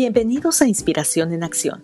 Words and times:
Bienvenidos 0.00 0.62
a 0.62 0.68
Inspiración 0.68 1.32
en 1.32 1.42
Acción. 1.42 1.82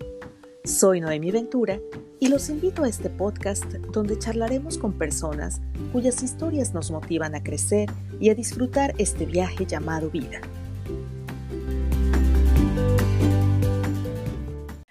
Soy 0.62 1.00
Noemi 1.00 1.32
Ventura 1.32 1.80
y 2.21 2.29
los 2.29 2.48
invito 2.48 2.84
a 2.84 2.88
este 2.88 3.11
podcast 3.11 3.64
donde 3.64 4.16
charlaremos 4.16 4.79
con 4.79 4.96
personas 4.96 5.61
cuyas 5.93 6.22
historias 6.22 6.72
nos 6.72 6.92
motivan 6.92 7.35
a 7.35 7.42
crecer 7.42 7.90
y 8.21 8.30
a 8.30 8.37
disfrutar 8.37 8.95
este 8.98 9.27
viaje 9.27 9.66
llamado 9.66 10.11
vida. 10.11 10.40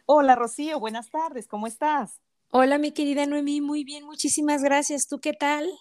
Hola 0.06 0.36
Rocío, 0.36 0.82
buenas 0.82 1.10
tardes, 1.10 1.48
¿cómo 1.48 1.68
estás? 1.68 2.20
Hola 2.50 2.78
mi 2.78 2.92
querida 2.92 3.26
Noemi, 3.26 3.62
muy 3.62 3.86
bien, 3.86 4.04
muchísimas 4.04 4.64
gracias. 4.64 5.08
¿Tú 5.08 5.22
qué 5.22 5.32
tal? 5.32 5.72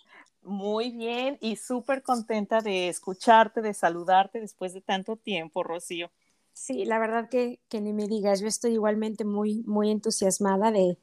Muy 0.42 0.92
bien 0.92 1.38
y 1.40 1.56
súper 1.56 2.04
contenta 2.04 2.60
de 2.60 2.86
escucharte, 2.86 3.62
de 3.62 3.74
saludarte 3.74 4.38
después 4.38 4.74
de 4.74 4.80
tanto 4.80 5.16
tiempo, 5.16 5.64
Rocío. 5.64 6.12
Sí, 6.52 6.84
la 6.84 6.98
verdad 6.98 7.28
que, 7.28 7.60
que 7.68 7.80
ni 7.80 7.92
me 7.92 8.06
digas, 8.06 8.40
yo 8.40 8.46
estoy 8.46 8.72
igualmente 8.72 9.24
muy, 9.24 9.62
muy 9.66 9.90
entusiasmada 9.90 10.70
de, 10.70 10.98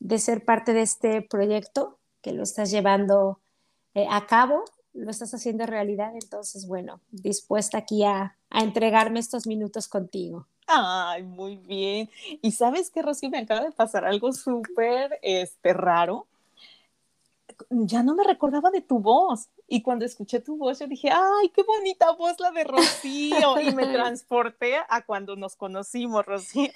de 0.00 0.18
ser 0.18 0.44
parte 0.44 0.72
de 0.72 0.82
este 0.82 1.22
proyecto 1.22 1.98
que 2.22 2.32
lo 2.32 2.42
estás 2.42 2.70
llevando 2.70 3.40
eh, 3.94 4.06
a 4.10 4.26
cabo, 4.26 4.64
lo 4.92 5.10
estás 5.10 5.34
haciendo 5.34 5.66
realidad, 5.66 6.12
entonces, 6.14 6.66
bueno, 6.66 7.00
dispuesta 7.10 7.78
aquí 7.78 8.04
a, 8.04 8.36
a 8.50 8.62
entregarme 8.62 9.20
estos 9.20 9.46
minutos 9.46 9.88
contigo. 9.88 10.46
Ay, 10.66 11.22
muy 11.22 11.56
bien. 11.56 12.08
Y 12.40 12.52
sabes 12.52 12.90
qué, 12.90 13.02
Rocío, 13.02 13.28
me 13.28 13.38
acaba 13.38 13.62
de 13.62 13.72
pasar 13.72 14.04
algo 14.04 14.32
súper 14.32 15.18
este, 15.22 15.72
raro. 15.72 16.26
Ya 17.70 18.02
no 18.02 18.14
me 18.14 18.24
recordaba 18.24 18.70
de 18.70 18.80
tu 18.80 18.98
voz. 18.98 19.48
Y 19.74 19.82
cuando 19.82 20.04
escuché 20.04 20.38
tu 20.38 20.56
voz, 20.56 20.78
yo 20.78 20.86
dije, 20.86 21.10
ay, 21.10 21.48
qué 21.48 21.64
bonita 21.64 22.12
voz 22.12 22.38
la 22.38 22.52
de 22.52 22.62
Rocío. 22.62 23.60
Y 23.60 23.74
me 23.74 23.84
transporté 23.92 24.76
a 24.88 25.04
cuando 25.04 25.34
nos 25.34 25.56
conocimos, 25.56 26.24
Rocío. 26.24 26.70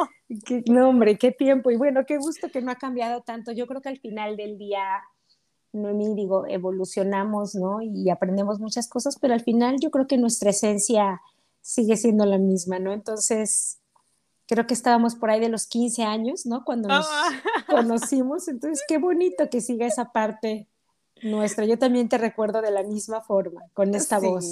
Qué, 0.45 0.65
no, 0.67 0.89
hombre, 0.89 1.17
qué 1.17 1.31
tiempo. 1.31 1.71
Y 1.71 1.77
bueno, 1.77 2.05
qué 2.05 2.19
gusto 2.19 2.49
que 2.51 2.61
no 2.61 2.73
ha 2.73 2.75
cambiado 2.75 3.21
tanto. 3.21 3.53
Yo 3.53 3.69
creo 3.69 3.81
que 3.81 3.89
al 3.89 4.01
final 4.01 4.37
del 4.37 4.59
día, 4.59 4.83
Noemí, 5.73 6.13
digo, 6.17 6.45
evolucionamos, 6.49 7.55
¿no? 7.55 7.83
Y 7.83 8.11
aprendemos 8.11 8.59
muchas 8.59 8.89
cosas, 8.89 9.17
pero 9.21 9.33
al 9.33 9.43
final 9.43 9.77
yo 9.81 9.93
creo 9.93 10.09
que 10.09 10.19
nuestra 10.19 10.51
esencia 10.51 11.21
sigue 11.61 11.97
siendo 11.97 12.27
la 12.27 12.39
misma, 12.39 12.81
¿no? 12.81 12.93
Entonces, 12.93 13.79
creo 14.49 14.67
que 14.67 14.75
estábamos 14.75 15.15
por 15.15 15.31
ahí 15.31 15.39
de 15.39 15.51
los 15.51 15.69
15 15.69 16.03
años, 16.03 16.47
¿no? 16.47 16.65
Cuando 16.65 16.89
nos 16.89 17.07
ah. 17.09 17.31
conocimos. 17.69 18.49
Entonces, 18.49 18.85
qué 18.89 18.99
bonito 18.99 19.49
que 19.49 19.61
siga 19.61 19.87
esa 19.87 20.11
parte 20.11 20.67
nuestra. 21.23 21.65
Yo 21.65 21.79
también 21.79 22.09
te 22.09 22.19
recuerdo 22.19 22.63
de 22.63 22.71
la 22.71 22.83
misma 22.83 23.21
forma, 23.21 23.63
con 23.75 23.95
esta 23.95 24.19
voz. 24.19 24.45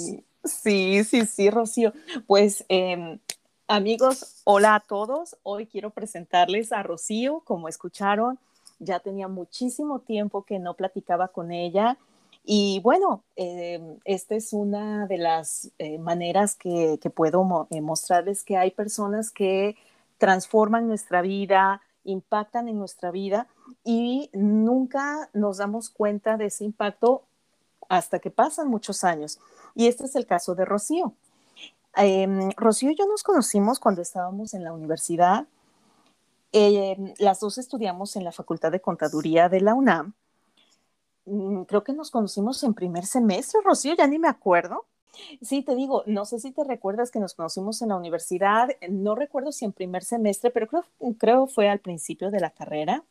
Sí, 0.43 1.03
sí, 1.03 1.25
sí, 1.25 1.49
Rocío. 1.49 1.93
Pues 2.25 2.65
em, 2.69 3.19
amigos, 3.67 4.41
hola 4.43 4.75
a 4.75 4.79
todos. 4.79 5.37
Hoy 5.43 5.67
quiero 5.67 5.89
presentarles 5.91 6.71
a 6.71 6.83
Rocío, 6.83 7.41
como 7.41 7.67
escucharon. 7.67 8.39
Ya 8.79 8.99
tenía 8.99 9.27
muchísimo 9.27 9.99
tiempo 9.99 10.43
que 10.43 10.59
no 10.59 10.75
platicaba 10.75 11.29
con 11.29 11.51
ella. 11.51 11.97
Y 12.49 12.79
bueno, 12.81 13.23
em, 13.35 13.99
esta 14.05 14.35
es 14.35 14.53
una 14.53 15.05
de 15.07 15.17
las 15.17 15.71
eh, 15.79 15.97
maneras 15.97 16.55
que, 16.55 16.97
puedo 17.13 17.67
eh, 17.71 17.81
mostrarles 17.81 18.43
que 18.43 18.55
hay 18.55 18.71
personas 18.71 19.31
que 19.31 19.75
transforman 20.17 20.87
nuestra 20.87 21.21
vida, 21.21 21.81
impactan 22.07 22.67
en 22.67 22.79
nuestra 22.79 23.11
vida 23.11 23.47
y 23.83 24.29
nunca 24.33 25.29
nos 25.33 25.57
damos 25.57 25.89
cuenta 25.89 26.37
de 26.37 26.45
ese 26.45 26.63
impacto 26.63 27.23
hasta 27.89 28.19
que 28.19 28.31
pasan 28.31 28.69
muchos 28.69 29.03
años. 29.03 29.39
Y 29.75 29.87
este 29.87 30.05
es 30.05 30.15
el 30.15 30.25
caso 30.25 30.55
de 30.55 30.65
Rocío. 30.65 31.13
Em, 31.95 32.51
Rocío 32.55 32.91
y 32.91 32.95
yo 32.95 33.07
nos 33.07 33.23
conocimos 33.23 33.79
cuando 33.79 34.01
estábamos 34.01 34.53
en 34.53 34.63
la 34.63 34.73
universidad. 34.73 35.47
Em, 36.51 37.13
las 37.19 37.39
dos 37.39 37.57
estudiamos 37.57 38.15
en 38.15 38.23
la 38.23 38.31
Facultad 38.31 38.71
de 38.71 38.81
Contaduría 38.81 39.49
de 39.49 39.61
la 39.61 39.73
UNAM. 39.73 40.13
Mm, 41.25 41.63
creo 41.63 41.83
que 41.83 41.93
nos 41.93 42.09
conocimos 42.09 42.63
en 42.63 42.73
primer 42.73 43.05
semestre, 43.05 43.59
Rocío, 43.63 43.95
ya 43.95 44.07
ni 44.07 44.17
me 44.17 44.29
acuerdo. 44.29 44.85
Sí, 45.41 45.61
te 45.63 45.75
digo, 45.75 46.03
no 46.05 46.25
sé 46.25 46.39
si 46.39 46.51
te 46.51 46.63
recuerdas 46.63 47.11
que 47.11 47.19
nos 47.19 47.33
conocimos 47.33 47.81
en 47.81 47.89
la 47.89 47.95
universidad, 47.95 48.69
no 48.89 49.15
recuerdo 49.15 49.51
si 49.51 49.65
en 49.65 49.73
primer 49.73 50.03
semestre, 50.03 50.51
pero 50.51 50.67
creo, 50.67 50.85
creo 51.17 51.47
fue 51.47 51.69
al 51.69 51.79
principio 51.79 52.31
de 52.31 52.39
la 52.39 52.49
carrera. 52.49 53.03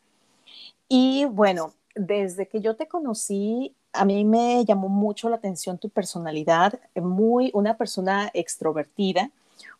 Y 0.88 1.24
bueno, 1.26 1.74
desde 1.94 2.46
que 2.46 2.60
yo 2.60 2.76
te 2.76 2.86
conocí, 2.86 3.74
a 3.92 4.04
mí 4.04 4.24
me 4.24 4.64
llamó 4.64 4.88
mucho 4.88 5.28
la 5.28 5.36
atención 5.36 5.78
tu 5.78 5.88
personalidad, 5.88 6.78
muy 6.94 7.50
una 7.54 7.76
persona 7.76 8.30
extrovertida, 8.34 9.30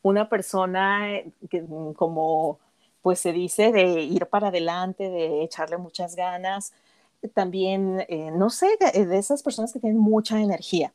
una 0.03 0.29
persona 0.29 1.21
que 1.51 1.65
como 1.97 2.59
pues 3.03 3.21
se 3.21 3.33
dice 3.33 3.71
de 3.71 4.03
ir 4.03 4.27
para 4.27 4.49
adelante, 4.49 5.09
de 5.09 5.45
echarle 5.45 5.77
muchas 5.77 6.17
ganas, 6.17 6.73
también, 7.35 8.05
eh, 8.09 8.31
no 8.33 8.51
sé, 8.51 8.67
de 8.81 9.19
esas 9.19 9.43
personas 9.43 9.73
que 9.73 9.79
tienen 9.79 9.99
mucha 9.99 10.41
energía. 10.41 10.93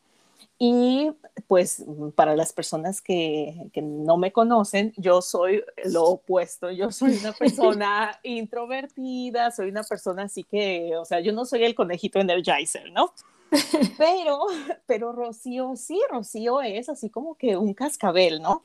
Y 0.63 1.11
pues 1.47 1.83
para 2.13 2.35
las 2.35 2.53
personas 2.53 3.01
que, 3.01 3.71
que, 3.73 3.81
no 3.81 4.15
me 4.17 4.31
conocen, 4.31 4.93
yo 4.95 5.23
soy 5.23 5.63
lo 5.85 6.03
opuesto, 6.03 6.69
yo 6.69 6.91
soy 6.91 7.17
una 7.17 7.31
persona 7.33 8.19
introvertida, 8.23 9.49
soy 9.49 9.69
una 9.69 9.81
persona 9.81 10.25
así 10.25 10.43
que, 10.43 10.95
o 10.97 11.03
sea, 11.03 11.19
yo 11.19 11.33
no 11.33 11.45
soy 11.45 11.63
el 11.63 11.73
conejito 11.73 12.19
energizer, 12.19 12.91
¿no? 12.91 13.11
Pero, 13.97 14.45
pero 14.85 15.11
Rocío, 15.11 15.75
sí, 15.75 15.99
Rocío 16.11 16.61
es 16.61 16.89
así 16.89 17.09
como 17.09 17.33
que 17.33 17.57
un 17.57 17.73
cascabel, 17.73 18.39
¿no? 18.39 18.63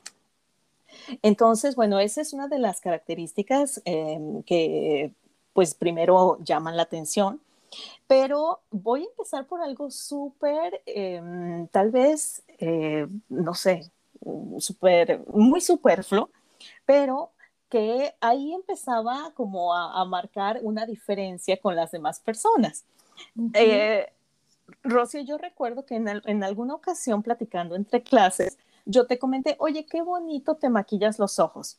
Entonces, 1.23 1.75
bueno, 1.75 1.99
esa 1.99 2.21
es 2.21 2.31
una 2.31 2.47
de 2.47 2.59
las 2.59 2.79
características 2.79 3.81
em, 3.85 4.43
que 4.43 5.13
pues 5.51 5.73
primero 5.73 6.37
llaman 6.43 6.77
la 6.77 6.83
atención 6.83 7.41
pero 8.07 8.61
voy 8.71 9.03
a 9.03 9.09
empezar 9.09 9.45
por 9.45 9.61
algo 9.61 9.91
súper, 9.91 10.81
em, 10.85 11.67
tal 11.67 11.91
vez, 11.91 12.43
eh, 12.59 13.07
no 13.29 13.53
sé, 13.53 13.91
súper, 14.59 15.23
muy 15.27 15.61
superfluo, 15.61 16.29
pero 16.85 17.31
que 17.69 18.15
ahí 18.21 18.53
empezaba 18.53 19.31
como 19.33 19.73
a, 19.73 20.03
marcar 20.05 20.59
una 20.63 20.85
diferencia 20.85 21.59
con 21.59 21.75
las 21.75 21.91
demás 21.91 22.19
personas. 22.19 22.85
Eh, 23.53 24.09
Rocío, 24.83 25.21
yo 25.21 25.37
recuerdo 25.37 25.85
que 25.85 25.95
en, 25.95 26.07
en, 26.07 26.43
alguna 26.43 26.75
ocasión 26.75 27.23
platicando 27.23 27.75
entre 27.75 28.03
clases, 28.03 28.57
yo 28.85 29.05
te 29.05 29.19
comenté, 29.19 29.55
oye, 29.59 29.85
qué 29.85 30.01
bonito 30.01 30.55
te 30.55 30.69
maquillas 30.69 31.19
los 31.19 31.39
ojos. 31.39 31.77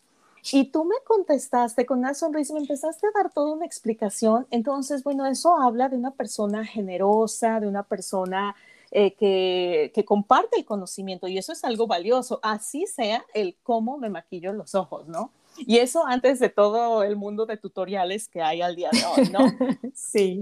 Y 0.52 0.66
tú 0.66 0.84
me 0.84 0.96
contestaste 1.04 1.86
con 1.86 1.98
una 1.98 2.14
sonrisa, 2.14 2.54
me 2.54 2.60
empezaste 2.60 3.06
a 3.06 3.22
dar 3.22 3.32
toda 3.32 3.52
una 3.52 3.66
explicación. 3.66 4.46
Entonces, 4.50 5.02
bueno, 5.02 5.26
eso 5.26 5.56
habla 5.56 5.88
de 5.88 5.96
una 5.96 6.12
persona 6.12 6.64
generosa, 6.64 7.60
de 7.60 7.68
una 7.68 7.82
persona 7.82 8.54
eh, 8.90 9.14
que, 9.14 9.92
que, 9.94 10.04
comparte 10.04 10.58
el 10.58 10.64
conocimiento 10.64 11.28
y 11.28 11.36
eso 11.36 11.52
es 11.52 11.62
algo 11.62 11.86
valioso, 11.86 12.40
así 12.42 12.86
sea 12.86 13.22
el 13.34 13.54
cómo 13.62 13.98
me 13.98 14.08
maquillo 14.08 14.54
los 14.54 14.74
ojos, 14.74 15.06
¿no? 15.08 15.30
Y 15.58 15.78
eso 15.78 16.06
antes 16.06 16.38
de 16.38 16.48
todo 16.48 17.02
el 17.02 17.16
mundo 17.16 17.44
de 17.44 17.56
tutoriales 17.56 18.28
que 18.28 18.40
hay 18.40 18.62
al 18.62 18.76
día 18.76 18.90
de 18.90 19.04
hoy, 19.04 19.28
¿no? 19.30 19.40
sí. 19.94 20.40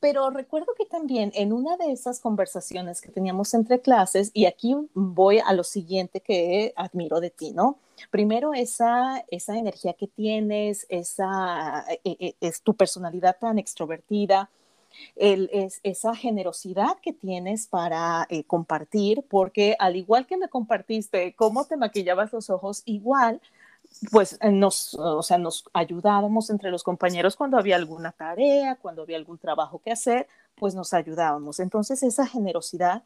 Pero 0.00 0.30
recuerdo 0.30 0.72
que 0.76 0.86
también 0.86 1.30
en 1.34 1.52
una 1.52 1.76
de 1.76 1.92
esas 1.92 2.20
conversaciones 2.20 3.00
que 3.00 3.10
teníamos 3.10 3.52
entre 3.54 3.80
clases, 3.80 4.30
y 4.34 4.46
aquí 4.46 4.74
voy 4.94 5.38
a 5.38 5.52
lo 5.52 5.62
siguiente 5.62 6.20
que 6.20 6.72
admiro 6.76 7.20
de 7.20 7.30
ti, 7.30 7.52
¿no? 7.52 7.78
Primero, 8.10 8.54
esa, 8.54 9.24
esa 9.30 9.56
energía 9.56 9.94
que 9.94 10.06
tienes, 10.06 10.86
esa, 10.88 11.84
e, 12.04 12.16
e, 12.20 12.36
es 12.40 12.62
tu 12.62 12.74
personalidad 12.74 13.36
tan 13.38 13.58
extrovertida, 13.58 14.50
el, 15.14 15.50
es, 15.52 15.80
esa 15.82 16.14
generosidad 16.14 16.98
que 17.02 17.12
tienes 17.12 17.66
para 17.66 18.26
eh, 18.30 18.44
compartir, 18.44 19.24
porque 19.28 19.76
al 19.78 19.96
igual 19.96 20.26
que 20.26 20.36
me 20.36 20.48
compartiste 20.48 21.34
cómo 21.34 21.64
te 21.64 21.76
maquillabas 21.76 22.32
los 22.32 22.50
ojos, 22.50 22.82
igual 22.86 23.40
pues 24.10 24.38
eh, 24.40 24.50
nos, 24.50 24.94
o 24.94 25.22
sea, 25.22 25.38
nos 25.38 25.64
ayudábamos 25.72 26.50
entre 26.50 26.70
los 26.70 26.82
compañeros 26.82 27.36
cuando 27.36 27.58
había 27.58 27.76
alguna 27.76 28.12
tarea, 28.12 28.76
cuando 28.76 29.02
había 29.02 29.16
algún 29.16 29.38
trabajo 29.38 29.80
que 29.82 29.92
hacer, 29.92 30.28
pues 30.56 30.74
nos 30.74 30.92
ayudábamos. 30.92 31.60
Entonces, 31.60 32.02
esa 32.02 32.26
generosidad. 32.26 33.02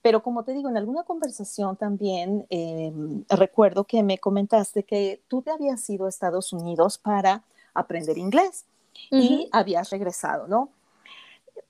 Pero 0.00 0.22
como 0.22 0.44
te 0.44 0.52
digo, 0.52 0.68
en 0.68 0.76
alguna 0.76 1.04
conversación 1.04 1.76
también 1.76 2.46
em, 2.50 3.24
recuerdo 3.28 3.84
que 3.84 4.02
me 4.02 4.18
comentaste 4.18 4.84
que 4.84 5.22
tú 5.28 5.42
te 5.42 5.50
habías 5.50 5.88
ido 5.90 6.06
a 6.06 6.08
Estados 6.08 6.52
Unidos 6.52 6.98
para 6.98 7.44
aprender 7.74 8.18
inglés 8.18 8.64
y 9.10 9.48
habías 9.52 9.90
regresado, 9.90 10.46
¿no? 10.46 10.70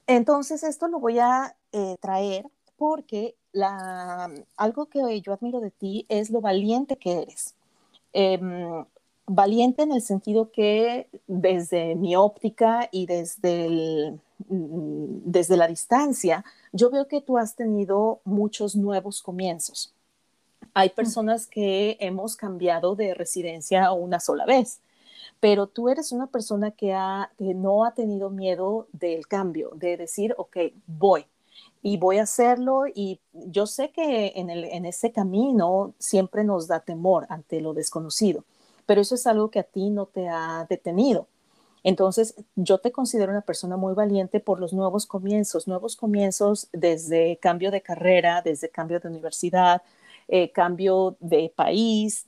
Entonces, 0.06 0.62
esto 0.62 0.88
lo 0.88 0.98
voy 0.98 1.18
a 1.18 1.56
eh, 1.72 1.96
traer 2.00 2.46
porque 2.76 3.36
la, 3.52 4.30
algo 4.56 4.86
que 4.86 5.20
yo 5.20 5.32
admiro 5.32 5.60
de 5.60 5.70
ti 5.70 6.06
es 6.08 6.30
lo 6.30 6.40
valiente 6.40 6.96
que 6.96 7.22
eres 7.22 7.54
Em, 8.12 8.84
valiente 9.26 9.82
en 9.82 9.92
el 9.92 10.02
sentido 10.02 10.50
que 10.50 11.08
desde 11.26 11.94
mi 11.94 12.16
óptica 12.16 12.88
y 12.90 13.06
desde, 13.06 14.18
mm, 14.48 15.22
desde 15.24 15.56
la 15.56 15.68
distancia, 15.68 16.44
yo 16.72 16.90
veo 16.90 17.08
que 17.08 17.20
tú 17.20 17.38
has 17.38 17.54
tenido 17.54 18.20
muchos 18.24 18.76
nuevos 18.76 19.22
comienzos. 19.22 19.94
Hay 20.74 20.90
personas 20.90 21.46
que 21.46 21.96
hemos 22.00 22.36
cambiado 22.36 22.96
de 22.96 23.14
residencia 23.14 23.92
una 23.92 24.20
sola 24.20 24.46
vez, 24.46 24.80
pero 25.40 25.66
tú 25.66 25.88
eres 25.88 26.12
una 26.12 26.28
persona 26.28 26.70
que, 26.70 26.96
que 27.36 27.54
no 27.54 27.84
ha 27.84 27.94
tenido 27.94 28.30
miedo 28.30 28.86
del 28.92 29.26
cambio, 29.26 29.70
de 29.74 29.96
decir, 29.96 30.34
ok, 30.38 30.56
voy 30.86 31.26
y 31.82 31.96
voy 31.96 32.18
a 32.18 32.22
hacerlo 32.22 32.84
y 32.86 33.20
yo 33.32 33.66
sé 33.66 33.90
que 33.90 34.32
en, 34.36 34.50
el, 34.50 34.64
en 34.64 34.86
ese 34.86 35.10
camino 35.10 35.94
siempre 35.98 36.44
nos 36.44 36.68
da 36.68 36.80
temor 36.80 37.26
ante 37.28 37.60
lo 37.60 37.74
desconocido, 37.74 38.44
pero 38.86 39.00
eso 39.00 39.14
es 39.14 39.26
algo 39.26 39.50
que 39.50 39.60
a 39.60 39.64
ti 39.64 39.90
no 39.90 40.06
te 40.06 40.28
ha 40.28 40.66
detenido. 40.68 41.26
Entonces, 41.84 42.34
yo 42.54 42.78
te 42.78 42.92
considero 42.92 43.32
una 43.32 43.40
persona 43.40 43.76
muy 43.76 43.94
valiente 43.94 44.40
por 44.40 44.60
los 44.60 44.72
nuevos 44.72 45.06
comienzos, 45.06 45.66
nuevos 45.66 45.96
comienzos 45.96 46.68
desde 46.72 47.38
cambio 47.38 47.70
de 47.70 47.82
carrera, 47.82 48.42
desde 48.42 48.68
cambio 48.68 49.00
de 49.00 49.08
universidad, 49.08 49.82
eh, 50.28 50.50
cambio 50.52 51.16
de 51.20 51.52
país. 51.54 52.26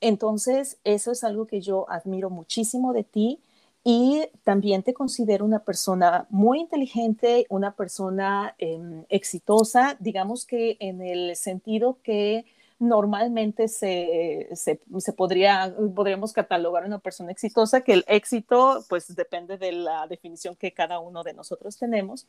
Entonces, 0.00 0.78
eso 0.84 1.10
es 1.12 1.24
algo 1.24 1.46
que 1.46 1.60
yo 1.60 1.90
admiro 1.90 2.30
muchísimo 2.30 2.92
de 2.92 3.04
ti 3.04 3.40
y 3.82 4.22
también 4.44 4.82
te 4.82 4.94
considero 4.94 5.44
una 5.44 5.60
persona 5.60 6.26
muy 6.30 6.60
inteligente, 6.60 7.46
una 7.50 7.72
persona 7.72 8.54
em, 8.58 9.04
exitosa, 9.10 9.96
digamos 10.00 10.46
que 10.46 10.76
en 10.80 11.02
el 11.02 11.36
sentido 11.36 11.98
que 12.02 12.46
normalmente 12.88 13.68
se, 13.68 14.48
se, 14.54 14.78
podría, 15.12 15.74
podríamos 15.94 16.32
catalogar 16.32 16.84
a 16.84 16.86
una 16.86 16.98
persona 16.98 17.32
exitosa, 17.32 17.82
que 17.82 17.92
el 17.92 18.04
éxito 18.06 18.84
pues 18.88 19.14
depende 19.14 19.58
de 19.58 19.72
la 19.72 20.06
definición 20.06 20.56
que 20.56 20.72
cada 20.72 20.98
uno 21.00 21.22
de 21.22 21.34
nosotros 21.34 21.76
tenemos. 21.76 22.26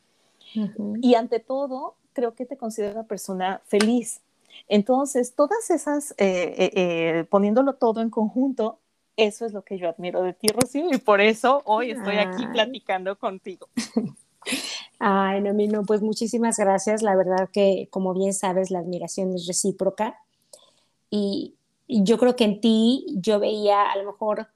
Y 1.02 1.14
ante 1.14 1.40
todo, 1.40 1.96
creo 2.12 2.34
que 2.34 2.46
te 2.46 2.56
considero 2.56 2.92
una 2.92 3.06
persona 3.06 3.60
feliz. 3.66 4.20
Entonces, 4.68 5.34
todas 5.34 5.70
esas, 5.70 6.12
eh, 6.12 6.54
eh, 6.56 6.70
eh, 6.74 7.24
poniéndolo 7.28 7.74
todo 7.74 8.00
en 8.00 8.10
conjunto, 8.10 8.78
eso 9.16 9.46
es 9.46 9.52
lo 9.52 9.62
que 9.62 9.78
yo 9.78 9.88
admiro 9.88 10.22
de 10.22 10.32
ti, 10.32 10.48
Rocío, 10.48 10.88
y 10.92 10.98
por 10.98 11.20
eso 11.20 11.62
hoy 11.64 11.90
estoy 11.90 12.16
aquí 12.16 12.46
platicando 12.52 13.16
contigo. 13.18 13.68
Ay, 14.98 15.40
no, 15.40 15.52
no, 15.52 15.82
pues 15.84 16.02
muchísimas 16.02 16.56
gracias. 16.58 17.02
La 17.02 17.16
verdad 17.16 17.48
que, 17.52 17.88
como 17.90 18.14
bien 18.14 18.32
sabes, 18.32 18.70
la 18.70 18.78
admiración 18.78 19.34
es 19.34 19.46
recíproca. 19.46 20.20
Y, 21.10 21.54
yo 21.88 22.18
creo 22.18 22.34
que 22.34 22.42
en 22.42 22.60
ti 22.60 23.06
yo 23.14 23.38
veía 23.38 23.92
a 23.92 23.96
lo 23.96 24.06
mejor 24.06 24.48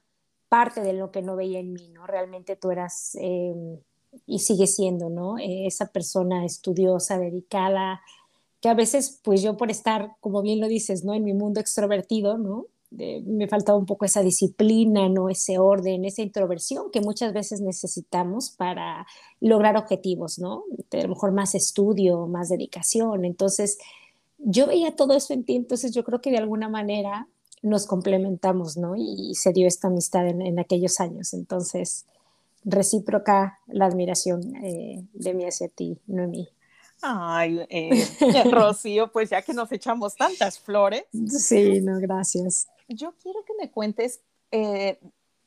parte 0.49 0.81
de 0.81 0.91
lo 0.91 1.11
que 1.11 1.21
no 1.21 1.37
veía 1.37 1.59
en 1.59 1.71
mí, 1.71 1.87
¿no? 1.87 2.05
Realmente 2.05 2.57
tú 2.57 2.71
eras 2.71 3.15
em, 3.15 3.77
y 4.25 4.39
sigues 4.39 4.75
siendo, 4.75 5.09
¿no? 5.09 5.37
esa 5.39 5.93
persona 5.93 6.43
estudiosa, 6.43 7.17
dedicada, 7.17 8.01
que 8.59 8.67
a 8.67 8.73
veces, 8.73 9.21
pues 9.23 9.41
yo 9.41 9.55
por 9.55 9.71
estar, 9.71 10.17
como 10.19 10.41
bien 10.41 10.59
lo 10.59 10.67
dices, 10.67 11.05
¿no? 11.05 11.13
En 11.13 11.23
mi 11.23 11.33
mundo 11.33 11.61
extrovertido, 11.61 12.37
¿no? 12.37 12.67
me 12.91 13.47
faltaba 13.47 13.77
un 13.77 13.85
poco 13.85 14.03
esa 14.03 14.21
disciplina, 14.21 15.07
¿no? 15.07 15.29
Ese 15.29 15.57
orden, 15.57 16.03
esa 16.03 16.21
introversión 16.21 16.91
que 16.91 16.99
muchas 16.99 17.31
veces 17.31 17.61
necesitamos 17.61 18.49
para 18.49 19.07
lograr 19.39 19.77
objetivos, 19.77 20.39
¿no? 20.39 20.65
a 20.91 20.97
lo 20.97 21.07
mejor 21.07 21.31
más 21.31 21.55
estudio, 21.55 22.27
más 22.27 22.49
dedicación. 22.49 23.23
Entonces, 23.23 23.77
yo 24.43 24.67
veía 24.67 24.95
todo 24.95 25.13
eso 25.13 25.33
en 25.33 25.43
ti, 25.43 25.55
entonces 25.55 25.93
yo 25.93 26.03
creo 26.03 26.21
que 26.21 26.31
de 26.31 26.37
alguna 26.37 26.69
manera 26.69 27.27
nos 27.61 27.85
complementamos, 27.85 28.77
¿no? 28.77 28.95
Y, 28.95 29.35
se 29.35 29.53
dio 29.53 29.67
esta 29.67 29.87
amistad 29.87 30.27
en, 30.27 30.59
aquellos 30.59 30.99
años. 30.99 31.33
Entonces, 31.33 32.05
recíproca 32.63 33.59
la 33.67 33.85
admiración 33.85 34.55
eh, 34.63 35.03
de 35.13 35.33
mí 35.33 35.45
hacia 35.45 35.67
ti, 35.67 35.99
no 36.07 36.27
mí. 36.27 36.49
Ay, 37.01 37.65
eh, 37.69 37.89
Rocío, 38.51 39.11
pues 39.11 39.29
ya 39.29 39.41
que 39.41 39.53
nos 39.53 39.71
echamos 39.71 40.15
tantas 40.15 40.59
flores. 40.59 41.05
Sí, 41.27 41.81
no, 41.81 41.99
gracias. 41.99 42.67
Yo 42.87 43.13
quiero 43.21 43.43
que 43.45 43.53
me 43.59 43.71
cuentes, 43.71 44.21
eh, 44.51 44.99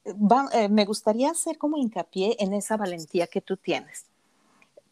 eh, 0.04 0.68
me 0.68 0.84
gustaría 0.84 1.30
hacer 1.30 1.58
como 1.58 1.76
hincapié 1.76 2.36
en 2.40 2.54
esa 2.54 2.76
valentía 2.76 3.26
que 3.26 3.40
tú 3.40 3.56
tienes, 3.56 4.06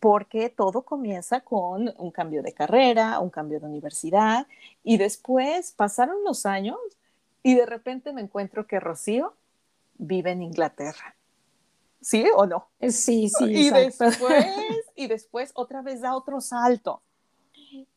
porque 0.02 0.50
todo 0.50 0.82
comienza 0.82 1.42
con 1.42 1.94
un 1.96 2.10
cambio 2.10 2.42
de 2.42 2.52
carrera, 2.52 3.20
un 3.20 3.30
cambio 3.30 3.60
de 3.60 3.66
universidad, 3.66 4.48
y 4.82 4.96
después 4.96 5.70
pasaron 5.70 6.24
los 6.24 6.44
años 6.44 6.76
y 7.44 7.54
de 7.54 7.66
repente 7.66 8.12
me 8.12 8.20
encuentro 8.20 8.66
que 8.66 8.80
Rocío 8.80 9.34
vive 9.98 10.32
en 10.32 10.42
Inglaterra. 10.42 11.14
¿Sí 12.00 12.26
o 12.34 12.46
no? 12.46 12.66
Sí, 12.80 13.28
sí. 13.28 13.44
Y 13.44 13.70
después, 13.70 14.18
y 14.96 15.06
después 15.06 15.52
otra 15.54 15.82
vez 15.82 16.00
da 16.00 16.16
otro 16.16 16.40
salto. 16.40 17.00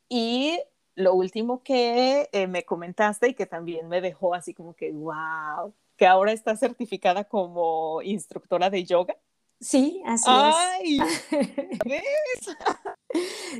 Y 0.07 0.59
lo 0.93 1.15
último 1.15 1.63
que 1.63 2.29
eh, 2.31 2.45
me 2.45 2.65
comentaste 2.65 3.29
y 3.29 3.33
que 3.33 3.47
también 3.47 3.87
me 3.87 3.99
dejó 3.99 4.35
así 4.35 4.53
como 4.53 4.75
que, 4.75 4.91
wow, 4.91 5.73
que 5.97 6.05
ahora 6.05 6.33
está 6.33 6.55
certificada 6.55 7.23
como 7.23 8.03
instructora 8.03 8.69
de 8.69 8.83
yoga. 8.83 9.17
Sí, 9.65 9.99
así 10.05 10.29
¡Ay! 10.29 10.99
¿Ves? 11.85 12.03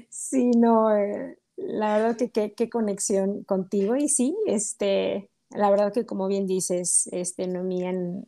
sí, 0.08 0.52
no, 0.52 0.96
eh, 0.96 1.36
la 1.58 1.98
verdad 1.98 2.30
que 2.32 2.54
qué 2.54 2.70
conexión 2.70 3.44
contigo 3.44 3.96
y 3.96 4.08
sí, 4.08 4.38
este, 4.46 5.32
la 5.50 5.72
verdad 5.72 5.92
que 5.92 6.06
como 6.06 6.28
bien 6.28 6.46
dices, 6.46 7.10
este, 7.12 7.48
no 7.48 7.64
me 7.64 7.88
han, 7.88 8.24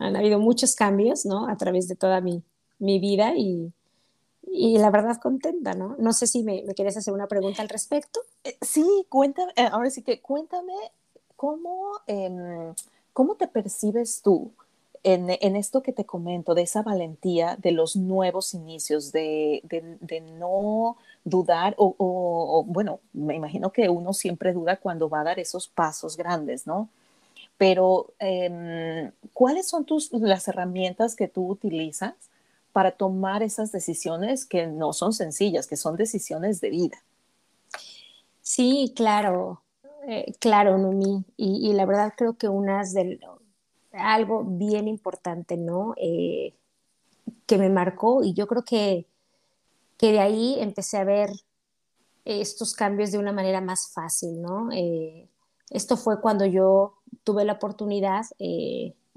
han 0.00 0.16
habido 0.16 0.40
muchos 0.40 0.74
cambios, 0.74 1.24
¿no? 1.24 1.46
A 1.46 1.56
través 1.56 1.86
de 1.86 1.94
toda 1.94 2.20
mi, 2.20 2.42
mi 2.80 2.98
vida 2.98 3.36
y, 3.36 3.72
y 4.42 4.78
la 4.78 4.90
verdad 4.90 5.20
contenta, 5.22 5.74
¿no? 5.74 5.94
No 6.00 6.12
sé 6.12 6.26
si 6.26 6.42
me, 6.42 6.64
me 6.66 6.74
quieres 6.74 6.96
hacer 6.96 7.14
una 7.14 7.28
pregunta 7.28 7.62
al 7.62 7.68
respecto. 7.68 8.18
Eh, 8.42 8.58
sí, 8.60 8.84
cuéntame, 9.08 9.52
eh, 9.54 9.68
ahora 9.70 9.90
sí 9.90 10.02
que 10.02 10.20
cuéntame 10.20 10.74
cómo, 11.36 11.92
em, 12.08 12.74
cómo 13.12 13.36
te 13.36 13.46
percibes 13.46 14.20
tú 14.20 14.50
en, 15.02 15.28
en, 15.30 15.56
esto 15.56 15.82
que 15.82 15.92
te 15.92 16.04
comento, 16.04 16.54
de 16.54 16.62
esa 16.62 16.82
valentía, 16.82 17.56
de 17.56 17.72
los 17.72 17.96
nuevos 17.96 18.54
inicios, 18.54 19.12
de, 19.12 19.62
de, 20.00 20.20
no 20.20 20.96
dudar, 21.24 21.74
o, 21.78 22.64
bueno, 22.66 23.00
me 23.12 23.34
imagino 23.34 23.72
que 23.72 23.88
uno 23.88 24.12
siempre 24.12 24.52
duda 24.52 24.76
cuando 24.76 25.08
va 25.08 25.20
a 25.20 25.24
dar 25.24 25.38
esos 25.38 25.68
pasos 25.68 26.16
grandes, 26.16 26.66
¿no? 26.66 26.88
Pero, 27.58 28.12
em, 28.18 29.12
¿cuáles 29.32 29.68
son 29.68 29.84
tus, 29.84 30.12
las 30.12 30.48
herramientas 30.48 31.16
que 31.16 31.28
tú 31.28 31.46
utilizas 31.48 32.14
para 32.72 32.92
tomar 32.92 33.42
esas 33.42 33.72
decisiones 33.72 34.46
que 34.46 34.66
no 34.66 34.92
son 34.92 35.12
sencillas, 35.12 35.66
que 35.66 35.76
son 35.76 35.96
decisiones 35.96 36.60
de 36.60 36.70
vida. 36.70 37.02
Sí, 38.42 38.92
claro, 38.94 39.62
eh, 40.06 40.32
claro, 40.38 40.78
Numi. 40.78 41.24
Y, 41.36 41.72
la 41.72 41.84
verdad 41.84 42.14
creo 42.16 42.34
que 42.34 42.48
unas 42.48 42.92
de 42.92 43.18
algo 43.92 44.44
bien 44.44 44.88
importante, 44.88 45.56
¿no? 45.56 45.94
Eh, 45.96 46.54
que 47.46 47.58
me 47.58 47.68
marcó 47.68 48.22
y 48.22 48.32
yo 48.32 48.46
creo 48.46 48.64
que, 48.64 49.06
que 49.98 50.12
de 50.12 50.20
ahí 50.20 50.56
empecé 50.60 50.98
a 50.98 51.04
ver 51.04 51.30
estos 52.24 52.74
cambios 52.74 53.12
de 53.12 53.18
una 53.18 53.32
manera 53.32 53.60
más 53.60 53.92
fácil, 53.92 54.40
¿no? 54.40 54.70
Eh, 54.72 55.28
esto 55.70 55.96
fue 55.96 56.20
cuando 56.20 56.46
yo 56.46 56.94
tuve 57.24 57.44
la 57.44 57.54
oportunidad 57.54 58.24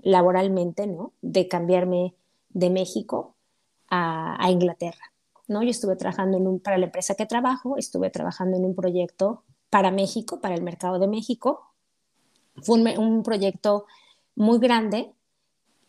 laboralmente, 0.01 0.88
¿no? 0.88 1.13
De 1.22 1.48
cambiarme 1.48 2.15
de 2.50 2.70
México 2.70 3.36
a, 3.89 4.50
Inglaterra. 4.50 5.12
¿no? 5.48 5.62
Yo 5.63 5.70
estuve 5.70 5.96
trabajando 5.96 6.38
en 6.38 6.48
un, 6.48 6.60
para 6.60 6.77
la 6.77 6.86
empresa 6.86 7.15
que 7.15 7.25
trabajo, 7.25 7.77
estuve 7.77 8.10
trabajando 8.10 8.58
en 8.58 8.65
un 8.65 8.75
proyecto 8.75 9.44
para 9.70 9.92
México, 9.92 10.39
para 10.39 10.56
el 10.56 10.63
mercado 10.63 11.00
de 11.00 11.08
México. 11.08 11.74
Fue 12.62 12.80
un, 12.98 13.24
proyecto 13.24 13.86
muy 14.36 14.60
grande 14.60 15.12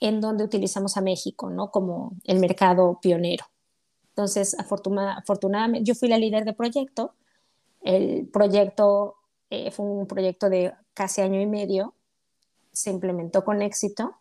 en 0.01 0.21
donde 0.21 0.45
utilizamos 0.45 0.97
a 0.97 1.01
México 1.01 1.51
¿no? 1.51 1.71
como 1.71 2.13
el 2.25 2.39
mercado 2.41 2.99
pionero. 3.01 3.47
Entonces, 4.11 4.57
afortunadamente, 4.59 5.85
yo 5.85 5.95
fui 5.95 6.09
la 6.09 6.19
líder 6.19 6.45
de 6.45 6.53
proyecto. 6.53 7.15
El 7.83 8.29
proyecto 8.29 9.17
eh, 9.51 9.71
fue 9.71 9.87
un 9.87 10.07
proyecto 10.07 10.49
de 10.49 10.73
casi 10.95 11.21
año 11.21 11.41
y 11.41 11.47
medio, 11.47 11.95
se 12.73 12.91
implementó 12.91 13.45
con 13.45 13.63
éxito. 13.63 14.15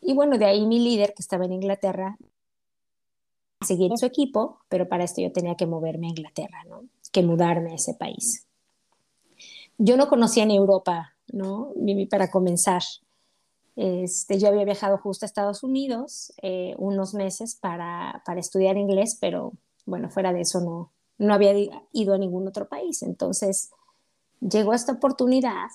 Y 0.00 0.14
bueno, 0.14 0.38
de 0.38 0.46
ahí 0.46 0.66
mi 0.66 0.78
líder, 0.78 1.12
que 1.14 1.22
estaba 1.22 1.44
en 1.44 1.52
Inglaterra, 1.52 2.16
seguir 3.60 3.90
su 3.96 4.06
equipo, 4.06 4.60
pero 4.68 4.88
para 4.88 5.04
esto 5.04 5.20
yo 5.20 5.32
tenía 5.32 5.54
que 5.54 5.66
moverme 5.66 6.06
a 6.06 6.10
Inglaterra, 6.10 6.64
¿no? 6.68 6.84
Que 7.12 7.22
mudarme 7.22 7.72
a 7.72 7.74
ese 7.74 7.94
país. 7.94 8.46
Yo 9.78 9.96
no 9.96 10.08
conocía 10.08 10.44
en 10.44 10.50
Europa, 10.50 11.14
¿no? 11.28 11.72
Para 12.10 12.30
comenzar. 12.30 12.82
Este, 13.76 14.38
yo 14.38 14.48
había 14.48 14.64
viajado 14.64 14.96
justo 14.96 15.24
a 15.24 15.28
Estados 15.28 15.62
Unidos 15.62 16.32
eh, 16.40 16.74
unos 16.78 17.12
meses 17.12 17.54
para, 17.54 18.22
para, 18.24 18.40
estudiar 18.40 18.78
inglés, 18.78 19.18
pero 19.20 19.52
bueno, 19.84 20.08
fuera 20.08 20.32
de 20.32 20.40
eso 20.40 20.60
no, 20.60 20.92
no 21.18 21.34
había 21.34 21.52
ido 21.92 22.14
a 22.14 22.18
ningún 22.18 22.48
otro 22.48 22.68
país. 22.68 23.02
Entonces 23.02 23.70
llegó 24.40 24.72
esta 24.72 24.92
oportunidad 24.92 25.68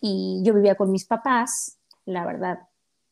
y 0.00 0.42
yo 0.42 0.52
vivía 0.52 0.74
con 0.74 0.90
mis 0.90 1.04
papás, 1.04 1.78
la 2.04 2.26
verdad, 2.26 2.68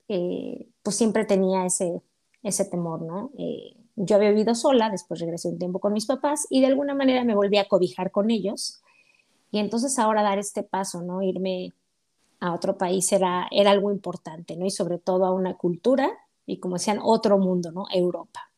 eh, 0.08 0.68
pues 0.82 0.96
siempre 0.96 1.24
tenía 1.24 1.64
ese, 1.64 2.02
ese 2.42 2.64
temor, 2.64 3.02
¿no? 3.02 3.30
Eh, 3.38 3.76
yo 3.94 4.16
había 4.16 4.30
vivido 4.30 4.54
sola, 4.56 4.90
después 4.90 5.20
regresé 5.20 5.48
un 5.48 5.58
tiempo 5.58 5.78
con 5.78 5.92
mis 5.92 6.06
papás 6.06 6.46
y 6.50 6.60
de 6.60 6.66
alguna 6.66 6.94
manera 6.94 7.22
me 7.24 7.34
volví 7.34 7.58
a 7.58 7.68
cobijar 7.68 8.10
con 8.10 8.30
ellos. 8.30 8.80
Y 9.52 9.58
entonces 9.58 9.98
ahora 9.98 10.22
dar 10.22 10.38
este 10.38 10.62
paso, 10.62 11.02
¿no? 11.02 11.22
Irme 11.22 11.72
a 12.40 12.54
otro 12.54 12.76
país 12.76 13.12
era, 13.12 13.46
era 13.50 13.70
algo 13.70 13.92
importante, 13.92 14.56
¿no? 14.56 14.66
Y 14.66 14.70
sobre 14.70 14.98
todo 14.98 15.24
a 15.24 15.32
una 15.32 15.56
cultura 15.56 16.10
y 16.46 16.58
como 16.58 16.76
decían, 16.76 16.98
otro 17.02 17.38
mundo, 17.38 17.70
¿no? 17.70 17.86
Europa. 17.92 18.50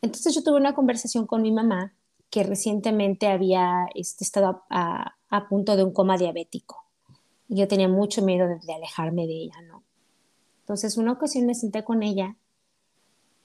Entonces 0.00 0.34
yo 0.34 0.42
tuve 0.42 0.56
una 0.56 0.74
conversación 0.74 1.26
con 1.26 1.42
mi 1.42 1.52
mamá 1.52 1.94
que 2.30 2.42
recientemente 2.42 3.26
había 3.26 3.86
este, 3.94 4.24
estado 4.24 4.64
a, 4.70 5.14
punto 5.48 5.76
de 5.76 5.84
un 5.84 5.92
coma 5.92 6.16
diabético. 6.16 6.84
Y 7.48 7.56
yo 7.56 7.68
tenía 7.68 7.88
mucho 7.88 8.22
miedo 8.22 8.48
de, 8.48 8.58
de 8.58 8.72
alejarme 8.72 9.26
de 9.26 9.34
ella, 9.34 9.60
¿no? 9.68 9.82
Entonces 10.60 10.96
una 10.96 11.12
ocasión 11.12 11.46
me 11.46 11.54
senté 11.54 11.84
con 11.84 12.02
ella 12.02 12.36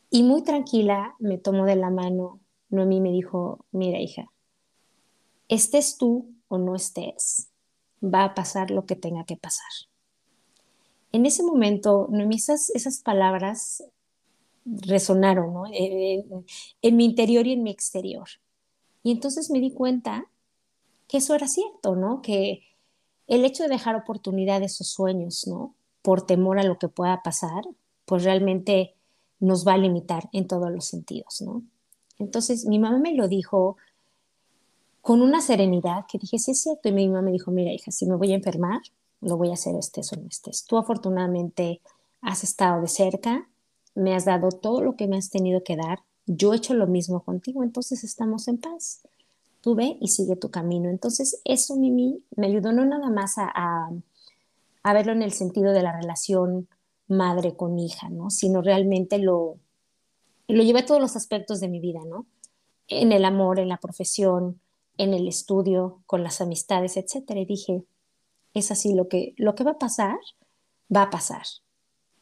y 0.10 0.24
muy 0.24 0.44
tranquila 0.44 1.16
me 1.20 1.38
tomó 1.38 1.66
de 1.66 1.76
la 1.76 1.90
mano 1.90 2.40
Noemí 2.70 3.00
me 3.00 3.12
dijo, 3.12 3.66
mira 3.72 4.00
hija, 4.00 4.32
estés 5.48 5.98
tú 5.98 6.36
o 6.48 6.58
no 6.58 6.76
estés, 6.76 7.50
va 8.04 8.24
a 8.24 8.36
pasar 8.36 8.72
lo 8.72 8.86
que 8.86 8.96
tenga 8.96 9.26
que 9.26 9.38
pasar. 9.38 9.72
En 11.12 11.26
ese 11.26 11.44
momento, 11.44 12.10
esas, 12.32 12.70
esas 12.72 13.00
palabras 13.00 13.84
resonaron 14.66 15.54
¿no? 15.54 15.64
en, 15.72 16.98
mi 16.98 17.06
interior 17.06 17.48
y 17.48 17.54
en 17.54 17.64
mi 17.64 17.72
exterior. 17.72 18.28
Y 19.04 19.12
entonces 19.12 19.50
me 19.50 19.60
di 19.60 19.72
cuenta 19.72 20.26
que 21.08 21.18
eso 21.18 21.34
era 21.34 21.48
cierto, 21.48 21.96
¿no? 21.96 22.22
Que 22.22 22.64
el 23.28 23.46
hecho 23.46 23.64
de 23.64 23.70
dejar 23.70 23.96
oportunidades 23.96 24.80
o 24.82 24.84
sueños, 24.84 25.48
¿no? 25.48 25.76
Por 26.02 26.26
temor 26.26 26.60
a 26.60 26.64
lo 26.64 26.78
que 26.78 26.90
pueda 26.90 27.24
pasar, 27.24 27.64
pues 28.06 28.24
realmente 28.24 28.96
nos 29.40 29.66
va 29.66 29.74
a 29.74 29.78
limitar 29.78 30.30
en 30.34 30.48
todos 30.48 30.72
los 30.72 30.86
sentidos, 30.86 31.42
¿no? 31.42 31.64
Entonces 32.20 32.66
mi 32.66 32.80
mamá 32.80 32.98
me 32.98 33.14
lo 33.14 33.28
dijo 33.28 33.78
con 35.08 35.22
una 35.22 35.40
serenidad 35.40 36.04
que 36.06 36.18
dije, 36.18 36.38
sí 36.38 36.52
es 36.52 36.64
cierto. 36.64 36.90
Y 36.90 36.92
mi 36.92 37.08
mamá 37.08 37.22
me 37.22 37.32
dijo, 37.32 37.50
mira 37.50 37.72
hija, 37.72 37.92
si 37.92 38.06
me 38.06 38.18
voy 38.18 38.34
a 38.34 38.36
enfermar, 38.36 38.82
lo 39.22 39.38
voy 39.38 39.52
a 39.52 39.54
hacer 39.54 39.74
estés 39.78 40.12
o 40.12 40.18
no 40.18 40.28
estés. 40.28 40.66
Tú 40.66 40.78
afortunadamente 40.78 41.80
has 42.20 42.44
estado 42.44 42.82
de 42.82 42.90
cerca, 42.90 43.48
me 43.96 44.14
has 44.14 44.26
dado 44.26 44.50
todo 44.50 44.82
lo 44.82 44.98
que 44.98 45.08
me 45.08 45.16
has 45.16 45.30
tenido 45.30 45.64
que 45.64 45.78
dar, 45.78 46.00
yo 46.26 46.52
he 46.52 46.58
hecho 46.58 46.74
lo 46.74 46.88
mismo 46.88 47.24
contigo, 47.24 47.64
entonces 47.64 48.04
estamos 48.04 48.50
en 48.50 48.58
paz. 48.58 49.08
Tú 49.62 49.76
ve 49.76 49.98
y 50.02 50.10
sigue 50.10 50.36
tu 50.36 50.52
camino. 50.52 50.90
Entonces 50.90 51.42
eso, 51.46 51.78
Mimi, 51.78 52.22
me 52.36 52.48
ayudó 52.48 52.74
no 52.74 52.84
nada 52.84 53.10
más 53.10 53.38
a, 53.38 53.50
a, 54.84 54.94
verlo 54.94 55.14
en 55.14 55.22
el 55.22 55.32
sentido 55.32 55.72
de 55.72 55.84
la 55.84 55.98
relación 55.98 56.68
madre 57.08 57.56
con 57.56 57.80
hija, 57.80 58.10
¿no? 58.10 58.30
Sino 58.30 58.62
realmente 58.62 59.20
lo, 59.20 59.58
lo 60.50 60.64
llevé 60.64 60.80
a 60.82 60.86
todos 60.86 61.00
los 61.00 61.16
aspectos 61.16 61.62
de 61.62 61.70
mi 61.70 61.80
vida, 61.80 62.02
¿no? 62.06 62.26
En 62.90 63.14
el 63.14 63.24
amor, 63.24 63.58
en 63.58 63.70
la 63.70 63.78
profesión, 63.78 64.60
en 64.98 65.14
el 65.14 65.28
estudio, 65.28 66.02
con 66.06 66.24
las 66.24 66.42
amistades, 66.42 66.98
etcétera. 66.98 67.40
Y 67.40 67.46
dije, 67.46 67.84
es 68.54 68.72
así, 68.72 68.94
lo 68.94 69.08
que, 69.08 69.34
lo 69.38 69.56
que 69.56 69.64
va 69.64 69.72
a 69.72 69.80
pasar, 69.80 70.18
va 70.94 71.04
a 71.04 71.10
pasar. 71.10 71.44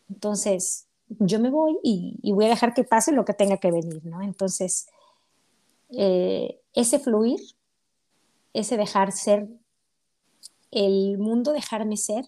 Entonces, 0.10 0.88
yo 1.08 1.40
me 1.40 1.50
voy 1.50 1.78
y, 1.84 2.32
voy 2.34 2.46
a 2.46 2.50
dejar 2.50 2.74
que 2.74 2.84
pase 2.84 3.12
lo 3.12 3.26
que 3.26 3.34
tenga 3.34 3.58
que 3.58 3.72
venir, 3.72 4.06
¿no? 4.06 4.22
Entonces, 4.22 4.88
eh, 5.90 6.60
ese 6.74 7.00
fluir, 7.00 7.40
ese 8.54 8.78
dejar 8.78 9.12
ser, 9.12 9.48
el 10.72 11.18
mundo 11.18 11.52
dejarme 11.52 11.98
ser, 11.98 12.26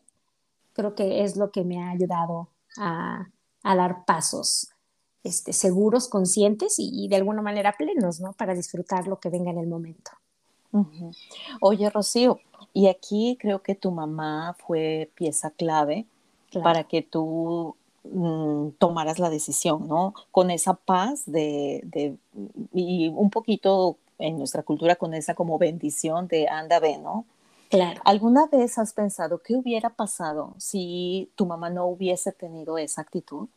creo 0.73 0.95
que 0.95 1.23
es 1.23 1.35
lo 1.35 1.51
que 1.51 1.63
me 1.63 1.81
ha 1.81 1.89
ayudado 1.89 2.49
a, 2.77 3.27
dar 3.63 4.05
pasos 4.05 4.69
este, 5.23 5.51
seguros, 5.51 6.07
conscientes 6.07 6.75
y, 6.77 7.07
de 7.09 7.17
alguna 7.17 7.41
manera 7.41 7.75
plenos, 7.77 8.21
¿no? 8.21 8.31
Para 8.33 8.53
disfrutar 8.53 9.07
lo 9.07 9.19
que 9.19 9.29
venga 9.29 9.51
en 9.51 9.57
el 9.57 9.67
momento. 9.67 10.11
Oye, 11.61 11.89
Rocío, 11.89 12.39
y 12.73 12.87
aquí 12.87 13.37
creo 13.39 13.61
que 13.61 13.75
tu 13.75 13.91
mamá 13.91 14.55
fue 14.59 15.09
pieza 15.15 15.51
clave 15.51 16.05
para 16.63 16.83
que 16.85 17.01
tú 17.01 17.75
mm, 18.03 18.69
tomaras 18.79 19.19
la 19.19 19.29
decisión, 19.29 19.87
¿no? 19.87 20.13
Con 20.31 20.51
esa 20.51 20.73
paz 20.73 21.23
de, 21.25 21.81
de, 21.85 22.17
y 22.73 23.09
un 23.09 23.29
poquito 23.29 23.97
en 24.19 24.37
nuestra 24.37 24.63
cultura 24.63 24.95
con 24.95 25.13
esa 25.13 25.35
como 25.35 25.57
bendición 25.57 26.27
de 26.27 26.47
anda, 26.47 26.79
ve, 26.79 26.97
¿no? 26.97 27.25
Claro. 27.69 28.01
¿Alguna 28.05 28.47
vez 28.47 28.77
has 28.77 28.93
pensado 28.93 29.39
qué 29.39 29.55
hubiera 29.55 29.89
pasado 29.89 30.55
si 30.57 31.29
tu 31.35 31.45
mamá 31.45 31.69
no 31.69 31.85
hubiese 31.87 32.31
tenido 32.31 32.77
esa 32.77 33.01
actitud? 33.01 33.47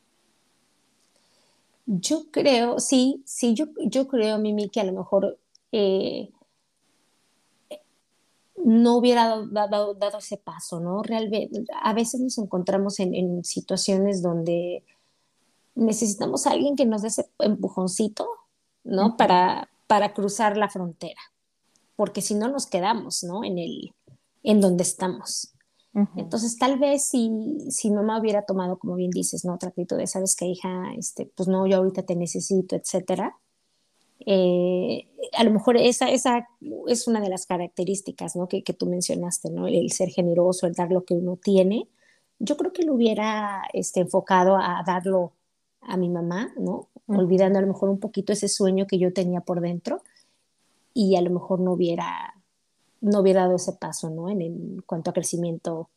Yo 1.87 2.25
creo, 2.31 2.81
sí, 2.81 3.23
sí, 3.25 3.55
yo, 3.55 3.67
yo 3.85 4.09
creo, 4.09 4.39
Mimi, 4.39 4.69
que 4.69 4.81
a 4.81 4.85
lo 4.85 4.93
mejor 4.93 5.39
eh, 5.73 6.31
no 8.65 8.97
hubiera 8.97 9.43
dado, 9.51 9.95
dado, 9.95 10.19
ese 10.19 10.37
paso, 10.37 10.81
¿no? 10.81 11.03
Realmente, 11.03 11.65
a 11.83 11.93
veces 11.95 12.21
nos 12.21 12.39
encontramos 12.39 13.01
en, 13.01 13.45
situaciones 13.45 14.23
donde 14.23 14.85
necesitamos 15.75 16.47
a 16.47 16.53
alguien 16.53 16.77
que 16.77 16.87
nos 16.87 17.03
dé 17.03 17.09
ese 17.09 17.31
empujoncito, 17.39 18.29
¿no? 18.85 19.17
para, 19.17 19.69
para 19.87 20.13
cruzar 20.15 20.57
la 20.57 20.69
frontera, 20.69 21.21
porque 21.97 22.23
si 22.23 22.35
no 22.35 22.49
nos 22.49 22.67
quedamos, 22.67 23.23
¿no? 23.23 23.45
En, 23.45 23.59
el, 23.59 23.93
en 24.43 24.61
donde 24.61 24.83
estamos. 24.83 25.53
Entonces, 26.15 26.57
tal 26.57 26.79
vez 26.79 27.05
si, 27.05 27.69
si 27.69 27.91
mamá 27.91 28.21
hubiera 28.21 28.43
tomado, 28.43 28.79
como 28.79 28.95
bien 28.95 29.11
dices, 29.11 29.45
¿no? 29.45 29.55
Otra 29.55 29.71
actitud 29.71 29.97
de, 29.97 30.07
sabes 30.07 30.37
que 30.37 30.47
hija, 30.47 30.95
este, 30.97 31.27
pues 31.35 31.49
no, 31.49 31.67
yo 31.67 31.79
ahorita 31.79 32.05
te 32.05 32.15
necesito, 32.15 32.77
etcétera. 32.77 33.37
Eh, 34.27 35.09
a 35.33 35.45
lo 35.45 35.51
mejor 35.51 35.77
esa, 35.77 36.11
esa 36.11 36.49
es 36.89 37.09
una 37.09 37.21
de 37.21 37.29
las 37.29 37.47
características, 37.47 38.37
¿no? 38.37 38.49
Que, 38.49 38.63
que, 38.63 38.75
tú 38.75 38.87
mencionaste, 38.87 39.51
¿no? 39.51 39.67
El 39.67 39.91
ser 39.93 40.11
generoso, 40.11 40.67
el 40.67 40.75
dar 40.75 40.91
lo 40.91 41.05
que 41.05 41.15
uno 41.15 41.37
tiene. 41.37 41.89
Yo 42.39 42.57
creo 42.57 42.73
que 42.73 42.85
lo 42.85 42.95
hubiera 42.95 43.63
este, 43.73 44.01
enfocado 44.01 44.57
a 44.57 44.83
darlo 44.87 45.33
a 45.81 45.97
mi 45.97 46.09
mamá, 46.09 46.53
¿no? 46.59 46.89
Olvidando 47.07 47.59
a 47.59 47.63
lo 47.63 47.69
mejor 47.69 47.89
un 47.89 47.99
poquito 47.99 48.33
ese 48.33 48.49
sueño 48.49 48.87
que 48.87 48.99
yo 48.99 49.13
tenía 49.13 49.41
por 49.41 49.61
dentro 49.61 50.03
y 50.95 51.17
a 51.17 51.23
lo 51.23 51.31
mejor 51.31 51.61
no 51.61 51.73
hubiera 51.73 52.35
no 53.01 53.21
hubiera 53.21 53.43
dado 53.43 53.57
ese 53.57 53.73
paso, 53.73 54.11
¿no? 54.11 54.29
En, 54.29 54.83
cuanto 54.87 55.11
a 55.11 55.13
crecimiento 55.15 55.89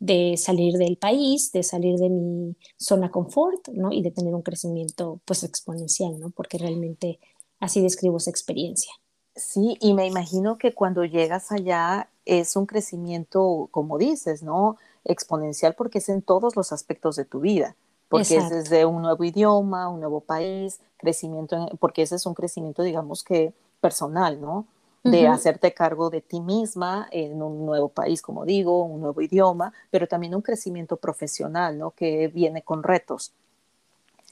de 0.00 0.36
salir 0.36 0.74
del 0.74 0.96
país, 0.96 1.52
de 1.52 1.62
salir 1.62 1.96
de 1.98 2.08
mi 2.08 2.56
zona 2.76 3.10
confort, 3.10 3.68
¿no? 3.68 3.92
Y 3.92 4.02
de 4.02 4.10
tener 4.10 4.34
un 4.34 4.42
crecimiento, 4.42 5.20
pues, 5.24 5.44
exponencial, 5.44 6.18
¿no? 6.18 6.30
Porque 6.30 6.58
realmente 6.58 7.18
así 7.60 7.82
describo 7.82 8.18
esa 8.18 8.30
experiencia. 8.30 8.92
Sí, 9.34 9.76
y 9.80 9.94
me 9.94 10.06
imagino 10.06 10.58
que 10.58 10.74
cuando 10.74 11.04
llegas 11.04 11.52
allá 11.52 12.08
es 12.24 12.56
un 12.56 12.66
crecimiento, 12.66 13.68
como 13.70 13.98
dices, 13.98 14.42
¿no? 14.42 14.76
Exponencial 15.04 15.74
porque 15.74 15.98
es 15.98 16.08
en 16.08 16.22
todos 16.22 16.56
los 16.56 16.72
aspectos 16.72 17.16
de 17.16 17.24
tu 17.24 17.40
vida, 17.40 17.76
porque 18.08 18.36
es 18.36 18.50
desde 18.50 18.84
un 18.84 19.02
nuevo 19.02 19.22
idioma, 19.24 19.88
un 19.88 20.00
nuevo 20.00 20.20
país, 20.20 20.80
crecimiento, 20.96 21.68
porque 21.78 22.02
ese 22.02 22.16
es 22.16 22.26
un 22.26 22.34
crecimiento, 22.34 22.82
digamos 22.82 23.22
que 23.22 23.52
personal, 23.80 24.40
¿no? 24.40 24.66
de 25.04 25.26
hacerte 25.26 25.72
cargo 25.72 26.10
de 26.10 26.20
ti 26.20 26.40
misma 26.40 27.08
en 27.10 27.42
un 27.42 27.64
nuevo 27.64 27.88
país, 27.88 28.20
como 28.22 28.44
digo, 28.44 28.84
un 28.84 29.00
nuevo 29.00 29.20
idioma, 29.20 29.72
pero 29.90 30.06
también 30.06 30.34
un 30.34 30.42
crecimiento 30.42 30.96
profesional, 30.96 31.78
¿no? 31.78 31.92
Que 31.92 32.28
viene 32.28 32.62
con 32.62 32.82
retos. 32.82 33.32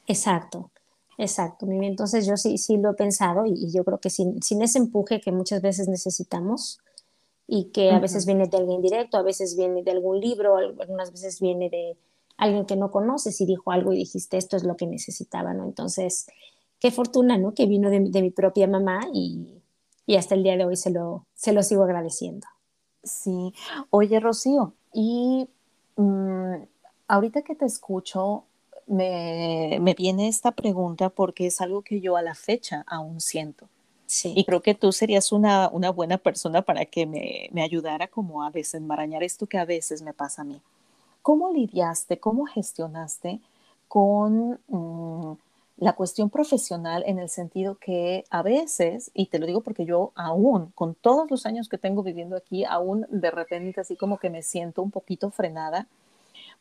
Exacto, 0.06 0.71
exacto. 1.19 1.67
Entonces 1.69 2.27
yo 2.27 2.37
sí, 2.37 2.59
sí 2.59 2.77
lo 2.77 2.91
he 2.91 2.95
pensado 2.95 3.45
y, 3.47 3.71
yo 3.71 3.85
creo 3.85 3.99
que 3.99 4.11
sin, 4.11 4.43
sin, 4.43 4.63
ese 4.63 4.79
empuje 4.79 5.21
que 5.21 5.33
muchas 5.33 5.63
veces 5.63 5.89
necesitamos 5.89 6.79
y 7.47 7.67
que 7.67 7.91
a 7.91 7.99
veces 7.99 8.27
viene 8.27 8.49
de 8.49 8.57
alguien 8.57 8.83
directo, 8.83 9.17
a 9.17 9.23
veces 9.23 9.57
viene 9.57 9.83
de 9.83 9.93
algún 9.93 10.21
libro, 10.21 10.57
algunas 10.57 11.13
veces 11.13 11.41
viene 11.41 11.71
de 11.71 11.97
alguien 12.37 12.67
que 12.67 12.77
no 12.77 12.91
conoces 12.91 13.41
y 13.41 13.47
dijo 13.47 13.71
algo 13.71 13.93
y 13.93 13.99
dijiste 13.99 14.37
esto 14.37 14.57
es 14.57 14.65
lo 14.65 14.77
que 14.77 14.87
necesitaba, 14.87 15.55
¿no? 15.55 15.65
Entonces, 15.65 16.27
qué 16.81 16.91
fortuna, 16.91 17.39
¿no? 17.39 17.55
Que 17.55 17.67
vino 17.67 17.89
de, 17.89 18.01
de 18.01 18.23
mi 18.23 18.31
propia 18.31 18.67
mamá 18.67 19.01
y, 19.13 19.63
y 20.07 20.17
hasta 20.17 20.35
el 20.35 20.43
día 20.43 20.57
de 20.57 20.65
hoy 20.65 20.77
se 20.77 20.91
lo, 20.91 21.27
se 21.35 21.53
lo 21.53 21.63
sigo 21.63 21.85
agradeciendo. 21.85 22.47
Sí, 23.03 23.53
oye 23.91 24.19
Rocío, 24.21 24.75
y 24.93 25.49
mm, 25.97 26.55
ahorita 27.09 27.43
que 27.43 27.55
te 27.55 27.65
escucho, 27.65 28.45
me, 28.87 29.78
me, 29.81 29.95
viene 29.95 30.28
esta 30.28 30.52
pregunta 30.52 31.09
porque 31.11 31.47
es 31.47 31.61
algo 31.61 31.83
que 31.83 32.00
yo 32.00 32.16
a 32.16 32.23
la 32.23 32.35
fecha 32.35 32.85
aún 32.87 33.21
siento. 33.21 33.69
Sí. 34.07 34.33
Y 34.37 34.45
creo 34.45 34.62
que 34.62 34.75
tú 34.75 34.93
serías 34.93 35.33
una, 35.33 35.69
una 35.69 35.90
buena 35.90 36.19
persona 36.19 36.62
para 36.62 36.85
que 36.85 37.07
me, 37.07 37.49
me, 37.52 37.62
ayudara 37.62 38.07
como 38.07 38.45
a 38.45 38.50
desenmarañar 38.50 39.25
esto 39.25 39.47
que 39.47 39.59
a 39.59 39.64
veces 39.64 40.02
me 40.02 40.12
pasa 40.12 40.43
a 40.43 40.45
mí. 40.45 40.61
¿Cómo 41.23 41.52
lidiaste, 41.52 42.21
cómo 42.21 42.47
gestionaste 42.47 43.40
con 43.88 44.61
mm, 44.69 45.33
la 45.78 45.93
cuestión 45.95 46.31
profesional 46.31 47.05
en 47.07 47.19
el 47.19 47.28
sentido 47.28 47.76
que 47.76 48.25
a 48.31 48.43
veces, 48.43 49.11
y 49.12 49.26
te 49.26 49.38
lo 49.38 49.47
digo 49.47 49.61
porque 49.61 49.85
yo 49.85 50.12
aún, 50.14 50.73
con 50.75 50.95
todos 50.95 51.31
los 51.31 51.45
años 51.45 51.69
que 51.69 51.78
tengo 51.78 52.02
viviendo 52.02 52.37
aquí, 52.37 52.64
aún 52.64 53.07
de 53.11 53.31
repente 53.31 53.81
así 53.81 53.97
como 53.97 54.19
que 54.19 54.31
me 54.31 54.43
siento 54.43 54.83
un 54.83 54.90
poquito 54.90 55.31
frenada, 55.31 55.87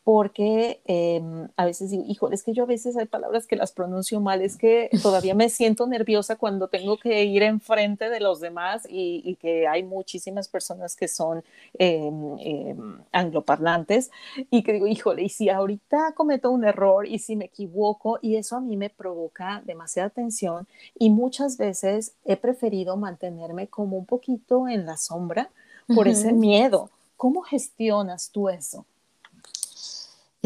porque 0.06 0.82
em, 0.86 1.48
a 1.58 1.66
veces 1.66 1.90
digo, 1.90 2.04
híjole, 2.08 2.36
es 2.36 2.44
que 2.44 2.54
yo 2.54 2.64
a 2.64 2.68
veces 2.68 2.96
hay 2.96 3.08
palabras 3.08 3.48
que 3.48 3.56
las 3.56 3.72
pronuncio 3.72 4.22
mal, 4.22 4.44
es 4.44 4.56
que 4.56 4.92
todavía 5.02 5.34
me 5.34 5.50
siento 5.50 5.88
nerviosa 5.88 6.36
cuando 6.36 6.68
tengo 6.68 6.98
que 6.98 7.24
ir 7.24 7.42
enfrente 7.42 8.12
de 8.12 8.20
los 8.20 8.40
demás 8.40 8.88
y, 8.88 9.36
que 9.42 9.68
hay 9.68 9.82
muchísimas 9.82 10.48
personas 10.48 10.96
que 10.96 11.08
son 11.08 11.44
em, 11.80 12.38
em, 12.40 13.00
angloparlantes 13.12 14.12
y 14.52 14.62
que 14.62 14.74
digo, 14.74 14.86
híjole, 14.86 15.24
y 15.24 15.30
si 15.30 15.50
ahorita 15.50 16.14
cometo 16.16 16.52
un 16.52 16.66
error 16.66 17.08
y 17.08 17.18
si 17.18 17.36
me 17.36 17.46
equivoco 17.46 18.20
y 18.22 18.36
eso 18.36 18.58
a 18.58 18.62
mí 18.62 18.78
me 18.78 18.92
provoca 18.92 19.64
demasiada 19.66 20.12
tensión 20.12 20.68
y 21.00 21.10
muchas 21.10 21.58
veces 21.58 22.14
he 22.26 22.38
preferido 22.38 22.96
mantenerme 22.96 23.70
como 23.70 23.98
un 23.98 24.06
poquito 24.06 24.68
en 24.68 24.86
la 24.86 24.98
sombra 24.98 25.50
por 25.96 26.08
ese 26.08 26.32
miedo. 26.32 26.92
¿Cómo 27.18 27.42
gestionas 27.42 28.30
tú 28.30 28.50
eso? 28.50 28.86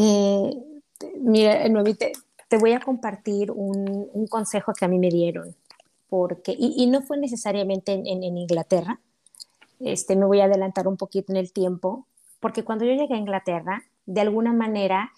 Eh, 0.02 0.50
mira, 1.20 1.62
te, 1.94 2.12
te, 2.48 2.56
voy 2.56 2.72
a 2.72 2.80
compartir 2.80 3.50
un, 3.50 4.26
consejo 4.30 4.72
que 4.72 4.86
a 4.86 4.88
mí 4.88 4.98
me 4.98 5.10
dieron, 5.10 5.54
porque, 6.08 6.56
y, 6.58 6.86
no 6.86 7.02
fue 7.02 7.18
necesariamente 7.18 7.92
en, 7.92 8.06
en, 8.06 8.38
Inglaterra, 8.38 8.98
este, 9.78 10.16
me 10.16 10.24
voy 10.24 10.40
a 10.40 10.44
adelantar 10.44 10.88
un 10.88 10.96
poquito 10.96 11.32
en 11.32 11.36
el 11.36 11.52
tiempo, 11.52 12.06
porque 12.40 12.64
cuando 12.64 12.86
yo 12.86 12.92
llegué 12.92 13.12
a 13.12 13.18
Inglaterra, 13.18 13.82
de 14.06 14.22
alguna 14.22 14.54
manera 14.54 15.12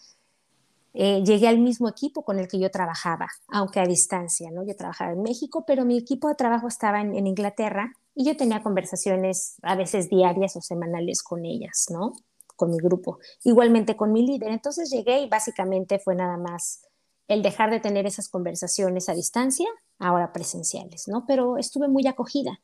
eh, 0.94 1.22
llegué 1.24 1.46
al 1.46 1.60
mismo 1.60 1.88
equipo 1.88 2.24
con 2.24 2.40
el 2.40 2.48
que 2.48 2.58
yo 2.58 2.68
trabajaba, 2.70 3.28
aunque 3.48 3.78
a 3.78 3.86
distancia, 3.86 4.50
¿no? 4.50 4.66
Yo 4.66 4.74
trabajaba 4.74 5.12
en 5.12 5.22
México, 5.22 5.64
pero 5.64 5.84
mi 5.84 5.96
equipo 5.96 6.28
de 6.28 6.34
trabajo 6.34 6.66
estaba 6.66 7.00
en, 7.00 7.14
en 7.14 7.28
Inglaterra 7.28 7.92
y 8.16 8.24
yo 8.24 8.36
tenía 8.36 8.64
conversaciones 8.64 9.58
a 9.62 9.76
veces 9.76 10.10
diarias 10.10 10.56
o 10.56 10.60
semanales 10.60 11.22
con 11.22 11.44
ellas, 11.44 11.86
¿no? 11.88 12.14
Con 12.62 12.70
mi 12.70 12.78
grupo, 12.78 13.18
igualmente 13.42 13.96
con 13.96 14.12
mi 14.12 14.24
líder. 14.24 14.52
Entonces 14.52 14.88
llegué 14.88 15.22
y 15.22 15.28
básicamente 15.28 15.98
fue 15.98 16.14
nada 16.14 16.36
más 16.36 16.86
el 17.26 17.42
dejar 17.42 17.72
de 17.72 17.80
tener 17.80 18.06
esas 18.06 18.28
conversaciones 18.28 19.08
a 19.08 19.14
distancia, 19.14 19.66
ahora 19.98 20.32
presenciales, 20.32 21.08
¿no? 21.08 21.24
Pero 21.26 21.58
estuve 21.58 21.88
muy 21.88 22.06
acogida. 22.06 22.60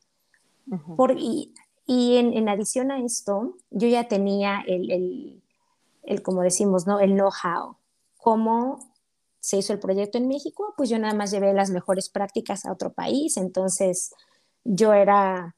Por, 0.96 1.18
y, 1.18 1.52
y 1.84 2.18
en, 2.18 2.32
en, 2.32 2.48
adición 2.48 2.92
a 2.92 3.00
esto, 3.00 3.56
yo 3.70 3.88
ya 3.88 4.06
tenía 4.06 4.62
el, 4.68 4.88
el, 4.92 5.42
el 6.04 6.22
como 6.22 6.42
decimos, 6.42 6.86
¿no? 6.86 7.00
El 7.00 7.14
know-how. 7.14 7.76
¿Cómo 8.18 8.92
se 9.40 9.56
hizo 9.56 9.72
el 9.72 9.80
proyecto 9.80 10.16
en 10.16 10.28
México? 10.28 10.74
Pues 10.76 10.90
yo 10.90 10.98
nada 11.00 11.14
más 11.14 11.32
llevé 11.32 11.52
las 11.54 11.70
mejores 11.70 12.08
prácticas 12.08 12.64
a 12.64 12.72
otro 12.72 12.92
país, 12.92 13.36
entonces 13.36 14.12
yo 14.62 14.92
era 14.92 15.56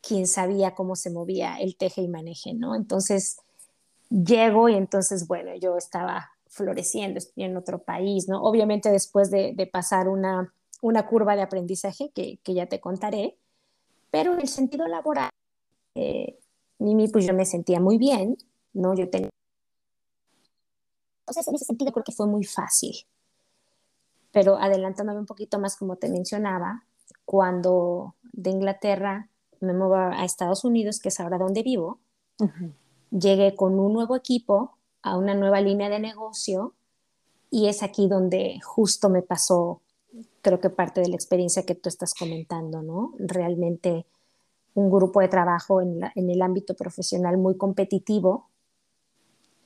quien 0.00 0.26
sabía 0.26 0.74
cómo 0.74 0.96
se 0.96 1.10
movía 1.10 1.58
el 1.60 1.76
teje 1.76 2.02
y 2.02 2.08
maneje, 2.08 2.54
¿no? 2.54 2.74
Entonces, 2.74 3.36
llego 4.10 4.68
y 4.68 4.74
entonces, 4.74 5.26
bueno, 5.26 5.54
yo 5.56 5.76
estaba 5.76 6.30
floreciendo, 6.46 7.18
estoy 7.18 7.44
en 7.44 7.56
otro 7.56 7.82
país, 7.82 8.28
¿no? 8.28 8.42
Obviamente 8.42 8.90
después 8.90 9.30
de, 9.30 9.68
pasar 9.72 10.08
una, 10.08 10.52
una, 10.80 11.06
curva 11.06 11.36
de 11.36 11.42
aprendizaje 11.42 12.10
que, 12.14 12.38
que, 12.42 12.54
ya 12.54 12.66
te 12.66 12.80
contaré, 12.80 13.36
pero 14.10 14.32
en 14.32 14.40
el 14.40 14.48
sentido 14.48 14.86
laboral, 14.86 15.30
eh, 15.94 16.38
Mimi, 16.78 17.08
pues 17.08 17.26
yo 17.26 17.34
me 17.34 17.44
sentía 17.44 17.80
muy 17.80 17.98
bien, 17.98 18.36
¿no? 18.72 18.94
Yo 18.94 19.10
tenía... 19.10 19.30
Entonces, 21.20 21.48
en 21.48 21.54
ese 21.56 21.64
sentido 21.66 21.92
creo 21.92 22.04
que 22.04 22.12
fue 22.12 22.26
muy 22.26 22.44
fácil. 22.44 22.94
Pero 24.32 24.56
adelantándome 24.56 25.18
un 25.18 25.26
poquito 25.26 25.58
más, 25.58 25.76
como 25.76 25.96
te 25.96 26.08
mencionaba, 26.08 26.84
cuando 27.24 28.14
de 28.32 28.50
Inglaterra 28.50 29.28
me 29.60 29.74
muevo 29.74 29.96
a 29.96 30.24
Estados 30.24 30.64
Unidos, 30.64 31.00
que 31.00 31.08
es 31.08 31.20
ahora 31.20 31.38
donde 31.38 31.62
vivo, 31.62 31.98
llegué 33.10 33.54
con 33.54 33.78
un 33.78 33.92
nuevo 33.92 34.16
equipo 34.16 34.78
a 35.02 35.16
una 35.16 35.34
nueva 35.34 35.60
línea 35.60 35.88
de 35.88 35.98
negocio 35.98 36.74
y 37.50 37.68
es 37.68 37.82
aquí 37.82 38.08
donde 38.08 38.60
justo 38.62 39.08
me 39.08 39.22
pasó, 39.22 39.80
creo 40.42 40.60
que 40.60 40.70
parte 40.70 41.00
de 41.00 41.08
la 41.08 41.14
experiencia 41.14 41.64
que 41.64 41.74
tú 41.74 41.88
estás 41.88 42.14
comentando, 42.14 42.82
¿no? 42.82 43.14
Realmente 43.18 44.06
un 44.74 44.90
grupo 44.90 45.20
de 45.20 45.28
trabajo 45.28 45.80
en, 45.80 46.02
el 46.14 46.42
ámbito 46.42 46.74
profesional 46.74 47.36
muy 47.38 47.56
competitivo, 47.56 48.48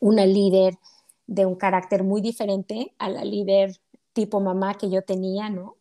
una 0.00 0.26
líder 0.26 0.78
de 1.26 1.46
un 1.46 1.54
carácter 1.56 2.02
muy 2.02 2.20
diferente 2.20 2.94
a 2.98 3.08
la 3.08 3.24
líder 3.24 3.78
tipo 4.12 4.40
mamá 4.40 4.74
que 4.74 4.90
yo 4.90 5.02
tenía, 5.02 5.50
¿no? 5.50 5.76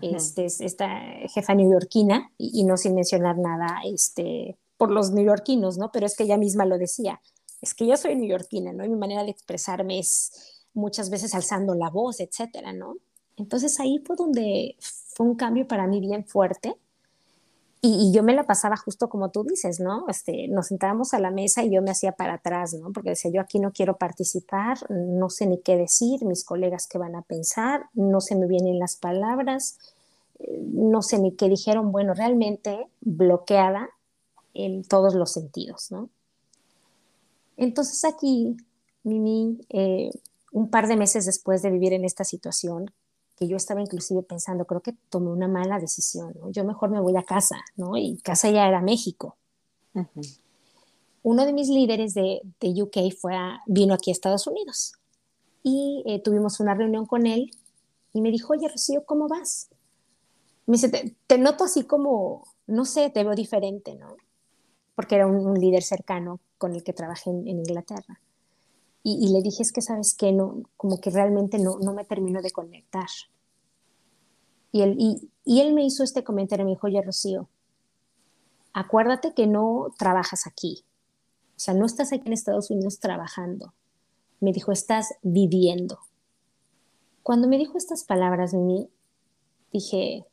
este, 0.00 0.46
esta 0.46 0.88
jefa 1.28 1.54
neoyorquina, 1.54 2.30
y, 2.38 2.60
y, 2.60 2.64
no 2.64 2.78
sin 2.78 2.94
mencionar 2.94 3.36
nada 3.36 3.80
este, 3.84 4.56
por 4.82 4.90
los 4.90 5.12
neoyorquinos, 5.12 5.78
¿no? 5.78 5.92
Pero 5.92 6.06
es 6.06 6.16
que 6.16 6.24
ella 6.24 6.36
misma 6.36 6.64
lo 6.64 6.76
decía, 6.76 7.20
es 7.60 7.72
que 7.72 7.86
yo 7.86 7.96
soy 7.96 8.16
neoyorquina, 8.16 8.72
¿no? 8.72 8.84
Y 8.84 8.88
mi 8.88 8.96
manera 8.96 9.22
de 9.22 9.30
expresarme 9.30 10.00
es 10.00 10.64
muchas 10.74 11.08
veces 11.08 11.36
alzando 11.36 11.76
la 11.76 11.88
voz, 11.88 12.18
etcétera, 12.18 12.72
¿no? 12.72 12.96
Entonces 13.36 13.78
ahí 13.78 14.02
fue 14.04 14.16
donde 14.16 14.74
fue 14.80 15.24
un 15.24 15.36
cambio 15.36 15.68
para 15.68 15.86
mí 15.86 16.00
bien 16.00 16.26
fuerte. 16.26 16.74
Y, 17.80 18.10
yo 18.12 18.24
me 18.24 18.34
la 18.34 18.42
pasaba 18.42 18.76
justo 18.76 19.08
como 19.08 19.30
tú 19.30 19.44
dices, 19.44 19.78
¿no? 19.78 20.06
Este, 20.08 20.48
nos 20.48 20.66
sentábamos 20.66 21.14
a 21.14 21.20
la 21.20 21.30
mesa 21.30 21.62
y 21.62 21.70
yo 21.70 21.80
me 21.80 21.92
hacía 21.92 22.10
para 22.10 22.34
atrás, 22.34 22.74
¿no? 22.74 22.90
Porque 22.90 23.10
decía, 23.10 23.30
yo 23.32 23.40
aquí 23.40 23.60
no 23.60 23.70
quiero 23.70 23.98
participar, 23.98 24.78
no 24.90 25.30
sé 25.30 25.46
ni 25.46 25.60
qué 25.60 25.76
decir, 25.76 26.24
mis 26.24 26.42
colegas 26.42 26.88
qué 26.88 26.98
van 26.98 27.14
a 27.14 27.22
pensar, 27.22 27.84
no 27.94 28.20
se 28.20 28.34
me 28.34 28.48
vienen 28.48 28.80
las 28.80 28.96
palabras, 28.96 29.78
eh, 30.40 30.58
no 30.60 31.02
sé 31.02 31.20
ni 31.20 31.36
qué 31.36 31.48
dijeron, 31.48 31.92
bueno, 31.92 32.14
realmente 32.14 32.88
bloqueada 33.00 33.88
en 34.54 34.84
todos 34.84 35.14
los 35.14 35.32
sentidos, 35.32 35.90
¿no? 35.90 36.10
Entonces 37.56 38.04
aquí, 38.04 38.56
Mimi, 39.02 39.60
eh, 39.68 40.10
un 40.52 40.68
par 40.70 40.88
de 40.88 40.96
meses 40.96 41.26
después 41.26 41.62
de 41.62 41.70
vivir 41.70 41.92
en 41.92 42.04
esta 42.04 42.24
situación, 42.24 42.92
que 43.36 43.48
yo 43.48 43.56
estaba 43.56 43.80
inclusive 43.80 44.22
pensando, 44.22 44.66
creo 44.66 44.80
que 44.80 44.94
tomé 45.08 45.30
una 45.30 45.48
mala 45.48 45.78
decisión, 45.78 46.34
¿no? 46.38 46.50
Yo 46.50 46.64
mejor 46.64 46.90
me 46.90 47.00
voy 47.00 47.16
a 47.16 47.22
casa, 47.22 47.56
¿no? 47.76 47.96
Y 47.96 48.18
casa 48.18 48.50
ya 48.50 48.68
era 48.68 48.80
México. 48.80 49.36
Uno 51.22 51.46
de 51.46 51.52
mis 51.52 51.68
líderes 51.68 52.14
de, 52.14 52.40
de 52.60 52.82
UK 52.82 53.14
fue 53.18 53.34
vino 53.66 53.94
aquí 53.94 54.10
a 54.10 54.12
Estados 54.12 54.46
Unidos 54.46 54.94
y 55.62 56.02
eh, 56.06 56.20
tuvimos 56.20 56.60
una 56.60 56.74
reunión 56.74 57.06
con 57.06 57.26
él 57.26 57.50
y 58.12 58.20
me 58.20 58.30
dijo, 58.30 58.52
oye, 58.52 58.68
Rocío, 58.68 59.04
¿cómo 59.04 59.28
vas? 59.28 59.68
Me 60.66 60.72
dice, 60.72 60.88
te, 60.88 61.16
te 61.26 61.38
noto 61.38 61.64
así 61.64 61.84
como, 61.84 62.44
no 62.66 62.84
sé, 62.84 63.10
te 63.10 63.24
veo 63.24 63.34
diferente, 63.34 63.94
¿no? 63.94 64.16
Porque 65.02 65.16
era 65.16 65.26
un, 65.26 65.58
líder 65.58 65.82
cercano 65.82 66.38
con 66.58 66.76
el 66.76 66.84
que 66.84 66.92
trabajé 66.92 67.30
en, 67.30 67.48
Inglaterra. 67.48 68.20
Y, 69.02 69.32
le 69.32 69.42
dije, 69.42 69.64
es 69.64 69.72
que 69.72 69.82
sabes 69.82 70.14
que 70.14 70.30
no, 70.30 70.62
como 70.76 71.00
que 71.00 71.10
realmente 71.10 71.58
no, 71.58 71.80
no 71.80 71.92
me 71.92 72.04
termino 72.04 72.40
de 72.40 72.52
conectar. 72.52 73.08
Y 74.70 74.82
él, 74.82 74.94
y, 75.00 75.28
y 75.44 75.60
él 75.60 75.74
me 75.74 75.84
hizo 75.84 76.04
este 76.04 76.22
comentario, 76.22 76.64
me 76.64 76.70
dijo, 76.70 76.86
oye, 76.86 77.02
Rocío, 77.02 77.48
acuérdate 78.72 79.34
que 79.34 79.48
no 79.48 79.88
trabajas 79.98 80.46
aquí. 80.46 80.84
O 81.56 81.58
sea, 81.58 81.74
no 81.74 81.84
estás 81.84 82.12
aquí 82.12 82.28
en 82.28 82.34
Estados 82.34 82.70
Unidos 82.70 83.00
trabajando. 83.00 83.74
Me 84.38 84.52
dijo, 84.52 84.70
estás 84.70 85.14
viviendo. 85.22 85.98
Cuando 87.24 87.48
me 87.48 87.58
dijo 87.58 87.76
estas 87.76 88.04
palabras, 88.04 88.54
Mimi, 88.54 88.88
dije, 89.72 90.24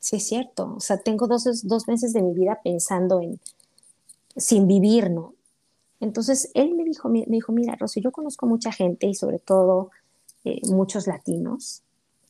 sí 0.00 0.16
es 0.16 0.28
cierto. 0.28 0.74
O 0.76 0.80
sea, 0.80 0.98
tengo 0.98 1.26
dos, 1.26 1.66
dos 1.66 1.88
meses 1.88 2.12
de 2.12 2.20
mi 2.20 2.34
vida 2.34 2.60
pensando 2.62 3.22
en 3.22 3.40
sin 4.36 4.66
vivir, 4.66 5.10
¿no? 5.10 5.34
Entonces, 6.00 6.50
él 6.54 6.74
me 6.74 6.84
dijo, 6.84 7.08
me 7.08 7.24
dijo, 7.26 7.52
mira, 7.52 7.76
Rosy, 7.76 8.00
yo 8.00 8.12
conozco 8.12 8.46
mucha 8.46 8.70
gente 8.70 9.06
y 9.06 9.14
sobre 9.14 9.38
todo 9.38 9.90
eh, 10.44 10.60
muchos 10.68 11.06
latinos 11.06 11.82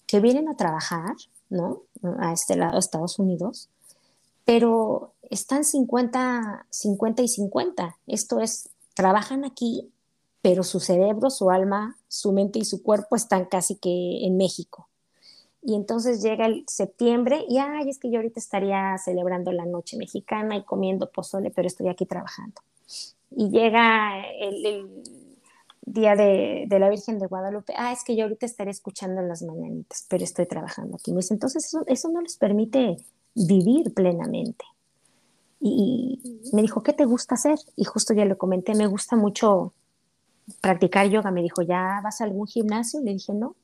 que 0.06 0.20
vienen 0.20 0.48
a 0.48 0.56
trabajar, 0.56 1.16
¿no? 1.50 1.82
A 2.18 2.32
este 2.32 2.56
lado, 2.56 2.78
Estados 2.78 3.18
Unidos, 3.18 3.68
pero 4.44 5.12
están 5.30 5.64
50, 5.64 6.66
50 6.70 7.22
y 7.22 7.28
50. 7.28 7.98
Esto 8.06 8.40
es, 8.40 8.68
trabajan 8.94 9.44
aquí, 9.44 9.90
pero 10.42 10.62
su 10.62 10.78
cerebro, 10.78 11.30
su 11.30 11.50
alma, 11.50 11.96
su 12.06 12.32
mente 12.32 12.60
y 12.60 12.64
su 12.64 12.82
cuerpo 12.82 13.16
están 13.16 13.46
casi 13.46 13.74
que 13.74 14.24
en 14.24 14.36
México. 14.36 14.88
Y 15.66 15.74
entonces 15.74 16.22
llega 16.22 16.46
el 16.46 16.62
septiembre 16.68 17.44
y, 17.48 17.58
ay, 17.58 17.90
es 17.90 17.98
que 17.98 18.08
yo 18.08 18.18
ahorita 18.18 18.38
estaría 18.38 18.96
celebrando 18.98 19.50
la 19.50 19.66
noche 19.66 19.96
mexicana 19.96 20.56
y 20.56 20.62
comiendo 20.62 21.10
pozole, 21.10 21.50
pero 21.50 21.66
estoy 21.66 21.88
aquí 21.88 22.06
trabajando. 22.06 22.62
Y 23.32 23.50
llega 23.50 24.24
el, 24.40 25.02
día 25.84 26.14
de, 26.14 26.68
la 26.70 26.88
Virgen 26.88 27.18
de 27.18 27.26
Guadalupe, 27.26 27.74
ah, 27.76 27.90
es 27.90 28.04
que 28.04 28.14
yo 28.14 28.22
ahorita 28.22 28.46
estaré 28.46 28.70
escuchando 28.70 29.22
las 29.22 29.42
mañanitas, 29.42 30.06
pero 30.08 30.22
estoy 30.22 30.46
trabajando 30.46 30.98
aquí. 30.98 31.10
Entonces 31.30 31.66
eso, 31.66 31.82
eso 31.88 32.10
no 32.10 32.20
les 32.20 32.36
permite 32.36 32.98
vivir 33.34 33.92
plenamente. 33.92 34.64
Y, 35.58 36.20
y 36.44 36.54
me 36.54 36.62
dijo, 36.62 36.84
¿qué 36.84 36.92
te 36.92 37.06
gusta 37.06 37.34
hacer? 37.34 37.58
Y 37.74 37.82
justo 37.82 38.14
ya 38.14 38.24
le 38.24 38.36
comenté, 38.36 38.76
me 38.76 38.86
gusta 38.86 39.16
mucho 39.16 39.72
practicar 40.60 41.08
yoga. 41.08 41.32
Me 41.32 41.42
dijo, 41.42 41.62
¿ya 41.62 42.00
vas 42.04 42.20
a 42.20 42.24
algún 42.24 42.46
gimnasio? 42.46 43.00
Le 43.00 43.14
dije, 43.14 43.34
no, 43.34 43.56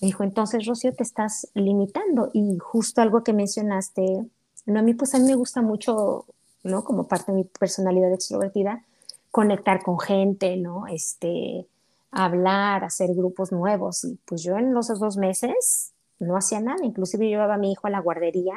me 0.00 0.06
dijo, 0.06 0.22
entonces, 0.22 0.66
Rocío, 0.66 0.94
te 0.94 1.02
estás 1.02 1.48
limitando. 1.54 2.30
Y 2.32 2.58
justo 2.58 3.00
algo 3.00 3.24
que 3.24 3.32
mencionaste, 3.32 4.24
no, 4.66 4.78
a 4.78 4.82
mí 4.82 4.94
pues 4.94 5.14
a 5.14 5.18
mí 5.18 5.24
me 5.24 5.34
gusta 5.34 5.62
mucho, 5.62 6.26
¿no? 6.62 6.84
Como 6.84 7.08
parte 7.08 7.32
de 7.32 7.38
mi 7.38 7.44
personalidad 7.44 8.12
extrovertida, 8.12 8.84
conectar 9.30 9.82
con 9.82 9.98
gente, 9.98 10.56
¿no? 10.56 10.86
Este, 10.86 11.66
hablar, 12.10 12.84
hacer 12.84 13.14
grupos 13.14 13.52
nuevos. 13.52 14.04
Y 14.04 14.18
pues 14.24 14.42
yo 14.42 14.56
en 14.56 14.74
los 14.74 14.88
dos 14.98 15.16
meses 15.16 15.92
no 16.18 16.36
hacía 16.36 16.60
nada, 16.60 16.84
inclusive 16.84 17.28
llevaba 17.28 17.54
a 17.54 17.58
mi 17.58 17.72
hijo 17.72 17.86
a 17.86 17.90
la 17.90 18.00
guardería 18.00 18.54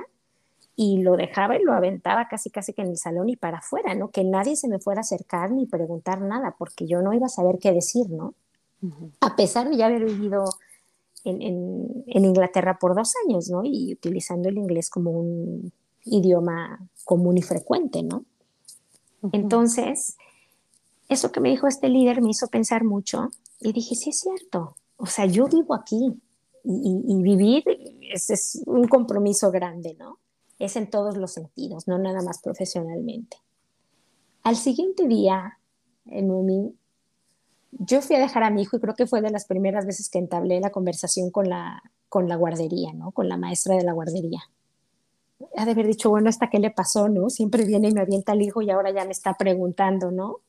y 0.75 1.01
lo 1.01 1.15
dejaba 1.15 1.57
y 1.57 1.63
lo 1.63 1.73
aventaba 1.73 2.27
casi 2.27 2.49
casi 2.49 2.73
que 2.73 2.81
en 2.81 2.89
el 2.89 2.97
salón 2.97 3.29
y 3.29 3.35
para 3.35 3.59
afuera, 3.59 3.93
¿no? 3.93 4.09
Que 4.09 4.23
nadie 4.23 4.55
se 4.55 4.67
me 4.67 4.79
fuera 4.79 4.99
a 4.99 5.01
acercar 5.01 5.51
ni 5.51 5.65
preguntar 5.65 6.21
nada, 6.21 6.55
porque 6.57 6.87
yo 6.87 7.01
no 7.01 7.13
iba 7.13 7.27
a 7.27 7.29
saber 7.29 7.59
qué 7.59 7.71
decir, 7.71 8.09
¿no? 8.09 8.33
A 9.19 9.35
pesar 9.35 9.69
de 9.69 9.77
ya 9.77 9.85
haber 9.85 10.05
vivido 10.05 10.45
en, 11.23 11.41
en, 12.07 12.25
Inglaterra 12.25 12.77
por 12.79 12.95
dos 12.95 13.13
años, 13.25 13.49
¿no? 13.49 13.63
Y 13.63 13.93
utilizando 13.93 14.49
el 14.49 14.57
inglés 14.57 14.89
como 14.89 15.11
un 15.11 15.71
idioma 16.03 16.79
común 17.05 17.37
y 17.37 17.41
frecuente, 17.41 18.03
¿no? 18.03 18.25
Entonces, 19.31 20.17
eso 21.09 21.31
que 21.31 21.39
me 21.39 21.49
dijo 21.49 21.67
este 21.67 21.89
líder 21.89 22.21
me 22.21 22.31
hizo 22.31 22.47
pensar 22.47 22.83
mucho 22.83 23.29
y 23.59 23.71
dije, 23.71 23.95
sí 23.95 24.09
es 24.09 24.19
cierto, 24.19 24.75
o 24.97 25.05
sea, 25.05 25.25
yo 25.25 25.47
vivo 25.47 25.75
aquí 25.75 26.13
y, 26.63 27.03
y, 27.07 27.21
vivir 27.21 27.63
es, 28.11 28.29
es, 28.29 28.63
un 28.65 28.87
compromiso 28.87 29.51
grande, 29.51 29.95
¿no? 29.99 30.19
Es 30.59 30.75
en 30.75 30.89
todos 30.89 31.17
los 31.17 31.33
sentidos, 31.33 31.87
no 31.87 31.97
nada 31.97 32.21
más 32.21 32.39
profesionalmente. 32.39 33.37
Al 34.43 34.55
siguiente 34.55 35.07
día, 35.07 35.59
en 36.05 36.31
un 36.31 36.77
yo 37.71 38.01
fui 38.01 38.15
a 38.15 38.19
dejar 38.19 38.43
a 38.43 38.49
mi 38.49 38.63
hijo 38.63 38.77
y 38.77 38.79
creo 38.79 38.95
que 38.95 39.07
fue 39.07 39.21
de 39.21 39.31
las 39.31 39.45
primeras 39.45 39.85
veces 39.85 40.09
que 40.09 40.19
entablé 40.19 40.59
la 40.59 40.71
conversación 40.71 41.31
con 41.31 41.49
la, 41.49 41.81
con 42.09 42.27
la 42.27 42.35
guardería, 42.35 42.93
¿no? 42.93 43.11
Con 43.11 43.29
la 43.29 43.37
maestra 43.37 43.75
de 43.75 43.83
la 43.83 43.93
guardería. 43.93 44.41
Ha 45.57 45.65
de 45.65 45.71
haber 45.71 45.87
dicho, 45.87 46.09
bueno, 46.09 46.29
¿hasta 46.29 46.49
qué 46.49 46.59
le 46.59 46.69
pasó, 46.69 47.09
no? 47.09 47.29
Siempre 47.29 47.65
viene 47.65 47.89
y 47.89 47.93
me 47.93 48.01
avienta 48.01 48.33
el 48.33 48.41
hijo 48.41 48.61
y 48.61 48.69
ahora 48.69 48.91
ya 48.91 49.05
me 49.05 49.11
está 49.11 49.33
preguntando, 49.35 50.11
¿no? 50.11 50.39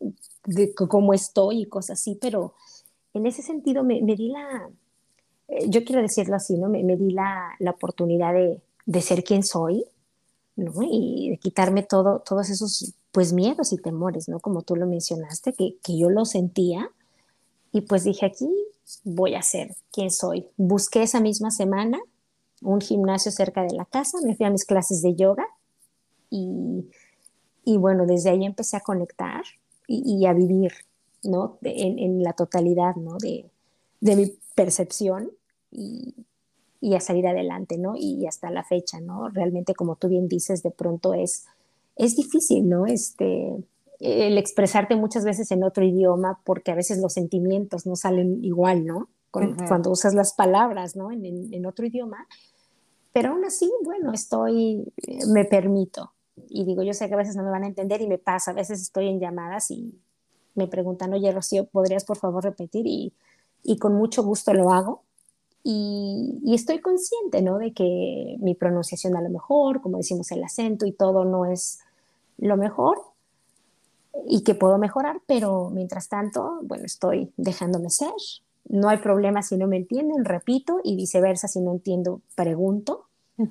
De 0.44 0.74
cómo 0.74 1.14
estoy 1.14 1.62
y 1.62 1.66
cosas 1.66 2.00
así, 2.00 2.18
pero 2.20 2.54
en 3.14 3.26
ese 3.26 3.42
sentido 3.42 3.84
me, 3.84 4.02
me 4.02 4.16
di 4.16 4.28
la, 4.28 4.68
eh, 5.48 5.66
yo 5.68 5.84
quiero 5.84 6.02
decirlo 6.02 6.36
así, 6.36 6.58
¿no? 6.58 6.68
Me, 6.68 6.82
me 6.82 6.96
di 6.96 7.10
la, 7.10 7.50
la 7.58 7.72
oportunidad 7.72 8.32
de, 8.32 8.60
de, 8.86 9.00
ser 9.00 9.22
quien 9.22 9.42
soy, 9.42 9.84
¿no? 10.56 10.72
Y 10.82 11.30
de 11.30 11.38
quitarme 11.38 11.82
todo, 11.82 12.20
todos 12.20 12.50
esos, 12.50 12.94
pues, 13.12 13.32
miedos 13.32 13.72
y 13.72 13.76
temores, 13.76 14.28
¿no? 14.28 14.40
Como 14.40 14.62
tú 14.62 14.76
lo 14.76 14.86
mencionaste, 14.86 15.52
que, 15.52 15.76
que 15.82 15.98
yo 15.98 16.10
lo 16.10 16.24
sentía, 16.24 16.90
y 17.72 17.82
pues 17.82 18.04
dije, 18.04 18.26
aquí 18.26 18.48
voy 19.04 19.34
a 19.34 19.42
ser 19.42 19.74
quien 19.90 20.10
soy. 20.10 20.46
Busqué 20.56 21.02
esa 21.02 21.20
misma 21.20 21.50
semana 21.50 21.98
un 22.62 22.80
gimnasio 22.80 23.30
cerca 23.30 23.62
de 23.62 23.74
la 23.74 23.84
casa, 23.84 24.18
me 24.24 24.34
fui 24.34 24.46
a 24.46 24.50
mis 24.50 24.64
clases 24.64 25.02
de 25.02 25.14
yoga 25.14 25.46
y, 26.30 26.86
y 27.64 27.76
bueno, 27.76 28.06
desde 28.06 28.30
ahí 28.30 28.44
empecé 28.44 28.76
a 28.76 28.80
conectar 28.80 29.42
y, 29.88 30.24
a 30.24 30.32
vivir, 30.32 30.72
¿no? 31.22 31.58
en, 31.62 31.98
en, 31.98 32.22
la 32.22 32.32
totalidad, 32.32 32.94
¿no? 32.96 33.18
De, 33.18 33.50
de 34.00 34.16
mi 34.16 34.32
percepción 34.54 35.30
y, 35.70 36.14
y, 36.80 36.94
a 36.94 37.00
salir 37.00 37.26
adelante, 37.26 37.76
¿no? 37.76 37.94
Y 37.94 38.26
hasta 38.26 38.50
la 38.50 38.64
fecha, 38.64 39.00
¿no? 39.00 39.28
Realmente, 39.28 39.74
como 39.74 39.96
tú 39.96 40.08
bien 40.08 40.28
dices, 40.28 40.62
de 40.62 40.70
pronto 40.70 41.12
es, 41.12 41.44
es 41.96 42.16
difícil, 42.16 42.68
¿no? 42.70 42.86
Este, 42.86 43.54
el 44.02 44.36
expresarte 44.36 44.96
muchas 44.96 45.24
veces 45.24 45.50
en 45.52 45.62
otro 45.62 45.84
idioma, 45.84 46.40
porque 46.44 46.72
a 46.72 46.74
veces 46.74 46.98
los 46.98 47.12
sentimientos 47.12 47.86
no 47.86 47.94
salen 47.94 48.44
igual, 48.44 48.84
¿no? 48.84 49.08
Cuando 49.30 49.90
usas 49.90 50.12
las 50.12 50.34
palabras, 50.34 50.94
¿no? 50.96 51.10
En, 51.10 51.64
otro 51.64 51.86
idioma. 51.86 52.26
Pero 53.12 53.30
aún 53.30 53.44
así, 53.44 53.72
bueno, 53.82 54.12
estoy, 54.12 54.92
me 55.28 55.44
permito. 55.44 56.12
Y 56.48 56.64
digo, 56.64 56.82
yo 56.82 56.92
sé 56.92 57.08
que 57.08 57.14
a 57.14 57.18
veces 57.18 57.36
no 57.36 57.44
me 57.44 57.50
van 57.50 57.62
a 57.62 57.68
entender 57.68 58.02
y 58.02 58.08
me 58.08 58.18
pasa. 58.18 58.50
A 58.50 58.54
veces 58.54 58.82
estoy 58.82 59.08
en 59.08 59.20
llamadas 59.20 59.70
y 59.70 59.94
me 60.54 60.66
preguntan, 60.66 61.12
oye, 61.14 61.30
Rocío, 61.30 61.66
¿podrías 61.66 62.04
por 62.04 62.18
favor 62.18 62.44
repetir? 62.44 62.86
Y, 62.86 63.14
y 63.62 63.78
con 63.78 63.94
mucho 63.94 64.22
gusto 64.22 64.52
lo 64.52 64.72
hago. 64.72 65.02
Y, 65.62 66.40
y, 66.44 66.54
estoy 66.54 66.80
consciente, 66.80 67.40
¿no? 67.40 67.58
De 67.58 67.72
que 67.72 68.36
mi 68.40 68.54
pronunciación 68.54 69.16
a 69.16 69.22
lo 69.22 69.30
mejor, 69.30 69.80
como 69.80 69.98
decimos, 69.98 70.30
el 70.32 70.42
acento 70.42 70.86
y 70.86 70.92
todo 70.92 71.24
no 71.24 71.46
es 71.46 71.78
lo 72.36 72.56
mejor, 72.56 73.11
y 74.26 74.42
que 74.42 74.54
puedo 74.54 74.78
mejorar, 74.78 75.20
pero 75.26 75.70
mientras 75.70 76.08
tanto, 76.08 76.60
bueno, 76.62 76.84
estoy 76.84 77.32
dejándome 77.36 77.90
ser. 77.90 78.12
No 78.68 78.88
hay 78.88 78.98
problema 78.98 79.42
si 79.42 79.56
no 79.56 79.66
me 79.66 79.76
entienden, 79.76 80.24
repito, 80.24 80.80
y 80.84 80.96
viceversa, 80.96 81.48
si 81.48 81.60
no 81.60 81.72
entiendo, 81.72 82.20
pregunto. 82.34 83.06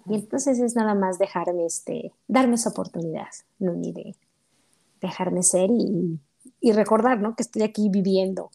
Y 0.08 0.16
entonces 0.16 0.60
es 0.60 0.76
nada 0.76 0.96
más 0.96 1.20
dejarme, 1.20 1.66
este, 1.66 2.14
darme 2.28 2.56
esa 2.56 2.70
oportunidad, 2.70 3.28
¿no? 3.60 3.74
Ni 3.74 3.92
de 3.92 4.16
dejarme 5.02 5.44
ser 5.44 5.70
y, 5.70 6.20
y 6.62 6.72
recordar, 6.72 7.20
¿no? 7.20 7.36
Que 7.36 7.44
estoy 7.44 7.64
aquí 7.64 7.90
viviendo 7.90 8.52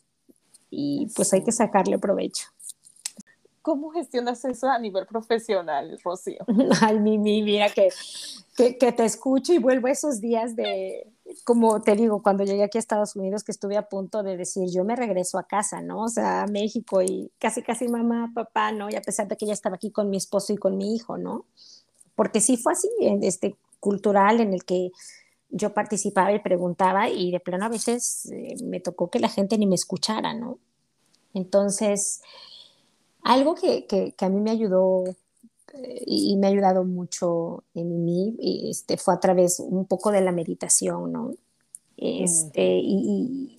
y 0.71 1.09
pues 1.15 1.33
hay 1.33 1.43
que 1.43 1.53
sacarle 1.53 1.99
provecho. 1.99 2.47
¿Cómo 3.63 3.91
gestionas 3.91 4.45
eso 4.45 4.69
a 4.69 4.79
nivel 4.79 5.07
profesional, 5.07 5.99
Rocío? 6.05 6.45
Ay, 6.81 7.01
Mimi, 7.01 7.43
mira 7.43 7.69
que, 7.71 7.89
que, 8.57 8.79
que 8.79 8.93
te 8.93 9.05
escucho 9.05 9.53
y 9.53 9.59
vuelvo 9.59 9.89
a 9.89 9.91
esos 9.91 10.21
días 10.21 10.55
de, 10.55 11.13
como 11.45 11.81
te 11.83 11.95
digo, 11.95 12.23
cuando 12.23 12.45
llegué 12.45 12.65
aquí 12.65 12.79
a 12.79 12.81
Estados 12.81 13.17
Unidos, 13.17 13.45
que 13.45 13.53
estuve 13.53 13.77
a 13.77 13.89
punto 13.89 14.23
de 14.23 14.37
decir, 14.37 14.69
yo 14.71 14.85
me 14.85 14.97
regreso 14.97 15.39
a 15.39 15.47
casa, 15.47 15.81
¿no? 15.81 16.03
O 16.03 16.09
sea, 16.09 16.43
a 16.43 16.47
México 16.47 17.03
y 17.03 17.31
casi, 17.39 17.63
casi 17.63 17.89
mamá, 17.89 18.33
papá, 18.35 18.73
¿no? 18.73 18.91
Y 18.91 18.97
a 18.97 19.03
pesar 19.03 19.29
de 19.29 19.37
que 19.37 19.47
ya 19.47 19.53
estaba 19.53 19.77
aquí 19.77 19.91
con 19.91 20.11
mi 20.11 20.17
esposo 20.17 20.53
y 20.53 20.57
con 20.57 20.77
mi 20.77 20.95
hijo, 20.95 21.19
¿no? 21.19 21.45
Porque 22.15 22.41
sí 22.41 22.57
fue 22.57 22.73
así, 22.73 22.89
este, 23.23 23.57
cultural, 23.81 24.41
en 24.41 24.53
el 24.55 24.65
que 24.65 24.91
yo 25.51 25.75
participaba 25.75 26.33
y 26.33 26.41
preguntaba 26.41 27.09
y 27.09 27.31
de 27.31 27.41
plano 27.41 27.67
a 27.67 27.69
veces 27.69 28.27
eh, 28.33 28.57
me 28.65 28.81
tocó 28.81 29.11
que 29.11 29.21
la 29.21 29.29
gente 29.29 29.59
ni 29.59 29.67
me 29.67 29.77
escuchara, 29.77 30.35
¿no? 30.35 30.59
Entonces, 31.35 32.23
algo 33.23 33.55
que, 33.55 33.87
que, 33.87 34.13
que 34.13 34.25
a 34.25 34.29
mí 34.29 34.41
me 34.41 34.51
ayudó 34.51 35.05
y 36.07 36.37
me 36.37 36.47
ha 36.47 36.51
ayudado 36.51 36.85
mucho 36.85 37.65
en 37.75 38.05
mí, 38.05 38.37
este, 38.71 38.97
fue 38.97 39.15
a 39.15 39.21
través 39.21 39.61
un 39.61 39.87
poco 39.87 40.11
de 40.11 40.21
la 40.21 40.33
meditación, 40.33 41.13
¿no? 41.13 41.35
Este, 41.97 42.79
y, 42.79 43.57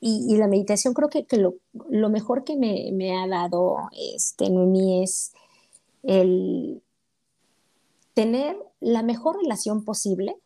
y, 0.00 0.32
y, 0.32 0.36
la 0.38 0.48
meditación 0.48 0.94
creo 0.94 1.08
que, 1.08 1.26
que 1.26 1.36
lo, 1.36 1.56
lo, 1.90 2.08
mejor 2.08 2.44
que 2.44 2.56
me, 2.56 2.90
me, 2.92 3.16
ha 3.16 3.26
dado 3.26 3.76
este, 3.92 4.48
Noemí 4.48 5.02
es 5.02 5.32
el 6.02 6.82
tener 8.14 8.56
la 8.80 9.02
mejor 9.02 9.36
relación 9.36 9.84
posible 9.84 10.36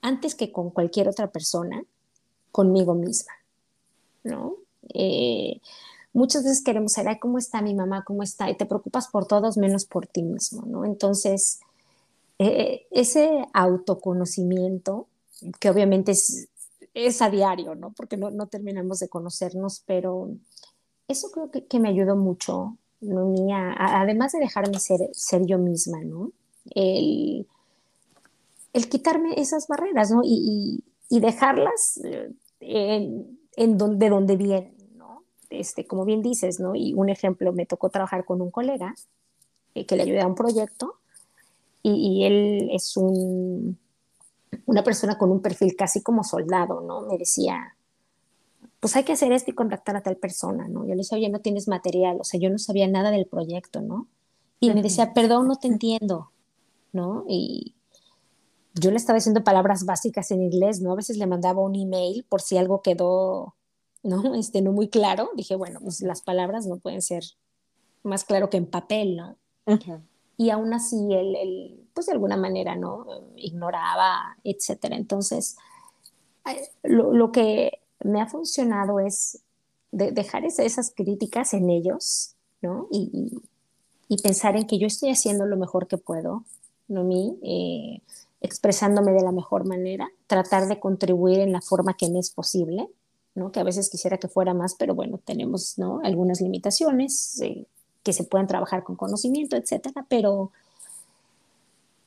antes 0.00 0.34
que 0.34 0.52
con 0.52 0.70
cualquier 0.70 1.08
otra 1.08 1.30
persona, 1.30 1.84
conmigo 2.52 2.94
misma, 2.94 3.32
¿no? 4.22 4.56
Eh, 4.94 5.60
muchas 6.14 6.44
veces 6.44 6.62
queremos 6.62 6.92
saber 6.92 7.18
cómo 7.18 7.38
está 7.38 7.60
mi 7.60 7.74
mamá, 7.74 8.04
cómo 8.04 8.22
está, 8.22 8.48
y 8.48 8.56
te 8.56 8.64
preocupas 8.64 9.08
por 9.08 9.26
todos 9.26 9.58
menos 9.58 9.84
por 9.84 10.06
ti 10.06 10.22
mismo, 10.22 10.62
¿no? 10.64 10.84
Entonces, 10.84 11.60
eh, 12.38 12.86
ese 12.90 13.44
autoconocimiento, 13.52 15.08
que 15.60 15.68
obviamente 15.68 16.12
es, 16.12 16.48
es, 16.94 17.20
a 17.20 17.28
diario, 17.28 17.74
¿no? 17.74 17.92
Porque 17.92 18.16
no, 18.16 18.30
no, 18.30 18.46
terminamos 18.46 19.00
de 19.00 19.08
conocernos, 19.08 19.82
pero 19.86 20.30
eso 21.08 21.30
creo 21.32 21.50
que, 21.50 21.66
que 21.66 21.80
me 21.80 21.88
ayudó 21.88 22.16
mucho, 22.16 22.78
¿no? 23.00 23.26
Mía, 23.26 23.74
además 23.76 24.32
de 24.32 24.38
dejarme 24.38 24.78
ser, 24.78 25.00
ser 25.12 25.44
yo 25.46 25.58
misma, 25.58 26.02
¿no? 26.04 26.30
El, 26.70 27.46
el 28.72 28.88
quitarme 28.88 29.34
esas 29.36 29.66
barreras, 29.66 30.12
¿no? 30.12 30.22
Y, 30.22 30.84
y, 31.10 31.16
y 31.16 31.20
dejarlas 31.20 32.00
eh, 32.04 32.30
en, 32.60 33.38
en 33.56 33.78
donde, 33.78 34.06
de 34.06 34.10
donde 34.10 34.36
vienen 34.36 34.73
este, 35.60 35.86
como 35.86 36.04
bien 36.04 36.22
dices, 36.22 36.60
¿no? 36.60 36.74
Y 36.74 36.94
un 36.94 37.08
ejemplo, 37.08 37.52
me 37.52 37.66
tocó 37.66 37.90
trabajar 37.90 38.24
con 38.24 38.40
un 38.40 38.50
colega 38.50 38.94
eh, 39.74 39.86
que 39.86 39.96
le 39.96 40.02
ayudé 40.02 40.20
a 40.20 40.26
un 40.26 40.34
proyecto 40.34 40.96
y, 41.82 42.24
él 42.24 42.70
es 42.72 42.96
un, 42.96 43.78
una 44.64 44.82
persona 44.82 45.18
con 45.18 45.30
un 45.30 45.42
perfil 45.42 45.76
casi 45.76 46.02
como 46.02 46.24
soldado, 46.24 46.80
¿no? 46.80 47.02
Me 47.02 47.18
decía, 47.18 47.76
pues 48.80 48.96
hay 48.96 49.04
que 49.04 49.12
hacer 49.12 49.32
esto 49.32 49.50
y 49.50 49.54
contactar 49.54 49.96
a 49.96 50.02
tal 50.02 50.16
persona, 50.16 50.66
¿no? 50.68 50.84
Yo 50.86 50.94
le 50.94 51.02
decía, 51.02 51.18
oye, 51.18 51.28
no 51.28 51.40
tienes 51.40 51.68
material, 51.68 52.18
o 52.20 52.24
sea, 52.24 52.40
yo 52.40 52.48
no 52.48 52.58
sabía 52.58 52.88
nada 52.88 53.10
del 53.10 53.26
proyecto, 53.26 53.82
¿no? 53.82 54.08
Y 54.60 54.72
me 54.72 54.82
decía, 54.82 55.12
perdón, 55.12 55.46
no 55.46 55.56
te 55.56 55.68
entiendo, 55.68 56.30
¿no? 56.92 57.24
Y 57.28 57.74
yo 58.74 58.90
le 58.90 58.96
estaba 58.96 59.18
diciendo 59.18 59.44
palabras 59.44 59.84
básicas 59.84 60.30
en 60.30 60.42
inglés, 60.42 60.80
¿no? 60.80 60.92
A 60.92 60.96
veces 60.96 61.18
le 61.18 61.26
mandaba 61.26 61.60
un 61.60 61.74
email 61.74 62.24
por 62.28 62.40
si 62.40 62.56
algo 62.56 62.82
quedó 62.82 63.54
¿no? 64.04 64.22
Este, 64.36 64.62
no 64.62 64.72
muy 64.72 64.88
claro, 64.88 65.30
dije, 65.34 65.56
bueno, 65.56 65.80
pues 65.82 66.00
las 66.02 66.22
palabras 66.22 66.66
no 66.66 66.76
pueden 66.78 67.02
ser 67.02 67.24
más 68.04 68.24
claro 68.24 68.50
que 68.50 68.58
en 68.58 68.66
papel, 68.66 69.16
¿no? 69.16 69.36
Y 70.36 70.50
aún 70.50 70.74
así 70.74 70.96
él, 71.10 71.88
pues 71.94 72.06
de 72.06 72.12
alguna 72.12 72.36
manera, 72.36 72.76
¿no? 72.76 73.06
Ignoraba, 73.36 74.36
etcétera. 74.44 74.96
Entonces, 74.96 75.56
lo, 76.82 77.32
que 77.32 77.80
me 78.00 78.20
ha 78.20 78.26
funcionado 78.26 79.00
es 79.00 79.40
dejar 79.90 80.44
esas 80.44 80.92
críticas 80.94 81.54
en 81.54 81.70
ellos, 81.70 82.34
¿no? 82.60 82.88
Y, 82.90 83.40
y, 84.08 84.22
pensar 84.22 84.56
en 84.56 84.66
que 84.66 84.78
yo 84.78 84.86
estoy 84.86 85.10
haciendo 85.10 85.46
lo 85.46 85.56
mejor 85.56 85.86
que 85.86 85.96
puedo, 85.96 86.44
¿no? 86.88 87.04
mí, 87.04 87.38
eh, 87.42 88.02
expresándome 88.40 89.12
de 89.12 89.22
la 89.22 89.32
mejor 89.32 89.66
manera, 89.66 90.10
tratar 90.26 90.68
de 90.68 90.78
contribuir 90.78 91.38
en 91.38 91.52
la 91.52 91.62
forma 91.62 91.96
que 91.96 92.10
me 92.10 92.18
es 92.18 92.30
posible, 92.30 92.88
¿no? 93.34 93.52
Que 93.52 93.60
a 93.60 93.64
veces 93.64 93.90
quisiera 93.90 94.18
que 94.18 94.28
fuera 94.28 94.54
más, 94.54 94.74
pero 94.74 94.94
bueno, 94.94 95.18
tenemos. 95.24 95.76
Algunas 96.02 96.40
limitaciones 96.40 97.40
eh, 97.42 97.66
que 98.02 98.12
se 98.12 98.24
pueden 98.24 98.46
trabajar 98.46 98.84
con 98.84 98.96
conocimiento, 98.96 99.56
etcétera, 99.56 100.06
pero 100.08 100.50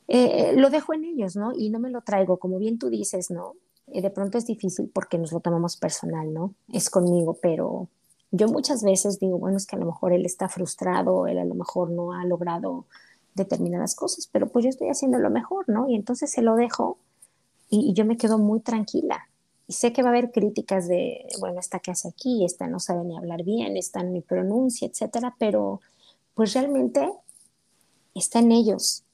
eh, 0.08 0.54
lo 0.56 0.70
dejo 0.70 0.94
en 0.94 1.04
ellos, 1.04 1.36
¿no? 1.36 1.52
Y 1.54 1.70
no 1.70 1.78
me 1.78 1.90
lo 1.90 2.00
traigo, 2.00 2.38
como 2.38 2.58
bien 2.58 2.78
tú 2.78 2.88
dices, 2.88 3.30
¿no? 3.30 3.54
Eh, 3.88 4.02
de 4.02 4.10
pronto 4.10 4.38
es 4.38 4.46
difícil 4.46 4.90
porque 4.92 5.18
nos 5.18 5.32
lo 5.32 5.40
tomamos 5.40 5.76
personal, 5.76 6.32
¿no? 6.32 6.54
Es 6.72 6.90
conmigo, 6.90 7.34
pero 7.40 7.88
yo 8.30 8.48
muchas 8.48 8.82
veces 8.82 9.18
digo, 9.18 9.38
bueno, 9.38 9.56
es 9.56 9.66
que 9.66 9.76
a 9.76 9.78
lo 9.78 9.86
mejor 9.86 10.12
él 10.12 10.24
está 10.26 10.48
frustrado, 10.48 11.26
él 11.26 11.38
a 11.38 11.44
lo 11.44 11.54
mejor 11.54 11.90
no 11.90 12.12
ha 12.12 12.24
logrado 12.24 12.86
determinadas 13.34 13.94
cosas, 13.94 14.28
pero 14.30 14.48
pues 14.48 14.64
yo 14.64 14.68
estoy 14.68 14.88
haciendo 14.88 15.18
lo 15.18 15.30
mejor, 15.30 15.68
¿no? 15.68 15.88
Y 15.88 15.94
entonces 15.94 16.30
se 16.30 16.42
lo 16.42 16.56
dejo 16.56 16.98
y, 17.70 17.92
yo 17.92 18.04
me 18.04 18.16
quedo 18.16 18.38
muy 18.38 18.60
tranquila. 18.60 19.28
Y 19.68 19.74
sé 19.74 19.92
que 19.92 20.02
va 20.02 20.08
a 20.08 20.12
haber 20.12 20.32
críticas 20.32 20.88
de, 20.88 21.26
bueno, 21.40 21.60
esta 21.60 21.78
que 21.78 21.90
hace 21.90 22.08
aquí, 22.08 22.44
esta 22.44 22.66
no 22.66 22.80
sabe 22.80 23.04
ni 23.04 23.16
hablar 23.16 23.44
bien, 23.44 23.76
esta 23.76 24.02
ni 24.02 24.22
pronuncia, 24.22 24.88
etcétera, 24.88 25.36
pero 25.38 25.80
pues 26.34 26.54
realmente 26.54 27.12
está 28.14 28.38
en 28.38 28.50
ellos. 28.50 29.04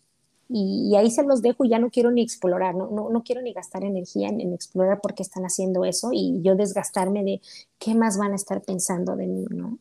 Y, 0.48 0.94
ahí 0.94 1.10
se 1.10 1.24
los 1.24 1.42
dejo 1.42 1.64
y 1.64 1.70
ya 1.70 1.78
no 1.78 1.90
quiero 1.90 2.10
ni 2.10 2.22
explorar, 2.22 2.74
no, 2.74 2.88
no, 2.88 3.22
quiero 3.24 3.42
ni 3.42 3.52
gastar 3.52 3.82
energía 3.82 4.28
en, 4.28 4.52
explorar 4.52 5.00
por 5.00 5.14
qué 5.14 5.22
están 5.22 5.44
haciendo 5.44 5.84
eso 5.84 6.10
y 6.12 6.40
yo 6.42 6.54
desgastarme 6.54 7.24
de 7.24 7.40
qué 7.78 7.94
más 7.94 8.18
van 8.18 8.32
a 8.32 8.36
estar 8.36 8.62
pensando 8.62 9.16
de 9.16 9.26
mí, 9.26 9.46
¿no? 9.50 9.78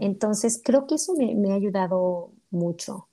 Entonces, 0.00 0.60
creo 0.62 0.86
que 0.86 0.96
eso 0.96 1.14
me, 1.14 1.50
ha 1.50 1.54
ayudado 1.54 2.30
mucho. 2.50 3.08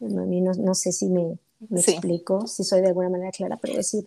No, 0.00 0.24
no, 0.26 0.74
sé 0.74 0.92
si 0.92 1.08
me, 1.08 1.38
explico, 1.70 2.46
si 2.46 2.64
soy 2.64 2.80
de 2.80 2.88
alguna 2.88 3.10
manera 3.10 3.30
clara, 3.30 3.58
pero 3.60 3.74
decir, 3.74 4.04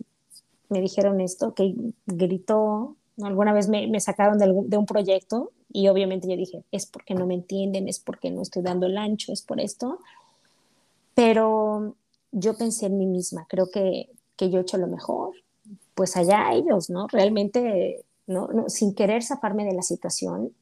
me 0.70 0.80
dijeron 0.80 1.20
esto, 1.20 1.54
que 1.54 1.74
gritó, 2.06 2.96
alguna 3.22 3.52
vez 3.52 3.68
me, 3.68 4.00
sacaron 4.00 4.38
de, 4.38 4.46
de, 4.46 4.76
un 4.76 4.86
proyecto 4.86 5.50
y 5.72 5.88
obviamente 5.88 6.28
yo 6.28 6.36
dije, 6.36 6.64
es 6.72 6.86
porque 6.86 7.14
no 7.14 7.26
me 7.26 7.34
entienden, 7.34 7.88
es 7.88 7.98
porque 7.98 8.30
no 8.30 8.42
estoy 8.42 8.62
dando 8.62 8.86
el 8.86 8.96
ancho, 8.96 9.32
es 9.32 9.42
por 9.42 9.60
esto. 9.60 9.98
Pero 11.14 11.94
yo 12.32 12.56
pensé 12.56 12.86
en 12.86 12.98
mí 12.98 13.06
misma, 13.06 13.46
creo 13.48 13.70
que, 13.70 14.08
que 14.36 14.50
yo 14.50 14.58
he 14.58 14.62
hecho 14.62 14.78
lo 14.78 14.86
mejor, 14.86 15.34
pues 15.94 16.16
allá 16.16 16.52
ellos, 16.52 16.88
¿no? 16.88 17.06
Realmente, 17.08 18.04
¿no? 18.26 18.48
sin 18.68 18.94
querer 18.94 19.22
zafarme 19.22 19.64
de 19.64 19.74
la 19.74 19.82
situación, 19.82 20.52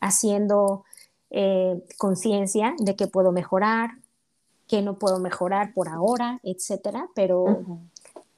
haciendo 0.00 0.84
eh, 1.30 1.80
conciencia 1.98 2.74
de 2.78 2.96
que 2.96 3.06
puedo 3.06 3.30
mejorar, 3.30 3.90
que 4.66 4.82
no 4.82 4.98
puedo 4.98 5.18
mejorar 5.18 5.74
por 5.74 5.88
ahora, 5.88 6.40
etcétera, 6.42 7.08
pero 7.14 7.66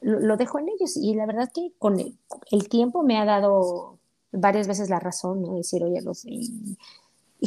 lo, 0.03 0.37
dejo 0.37 0.59
en 0.59 0.69
ellos 0.69 0.97
y 0.97 1.13
la 1.15 1.25
verdad 1.25 1.49
que 1.53 1.71
con 1.79 1.99
el, 1.99 2.69
tiempo 2.69 3.03
me 3.03 3.17
ha 3.17 3.25
dado 3.25 3.97
varias 4.31 4.67
veces 4.67 4.89
la 4.89 4.99
razón, 4.99 5.41
¿no? 5.41 5.55
Decir, 5.55 5.83
oye, 5.83 6.01
los, 6.01 6.25
y, 6.25 6.77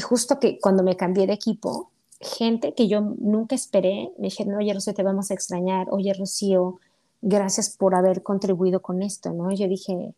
justo 0.01 0.39
que 0.39 0.59
cuando 0.59 0.83
me 0.83 0.97
cambié 0.97 1.27
de 1.27 1.35
equipo, 1.35 1.91
gente 2.21 2.75
que 2.75 2.89
yo 2.89 3.01
nunca 3.01 3.55
esperé, 3.55 4.13
me 4.19 4.25
dijeron, 4.25 4.57
oye, 4.57 4.73
Rocío, 4.73 4.95
te 4.95 5.03
vamos 5.03 5.31
a 5.31 5.35
extrañar, 5.35 5.89
oye, 5.91 6.13
Rocío, 6.15 6.81
gracias 7.23 7.77
por 7.77 7.95
haber 7.95 8.23
contribuido 8.23 8.81
con 8.81 9.03
esto, 9.03 9.33
¿no? 9.33 9.53
Yo 9.53 9.69
dije, 9.69 10.15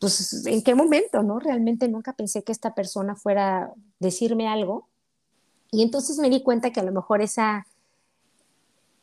pues, 0.00 0.46
¿en 0.46 0.62
qué 0.62 0.74
momento, 0.74 1.22
no? 1.22 1.38
Realmente 1.38 1.88
nunca 1.88 2.12
pensé 2.12 2.42
que 2.42 2.52
esta 2.52 2.74
persona 2.74 3.16
fuera 3.16 3.72
decirme 3.98 4.48
algo. 4.48 4.88
Y 5.70 5.82
entonces 5.82 6.18
me 6.18 6.30
di 6.30 6.42
cuenta 6.42 6.70
que 6.70 6.80
a 6.80 6.84
lo 6.84 6.92
mejor 6.92 7.22
esa, 7.22 7.66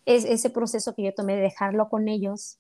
es, 0.06 0.26
ese 0.26 0.50
proceso 0.50 0.94
que 0.94 1.04
yo 1.04 1.14
tomé 1.14 1.36
de 1.36 1.42
dejarlo 1.42 1.90
con 1.90 2.08
ellos, 2.08 2.58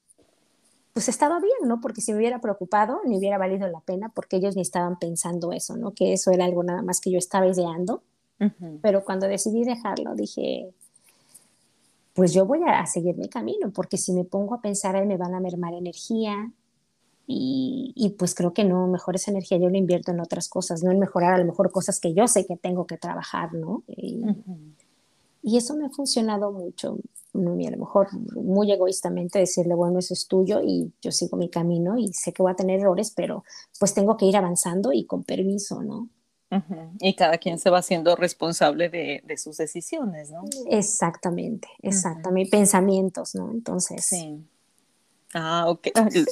pues 0.93 1.09
estaba 1.09 1.39
bien, 1.39 1.67
¿no? 1.67 1.81
Porque 1.81 2.01
si 2.01 2.11
me 2.11 2.19
hubiera 2.19 2.39
preocupado, 2.39 3.01
ni 3.05 3.17
hubiera 3.17 3.37
valido 3.37 3.67
la 3.67 3.79
pena, 3.79 4.09
porque 4.09 4.37
ellos 4.37 4.55
ni 4.55 4.61
estaban 4.61 4.99
pensando 4.99 5.51
eso, 5.51 5.75
¿no? 5.75 5.91
Que 5.91 6.13
eso 6.13 6.31
era 6.31 6.45
algo 6.45 6.63
nada 6.63 6.83
más 6.83 7.01
que 7.01 7.11
yo 7.11 7.17
estaba 7.17 7.47
ideando. 7.47 8.03
Pero 8.81 9.05
cuando 9.05 9.27
decidí 9.27 9.63
dejarlo, 9.63 10.15
dije, 10.15 10.73
pues 12.13 12.33
yo 12.33 12.45
voy 12.45 12.59
a, 12.67 12.85
seguir 12.85 13.15
mi 13.17 13.29
camino, 13.29 13.71
porque 13.71 13.97
si 13.97 14.11
me 14.11 14.25
pongo 14.25 14.55
a 14.55 14.61
pensar 14.61 14.97
ahí 14.97 15.07
me 15.07 15.15
van 15.15 15.33
a 15.33 15.39
mermar 15.39 15.73
energía 15.73 16.51
y, 17.25 17.93
y, 17.95 18.09
pues 18.09 18.35
creo 18.35 18.53
que 18.53 18.65
no, 18.65 18.85
mejor 18.87 19.15
esa 19.15 19.31
energía 19.31 19.57
yo 19.57 19.69
la 19.69 19.77
invierto 19.77 20.11
en 20.11 20.19
otras 20.19 20.49
cosas, 20.49 20.83
no 20.83 20.91
en 20.91 20.99
mejorar 20.99 21.33
a 21.33 21.37
lo 21.37 21.45
mejor 21.45 21.71
cosas 21.71 22.01
que 22.01 22.13
yo 22.13 22.27
sé 22.27 22.45
que 22.45 22.57
tengo 22.57 22.85
que 22.85 22.97
trabajar, 22.97 23.53
¿no? 23.53 23.83
Y, 23.87 24.25
y 25.43 25.57
eso 25.57 25.75
me 25.75 25.85
ha 25.85 25.89
funcionado 25.89 26.51
mucho, 26.51 26.97
y 27.33 27.67
a 27.67 27.71
lo 27.71 27.77
mejor 27.77 28.07
muy 28.35 28.71
egoístamente 28.71 29.39
decirle, 29.39 29.73
bueno, 29.73 29.99
eso 29.99 30.13
es 30.13 30.27
tuyo 30.27 30.61
y 30.63 30.93
yo 31.01 31.11
sigo 31.11 31.35
mi 31.35 31.49
camino 31.49 31.97
y 31.97 32.13
sé 32.13 32.31
que 32.31 32.43
voy 32.43 32.51
a 32.51 32.55
tener 32.55 32.79
errores, 32.79 33.11
pero 33.15 33.43
pues 33.79 33.93
tengo 33.93 34.17
que 34.17 34.25
ir 34.25 34.37
avanzando 34.37 34.93
y 34.93 35.05
con 35.05 35.23
permiso, 35.23 35.81
¿no? 35.81 36.09
Y 36.99 37.15
cada 37.15 37.39
quien 37.39 37.57
se 37.57 37.71
va 37.71 37.79
haciendo 37.79 38.15
responsable 38.15 38.87
de, 38.87 39.37
sus 39.37 39.57
decisiones, 39.57 40.29
¿no? 40.29 40.43
Exactamente, 40.69 41.67
exactamente, 41.81 42.51
pensamientos, 42.51 43.33
¿no? 43.33 43.51
Entonces. 43.51 44.05
Sí. 44.05 44.45
Ah, 45.33 45.65
ok. 45.67 45.87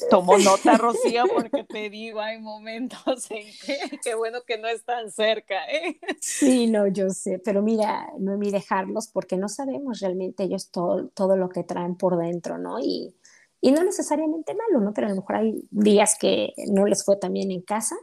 Tomo 0.09 0.37
nota, 0.37 0.77
Rocío, 0.77 1.23
porque 1.33 1.63
te 1.63 1.89
digo, 1.89 2.19
hay 2.19 2.39
momentos 2.39 3.29
en 3.31 3.47
que 3.65 3.99
qué 4.03 4.15
bueno 4.15 4.39
que 4.45 4.57
no 4.57 4.67
están 4.67 5.11
cerca, 5.11 5.65
¿eh? 5.65 5.99
Sí, 6.19 6.67
no, 6.67 6.87
yo 6.87 7.09
sé, 7.09 7.39
pero 7.43 7.61
mira, 7.61 8.07
no 8.19 8.37
mi 8.37 8.51
dejarlos 8.51 9.07
porque 9.07 9.37
no 9.37 9.49
sabemos 9.49 9.99
realmente 9.99 10.43
ellos 10.43 10.69
todo, 10.69 11.07
todo 11.09 11.35
lo 11.35 11.49
que 11.49 11.63
traen 11.63 11.95
por 11.95 12.17
dentro, 12.17 12.57
¿no? 12.57 12.79
Y, 12.79 13.15
y 13.59 13.71
no 13.71 13.83
necesariamente 13.83 14.53
malo, 14.53 14.83
¿no? 14.83 14.93
Pero 14.93 15.07
a 15.07 15.09
lo 15.09 15.17
mejor 15.17 15.35
hay 15.37 15.67
días 15.71 16.17
que 16.19 16.53
no 16.67 16.85
les 16.85 17.03
fue 17.03 17.17
tan 17.17 17.33
bien 17.33 17.51
en 17.51 17.61
casa 17.61 17.95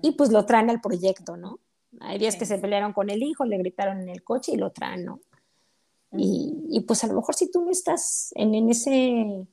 y 0.00 0.12
pues 0.12 0.30
lo 0.30 0.46
traen 0.46 0.70
al 0.70 0.80
proyecto, 0.80 1.36
¿no? 1.36 1.60
Hay 2.00 2.18
días 2.18 2.36
que 2.36 2.46
se 2.46 2.58
pelearon 2.58 2.92
con 2.92 3.10
el 3.10 3.22
hijo, 3.22 3.44
le 3.44 3.58
gritaron 3.58 4.00
en 4.00 4.08
el 4.08 4.24
coche 4.24 4.52
y 4.52 4.56
lo 4.56 4.72
traen, 4.72 5.04
¿no? 5.04 5.20
y, 6.12 6.66
y, 6.70 6.80
pues 6.80 7.04
a 7.04 7.08
lo 7.08 7.14
mejor 7.14 7.34
si 7.34 7.50
tú 7.50 7.62
no 7.64 7.70
estás 7.70 8.32
en, 8.36 8.54
en, 8.54 8.70
ese, 8.70 9.46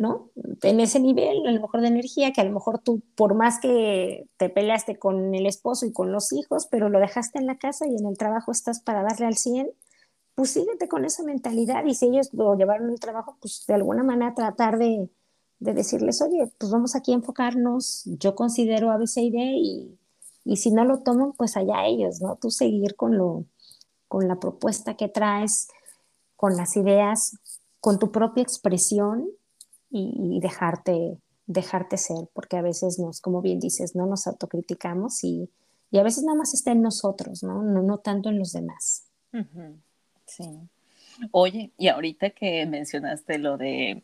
¿no? 0.00 0.30
En 0.62 0.80
ese 0.80 0.98
nivel, 0.98 1.46
a 1.46 1.52
lo 1.52 1.60
mejor 1.60 1.82
de 1.82 1.88
energía, 1.88 2.32
que 2.32 2.40
a 2.40 2.44
lo 2.44 2.52
mejor 2.52 2.78
tú, 2.78 3.02
por 3.16 3.34
más 3.34 3.60
que 3.60 4.26
te 4.38 4.48
peleaste 4.48 4.98
con 4.98 5.34
el 5.34 5.44
esposo 5.44 5.84
y 5.84 5.92
con 5.92 6.10
los 6.10 6.32
hijos, 6.32 6.66
pero 6.70 6.88
lo 6.88 6.98
dejaste 7.00 7.38
en 7.38 7.46
la 7.46 7.58
casa 7.58 7.86
y 7.86 7.96
en 7.96 8.06
el 8.06 8.16
trabajo 8.16 8.50
estás 8.50 8.80
para 8.80 9.02
darle 9.02 9.26
al 9.26 9.36
100, 9.36 9.70
pues 10.34 10.52
síguete 10.52 10.88
con 10.88 11.04
esa 11.04 11.22
mentalidad 11.22 11.84
y 11.84 11.94
si 11.94 12.06
ellos 12.06 12.32
lo 12.32 12.54
llevaron 12.54 12.88
al 12.88 12.98
trabajo, 12.98 13.36
pues 13.42 13.66
de 13.68 13.74
alguna 13.74 14.02
manera 14.02 14.34
tratar 14.34 14.78
de, 14.78 15.10
de 15.58 15.74
decirles, 15.74 16.22
oye, 16.22 16.50
pues 16.56 16.72
vamos 16.72 16.96
aquí 16.96 17.12
a 17.12 17.16
enfocarnos, 17.16 18.04
yo 18.06 18.34
considero 18.34 18.92
ABCD 18.92 19.36
y, 19.36 19.98
y 20.46 20.56
si 20.56 20.70
no 20.70 20.86
lo 20.86 21.00
toman, 21.00 21.34
pues 21.34 21.58
allá 21.58 21.84
ellos, 21.84 22.22
¿no? 22.22 22.36
Tú 22.36 22.50
seguir 22.50 22.96
con, 22.96 23.18
lo, 23.18 23.44
con 24.08 24.28
la 24.28 24.40
propuesta 24.40 24.96
que 24.96 25.08
traes, 25.08 25.68
con 26.36 26.56
las 26.56 26.78
ideas, 26.78 27.36
con 27.80 27.98
tu 27.98 28.10
propia 28.10 28.42
expresión 28.42 29.28
y, 29.90 30.38
dejarte, 30.40 31.18
dejarte 31.46 31.96
ser, 31.96 32.28
porque 32.32 32.56
a 32.56 32.62
veces 32.62 32.98
nos, 32.98 33.20
como 33.20 33.42
bien 33.42 33.58
dices, 33.58 33.96
no 33.96 34.06
nos 34.06 34.26
autocriticamos 34.26 35.24
y, 35.24 35.50
y 35.90 35.98
a 35.98 36.02
veces 36.02 36.24
nada 36.24 36.38
más 36.38 36.54
está 36.54 36.72
en 36.72 36.82
nosotros, 36.82 37.42
¿no? 37.42 37.62
No, 37.62 37.82
no 37.82 37.98
tanto 37.98 38.28
en 38.28 38.38
los 38.38 38.52
demás. 38.52 39.06
Sí. 40.26 40.44
Oye, 41.32 41.72
y 41.76 41.88
ahorita 41.88 42.30
que 42.30 42.64
mencionaste 42.66 43.38
lo 43.38 43.56
de 43.56 44.02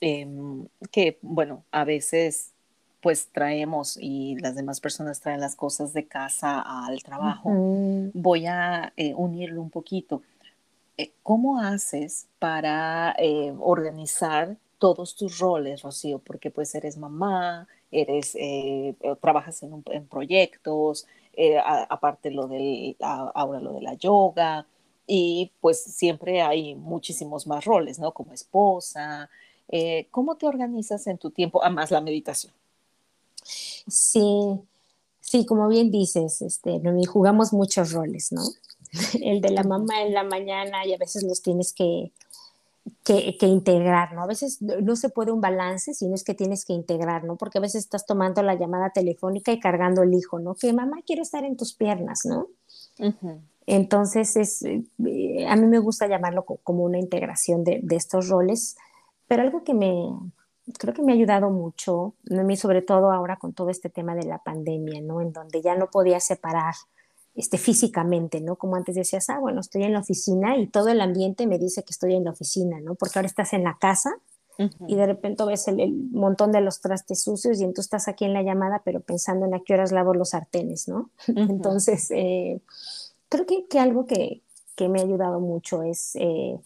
Em, 0.00 0.66
que, 0.90 1.18
bueno, 1.22 1.64
a 1.70 1.84
veces 1.84 2.52
pues 3.00 3.28
traemos 3.28 3.96
y 4.00 4.36
las 4.36 4.56
demás 4.56 4.80
personas 4.80 5.20
traen 5.20 5.40
las 5.40 5.54
cosas 5.54 5.92
de 5.92 6.06
casa 6.06 6.60
al 6.60 7.02
trabajo. 7.02 7.50
Voy 8.14 8.46
a 8.46 8.92
eh, 8.96 9.14
unirlo 9.14 9.62
un 9.62 9.70
poquito. 9.70 10.22
Eh, 10.98 11.12
¿Cómo 11.22 11.60
haces 11.60 12.26
para 12.40 13.14
eh, 13.18 13.54
organizar 13.60 14.56
todos 14.78 15.16
tus 15.16 15.38
roles, 15.38 15.82
Rocío? 15.82 16.18
Porque 16.18 16.50
pues 16.50 16.74
eres 16.74 16.96
mamá, 16.96 17.68
eres, 17.90 18.36
trabajas 19.20 19.62
en, 19.62 19.82
en 19.86 20.06
proyectos, 20.06 21.06
aparte 21.88 22.30
lo 22.30 22.46
del, 22.46 22.96
ahora 23.00 23.60
lo 23.60 23.72
de 23.72 23.82
la 23.82 23.94
yoga, 23.94 24.66
y 25.06 25.52
pues 25.60 25.82
siempre 25.82 26.42
hay 26.42 26.74
muchísimos 26.74 27.46
más 27.46 27.64
roles, 27.64 27.98
¿no? 27.98 28.12
Como 28.12 28.32
esposa, 28.32 29.30
eh, 29.68 30.06
¿Cómo 30.10 30.36
te 30.36 30.46
organizas 30.46 31.06
en 31.06 31.18
tu 31.18 31.30
tiempo, 31.30 31.62
además 31.62 31.90
la 31.90 32.00
meditación? 32.00 32.52
Sí, 33.42 34.60
sí, 35.20 35.44
como 35.44 35.68
bien 35.68 35.90
dices, 35.90 36.42
este, 36.42 36.80
jugamos 37.06 37.52
muchos 37.52 37.92
roles, 37.92 38.32
¿no? 38.32 38.42
El 39.20 39.40
de 39.40 39.50
la 39.50 39.64
mamá 39.64 40.02
en 40.02 40.14
la 40.14 40.22
mañana 40.22 40.86
y 40.86 40.94
a 40.94 40.98
veces 40.98 41.24
los 41.24 41.42
tienes 41.42 41.72
que, 41.72 42.12
que, 43.04 43.36
integrar, 43.42 44.14
¿no? 44.14 44.22
A 44.22 44.26
veces 44.26 44.60
no 44.60 44.96
se 44.96 45.08
puede 45.08 45.32
un 45.32 45.40
balance, 45.40 45.94
sino 45.94 46.14
es 46.14 46.24
que 46.24 46.34
tienes 46.34 46.64
que 46.64 46.72
integrar, 46.72 47.24
¿no? 47.24 47.36
Porque 47.36 47.58
a 47.58 47.60
veces 47.60 47.84
estás 47.84 48.06
tomando 48.06 48.42
la 48.42 48.54
llamada 48.54 48.90
telefónica 48.90 49.52
y 49.52 49.60
cargando 49.60 50.02
el 50.02 50.14
hijo, 50.14 50.38
¿no? 50.38 50.54
Que 50.54 50.72
mamá 50.72 50.98
quiere 51.06 51.22
estar 51.22 51.44
en 51.44 51.56
tus 51.56 51.74
piernas, 51.74 52.22
¿no? 52.24 52.48
Entonces, 53.66 54.36
es, 54.36 54.62
eh, 54.62 54.84
a 55.48 55.56
mí 55.56 55.66
me 55.66 55.78
gusta 55.78 56.06
llamarlo 56.06 56.44
como 56.44 56.84
una 56.84 56.98
integración 56.98 57.64
de, 57.64 57.80
de 57.82 57.96
estos 57.96 58.28
roles 58.28 58.76
pero 59.28 59.42
algo 59.42 59.64
que 59.64 59.74
me, 59.74 60.10
creo 60.78 60.94
que 60.94 61.02
me 61.02 61.12
ha 61.12 61.14
ayudado 61.14 61.50
mucho, 61.50 62.14
sobre 62.56 62.82
todo 62.82 63.10
ahora 63.10 63.36
con 63.36 63.52
todo 63.52 63.70
este 63.70 63.90
tema 63.90 64.14
de 64.14 64.24
la 64.24 64.38
pandemia, 64.38 65.00
¿no? 65.00 65.20
En 65.20 65.32
donde 65.32 65.62
ya 65.62 65.74
no 65.74 65.90
podía 65.90 66.20
separar 66.20 66.74
este, 67.36 67.58
físicamente, 67.58 68.40
¿no? 68.40 68.56
Como 68.56 68.76
antes 68.76 68.94
decías, 68.94 69.28
ah, 69.28 69.38
bueno, 69.38 69.60
estoy 69.60 69.82
en 69.82 69.92
la 69.92 70.00
oficina 70.00 70.56
y 70.56 70.66
todo 70.66 70.88
el 70.88 71.00
ambiente 71.00 71.46
me 71.46 71.58
dice 71.58 71.82
que 71.84 71.92
estoy 71.92 72.14
en 72.14 72.24
la 72.24 72.30
oficina, 72.30 72.80
¿no? 72.80 72.94
Porque 72.94 73.18
ahora 73.18 73.28
estás 73.28 73.52
en 73.52 73.62
la 73.62 73.76
casa 73.78 74.16
y 74.86 74.96
de 74.96 75.04
repente 75.04 75.44
ves 75.44 75.68
el, 75.68 75.92
montón 75.92 76.50
de 76.50 76.62
los 76.62 76.80
trastes 76.80 77.22
sucios 77.22 77.60
y 77.60 77.64
entonces 77.64 77.86
estás 77.86 78.08
aquí 78.08 78.24
en 78.24 78.32
la 78.32 78.42
llamada, 78.42 78.80
pero 78.84 79.00
pensando 79.00 79.44
en 79.44 79.54
a 79.54 79.60
qué 79.60 79.74
horas 79.74 79.92
lavo 79.92 80.14
los 80.14 80.30
sartenes, 80.30 80.88
¿no? 80.88 81.10
Entonces, 81.26 82.10
eh, 82.10 82.62
creo 83.28 83.44
que, 83.44 83.66
que 83.66 83.78
algo 83.78 84.06
que, 84.06 84.40
que, 84.74 84.88
me 84.88 85.00
ha 85.00 85.02
ayudado 85.02 85.40
mucho 85.40 85.82
es 85.82 86.16
eh, 86.16 86.58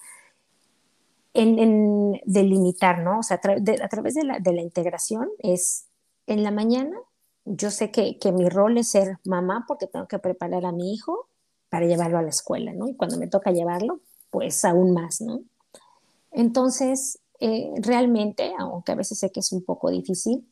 en, 1.35 2.21
delimitar, 2.27 3.01
¿no? 3.01 3.19
O 3.19 3.23
sea, 3.25 3.39
a, 3.39 3.89
través 3.89 4.15
de 4.15 4.23
la, 4.23 4.39
de 4.39 4.53
la, 4.53 4.63
integración 4.63 5.29
es 5.41 5.87
en 6.29 6.45
la 6.45 6.53
mañana, 6.53 6.97
yo 7.45 7.71
sé 7.71 7.91
que, 7.91 8.19
que, 8.19 8.33
mi 8.33 8.49
rol 8.49 8.79
es 8.79 8.91
ser 8.91 9.19
mamá 9.25 9.65
porque 9.67 9.87
tengo 9.87 10.07
que 10.07 10.19
preparar 10.19 10.67
a 10.67 10.73
mi 10.73 10.93
hijo 10.93 11.29
para 11.69 11.87
llevarlo 11.87 12.19
a 12.19 12.23
la 12.23 12.31
escuela, 12.31 12.73
¿no? 12.73 12.89
Y 12.89 12.95
cuando 12.95 13.17
me 13.17 13.29
toca 13.29 13.51
llevarlo, 13.51 14.01
pues 14.31 14.65
aún 14.65 14.93
más, 14.93 15.21
¿no? 15.21 15.43
Entonces, 16.33 17.19
eh, 17.41 17.73
realmente, 17.79 18.53
aunque 18.59 18.93
a 18.93 18.97
veces 18.97 19.19
sé 19.19 19.31
que 19.31 19.41
es 19.41 19.53
un 19.53 19.63
poco 19.63 19.91
difícil, 19.91 20.47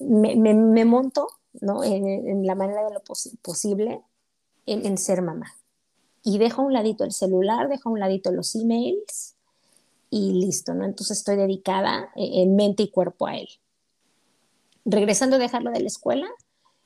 me, 0.00 0.34
me, 0.36 0.84
monto 0.84 1.28
¿no? 1.60 1.84
En, 1.84 2.46
la 2.46 2.54
manera 2.54 2.84
de 2.84 2.92
lo 2.92 3.00
posible 3.42 4.02
en, 4.66 4.98
ser 4.98 5.22
mamá. 5.22 5.54
Y 6.22 6.38
dejo 6.38 6.62
a 6.62 6.64
un 6.64 6.72
ladito 6.72 7.04
el 7.04 7.12
celular, 7.12 7.68
dejo 7.68 7.88
a 7.88 7.92
un 7.92 8.00
ladito 8.00 8.32
los 8.32 8.54
emails 8.54 9.36
y 10.10 10.32
listo, 10.32 10.74
¿no? 10.74 10.84
Entonces 10.84 11.18
estoy 11.18 11.36
dedicada 11.36 12.10
eh, 12.16 12.42
en 12.42 12.56
mente 12.56 12.82
y 12.82 12.90
cuerpo 12.90 13.26
a 13.26 13.36
él. 13.36 13.48
Regresando 14.84 15.36
a 15.36 15.38
dejarlo 15.38 15.70
de 15.70 15.80
la 15.80 15.86
escuela, 15.86 16.26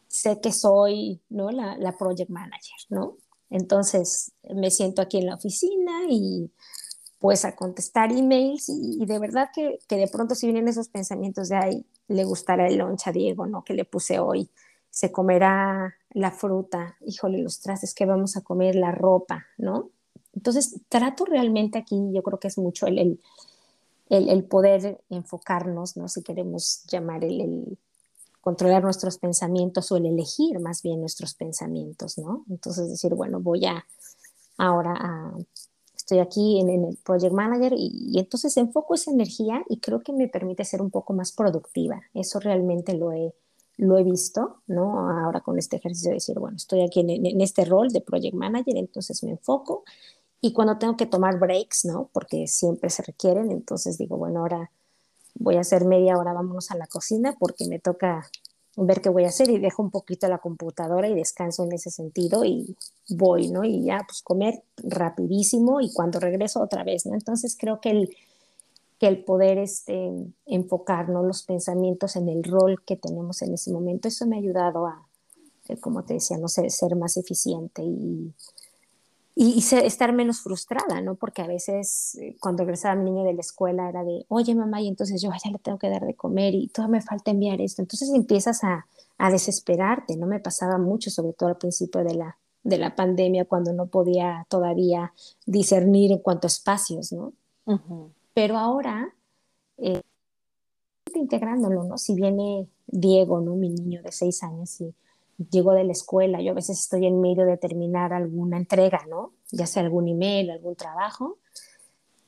sé 0.07 0.41
que 0.41 0.53
soy, 0.53 1.21
¿no? 1.29 1.51
La, 1.51 1.77
la 1.77 1.97
project 1.97 2.31
manager, 2.31 2.79
¿no? 2.91 3.17
Entonces 3.51 4.33
me 4.55 4.71
siento 4.71 5.03
aquí 5.03 5.19
en 5.19 5.27
la 5.27 5.35
oficina 5.35 6.03
y 6.09 6.51
pues 7.19 7.45
a 7.45 7.57
contestar 7.57 8.13
emails 8.13 8.69
y, 8.69 9.05
de 9.05 9.19
verdad 9.19 9.49
que, 9.53 9.81
que, 9.89 9.97
de 9.97 10.09
pronto 10.09 10.35
si 10.35 10.47
vienen 10.47 10.69
esos 10.69 10.89
pensamientos 10.89 11.49
de, 11.49 11.57
ay, 11.57 11.87
le 12.07 12.25
gustará 12.25 12.69
el 12.69 12.79
lunch 12.79 13.09
a 13.09 13.13
Diego, 13.13 13.47
¿no? 13.47 13.65
Que 13.65 13.75
le 13.75 13.85
puse 13.85 14.21
hoy, 14.21 14.51
se 14.91 15.11
comerá 15.11 15.95
la 16.11 16.31
fruta, 16.31 16.97
híjole, 17.05 17.39
los 17.39 17.61
trastes 17.61 17.95
que 17.95 18.07
vamos 18.07 18.37
a 18.37 18.43
comer, 18.43 18.77
la 18.77 18.93
ropa, 18.93 19.47
¿no? 19.57 19.91
Entonces, 20.33 20.81
trato 20.89 21.25
realmente 21.25 21.79
aquí, 21.79 21.97
yo 22.13 22.23
creo 22.23 22.39
que 22.39 22.49
es 22.49 22.59
mucho 22.59 22.87
el, 22.87 23.21
el, 24.09 24.29
el, 24.29 24.45
poder 24.45 25.01
enfocarnos, 25.11 25.97
¿no? 25.97 26.09
Si 26.09 26.23
queremos 26.23 26.85
llamar 26.87 27.25
el, 27.25 27.41
el, 27.41 27.79
controlar 28.41 28.83
nuestros 28.83 29.19
pensamientos 29.19 29.91
o 29.93 29.97
el 29.97 30.07
elegir 30.07 30.61
más 30.61 30.83
bien 30.83 31.01
nuestros 31.01 31.35
pensamientos, 31.35 32.19
¿no? 32.19 32.45
Entonces, 32.49 32.89
decir, 32.89 33.15
bueno, 33.15 33.41
voy 33.41 33.67
a 33.67 33.85
ahora 34.57 34.95
a 34.99 35.35
estoy 36.09 36.21
aquí 36.21 36.59
en, 36.61 36.71
el 36.71 36.99
Project 37.05 37.35
Manager 37.35 37.75
y, 37.77 38.19
entonces 38.19 38.57
enfoco 38.57 38.95
esa 38.95 39.11
energía 39.11 39.63
y 39.69 39.79
creo 39.79 40.01
que 40.01 40.15
me 40.15 40.27
permite 40.27 40.65
ser 40.65 40.81
un 40.81 40.91
poco 40.91 41.13
más 41.13 41.33
productiva. 41.33 42.01
Eso 42.15 42.41
realmente 42.41 42.95
lo 42.95 43.13
he, 43.13 43.35
lo 43.77 43.99
he 43.99 44.05
visto, 44.05 44.63
¿no? 44.67 45.11
Ahora 45.11 45.43
con 45.43 45.59
este 45.59 45.77
ejercicio 45.77 46.11
de 46.11 46.15
decir, 46.15 46.39
bueno, 46.39 46.57
estoy 46.57 46.83
aquí 46.83 47.01
en, 47.01 47.27
en, 47.27 47.41
este 47.43 47.67
rol 47.67 47.91
de 47.91 48.01
Project 48.01 48.35
Manager, 48.35 48.77
entonces 48.79 49.23
me 49.23 49.33
enfoco 49.33 49.85
y 50.41 50.55
cuando 50.55 50.79
tengo 50.79 50.97
que 50.97 51.05
tomar 51.05 51.39
breaks, 51.39 51.85
¿no? 51.85 52.09
Porque 52.13 52.47
siempre 52.47 52.89
se 52.89 53.03
requieren, 53.03 53.51
entonces 53.51 53.99
digo, 53.99 54.17
bueno, 54.17 54.41
ahora 54.41 54.71
voy 55.39 55.57
a 55.57 55.61
hacer 55.61 55.85
media 55.85 56.19
hora, 56.19 56.33
vámonos 56.33 56.71
a 56.71 56.77
la 56.77 56.87
cocina 56.87 57.37
porque 57.39 57.67
me 57.67 57.79
toca 57.79 58.29
ver 58.77 59.01
qué 59.01 59.09
voy 59.09 59.25
a 59.25 59.29
hacer 59.29 59.51
y 59.51 59.59
dejo 59.59 59.83
un 59.83 59.91
poquito 59.91 60.29
la 60.29 60.39
computadora 60.39 61.09
y 61.09 61.15
descanso 61.15 61.65
en 61.65 61.73
ese 61.73 61.91
sentido 61.91 62.45
y 62.45 62.77
voy, 63.09 63.49
¿no? 63.49 63.65
Y 63.65 63.83
ya, 63.83 64.05
pues 64.07 64.23
comer 64.23 64.63
rapidísimo 64.77 65.81
y 65.81 65.93
cuando 65.93 66.21
regreso 66.21 66.61
otra 66.61 66.85
vez, 66.85 67.07
¿no? 67.07 67.15
Entonces 67.15 67.57
creo 67.59 67.81
que 67.81 67.91
el, 67.91 68.17
que 68.99 69.09
el 69.09 69.25
poder 69.25 69.59
este, 69.59 70.13
enfocarnos 70.47 71.27
los 71.27 71.43
pensamientos 71.43 72.15
en 72.17 72.29
el 72.29 72.45
rol 72.45 72.83
que 72.85 72.97
tenemos 72.97 73.43
en 73.43 73.55
ese 73.55 73.73
momento, 73.73 74.09
eso 74.09 74.27
me 74.27 74.37
ha 74.37 74.41
ayudado 74.41 74.87
a, 74.87 75.07
como 75.81 76.05
te 76.05 76.15
decía, 76.15 76.39
no 76.39 76.49
sé, 76.49 76.71
ser 76.71 76.95
más 76.97 77.17
eficiente 77.17 77.83
y, 77.83 78.33
y, 79.41 79.61
estar 79.61 80.13
menos 80.13 80.41
frustrada, 80.41 81.01
¿no? 81.01 81.15
Porque 81.15 81.43
a 81.43 81.47
veces 81.47 82.17
eh, 82.17 82.37
cuando 82.41 82.65
regresaba 82.65 82.97
mi 82.97 83.13
niño 83.13 83.23
de 83.23 83.35
la 83.35 83.41
escuela 83.41 83.89
era 83.89 84.03
de, 84.03 84.27
oye 84.27 84.53
mamá, 84.57 84.81
y 84.83 84.89
entonces 84.89 85.23
yo 85.23 85.31
ya 85.31 85.53
le 85.53 85.61
tengo 85.61 85.79
que 85.79 85.89
dar 85.89 86.05
de 86.05 86.15
comer 86.15 86.57
y 86.57 86.67
todavía 86.67 86.99
me 86.99 87.03
falta 87.03 87.31
enviar 87.31 87.61
esto. 87.61 87.81
Entonces 87.81 88.11
empiezas 88.13 88.65
a, 88.65 88.89
a, 89.17 89.31
desesperarte, 89.31 90.17
¿no? 90.17 90.27
Me 90.27 90.41
pasaba 90.41 90.77
mucho, 90.77 91.09
sobre 91.11 91.35
todo 91.35 91.51
al 91.51 91.57
principio 91.57 92.03
de 92.03 92.15
la, 92.17 92.37
de 92.65 92.79
la 92.79 92.97
pandemia, 92.97 93.45
cuando 93.45 93.73
no 93.73 93.87
podía 93.87 94.45
todavía 94.49 95.13
discernir 95.47 96.11
en 96.11 96.19
cuanto 96.19 96.49
a 96.49 96.49
espacios, 96.49 97.13
¿no? 97.13 97.33
Pero 98.35 98.59
ahora, 98.59 99.15
eh, 99.77 100.03
integrándolo, 101.15 101.85
¿no? 101.85 101.97
Si 101.97 102.17
viene 102.17 102.67
Diego, 102.89 103.41
¿no? 103.41 103.55
Mi 103.55 103.69
niño 103.69 104.03
de 104.03 104.11
seis 104.11 104.43
años 104.43 104.81
y 104.81 104.93
llego 105.39 105.73
de 105.73 105.85
la 105.85 105.93
escuela, 105.93 106.41
yo 106.41 106.51
a 106.51 106.55
veces 106.55 106.81
estoy 106.81 107.07
en 107.07 107.21
medio 107.21 107.47
de 107.47 107.57
terminar 107.57 108.13
alguna 108.13 108.57
entrega, 108.57 109.05
¿no? 109.09 109.33
Ya 109.51 109.67
sea 109.67 109.83
algún 109.83 110.09
email, 110.09 110.51
algún 110.51 110.75
trabajo. 110.75 111.39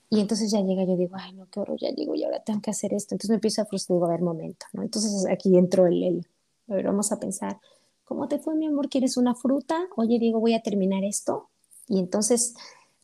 Y 0.09 0.21
entonces 0.21 0.51
ya 0.51 0.61
llega, 0.61 0.85
yo 0.85 0.97
digo, 0.97 1.17
ay, 1.19 1.33
no, 1.33 1.47
qué 1.51 1.61
horror, 1.61 1.79
ya 1.81 1.91
llego 1.91 2.15
y 2.15 2.25
ahora 2.25 2.43
tengo 2.43 2.61
que 2.61 2.71
hacer 2.71 2.95
esto. 2.95 3.15
Entonces 3.15 3.31
me 3.31 3.37
empiezo 3.37 3.63
a 3.63 3.67
frustrar, 3.67 3.97
digo, 3.97 4.07
a 4.07 4.11
ver, 4.11 4.23
momento, 4.23 4.67
¿no? 4.73 4.83
Entonces 4.83 5.27
aquí 5.31 5.57
entro 5.57 5.87
el, 5.87 6.03
el, 6.03 6.27
a 6.69 6.75
ver, 6.75 6.87
vamos 6.87 7.13
a 7.13 7.21
pensar, 7.21 7.61
¿cómo 8.05 8.27
te 8.29 8.39
fue, 8.39 8.55
mi 8.55 8.67
amor? 8.67 8.89
¿Quieres 8.89 9.17
una 9.17 9.35
fruta? 9.35 9.89
Oye, 9.97 10.19
digo, 10.19 10.41
voy 10.41 10.55
a 10.55 10.63
terminar 10.63 11.05
esto. 11.05 11.49
Y 11.87 11.99
entonces, 11.99 12.55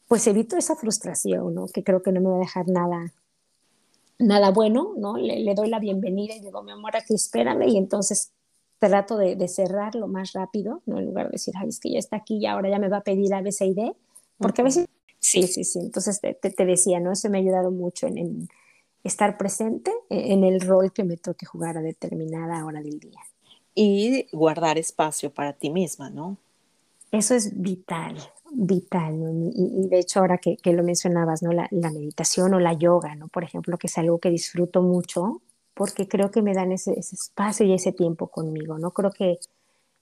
pues 0.09 0.27
evito 0.27 0.57
esa 0.57 0.77
frustración, 0.77 1.55
¿no? 1.55 1.67
Que 1.67 1.85
creo 1.85 2.03
que 2.03 2.13
no 2.13 2.21
me 2.21 2.31
va 2.31 2.37
a 2.37 2.41
dejar 2.41 2.69
nada, 2.69 3.13
nada 4.19 4.51
bueno, 4.51 4.95
¿no? 4.97 5.17
Le, 5.17 5.41
le 5.41 5.55
doy 5.55 5.69
la 5.69 5.79
bienvenida 5.79 6.35
y 6.35 6.41
digo, 6.41 6.63
mi 6.63 6.73
amor, 6.73 6.97
aquí 6.97 7.15
espérame. 7.15 7.69
Y 7.69 7.77
entonces 7.77 8.33
trato 8.79 9.17
de, 9.17 9.37
de, 9.37 9.49
cerrar 9.49 9.95
lo 9.95 10.07
más 10.09 10.33
rápido, 10.33 10.83
¿no? 10.87 10.99
En 10.99 11.07
lugar 11.07 11.27
de 11.27 11.33
decir, 11.33 11.55
ay, 11.57 11.69
es 11.69 11.81
que 11.81 11.91
ya 11.91 11.99
está 11.99 12.17
aquí 12.17 12.37
y 12.39 12.47
ahora 12.47 12.69
ya 12.69 12.79
me 12.79 12.89
va 12.89 12.99
a 12.99 13.03
pedir 13.03 13.33
A, 13.35 13.41
B, 13.41 13.53
C 13.53 13.67
y 13.67 13.75
D, 13.75 13.95
porque 14.39 14.61
a 14.61 14.65
veces, 14.65 14.87
sí, 15.19 15.47
sí, 15.47 15.65
sí, 15.65 15.81
entonces 15.81 16.21
te, 16.21 16.35
te, 16.35 16.65
decía, 16.65 17.01
¿no? 17.01 17.13
Eso 17.13 17.31
me 17.31 17.39
ha 17.39 17.41
ayudado 17.41 17.71
mucho 17.71 18.07
en, 18.07 18.19
en, 18.19 18.49
estar 19.03 19.39
presente 19.39 19.93
en 20.11 20.45
el 20.45 20.61
rol 20.61 20.93
que 20.93 21.05
me 21.05 21.17
toque 21.17 21.47
jugar 21.47 21.79
a 21.79 21.83
determinada 21.83 22.65
hora 22.65 22.83
del 22.83 22.99
día. 22.99 23.21
Y 23.75 24.27
guardar 24.33 24.79
espacio 24.79 25.33
para 25.33 25.53
ti 25.53 25.71
misma, 25.71 26.11
¿no? 26.11 26.39
Eso 27.13 27.35
es 27.35 27.61
vital, 27.61 28.17
vital, 28.53 29.21
¿no? 29.21 29.31
y, 29.31 29.85
y, 29.85 29.89
de 29.89 30.01
hecho 30.01 30.21
ahora 30.21 30.39
que, 30.39 30.57
que 30.57 30.73
lo 30.73 30.83
mencionabas, 30.83 31.43
¿no? 31.43 31.53
La, 31.53 31.69
la, 31.71 31.91
meditación 31.91 32.53
o 32.55 32.61
la 32.61 32.73
yoga, 32.73 33.15
¿no? 33.15 33.29
Por 33.29 33.45
ejemplo, 33.45 33.79
que 33.79 33.87
es 33.87 33.97
algo 33.97 34.19
que 34.19 34.29
disfruto 34.31 34.83
mucho, 34.83 35.41
porque 35.77 36.09
creo 36.09 36.31
que 36.31 36.41
me 36.41 36.55
dan 36.55 36.73
ese, 36.73 36.99
espacio 36.99 37.67
y 37.67 37.75
ese 37.75 37.93
tiempo 37.93 38.29
conmigo, 38.29 38.79
¿no? 38.79 38.93
Creo 38.93 39.13
que 39.13 39.39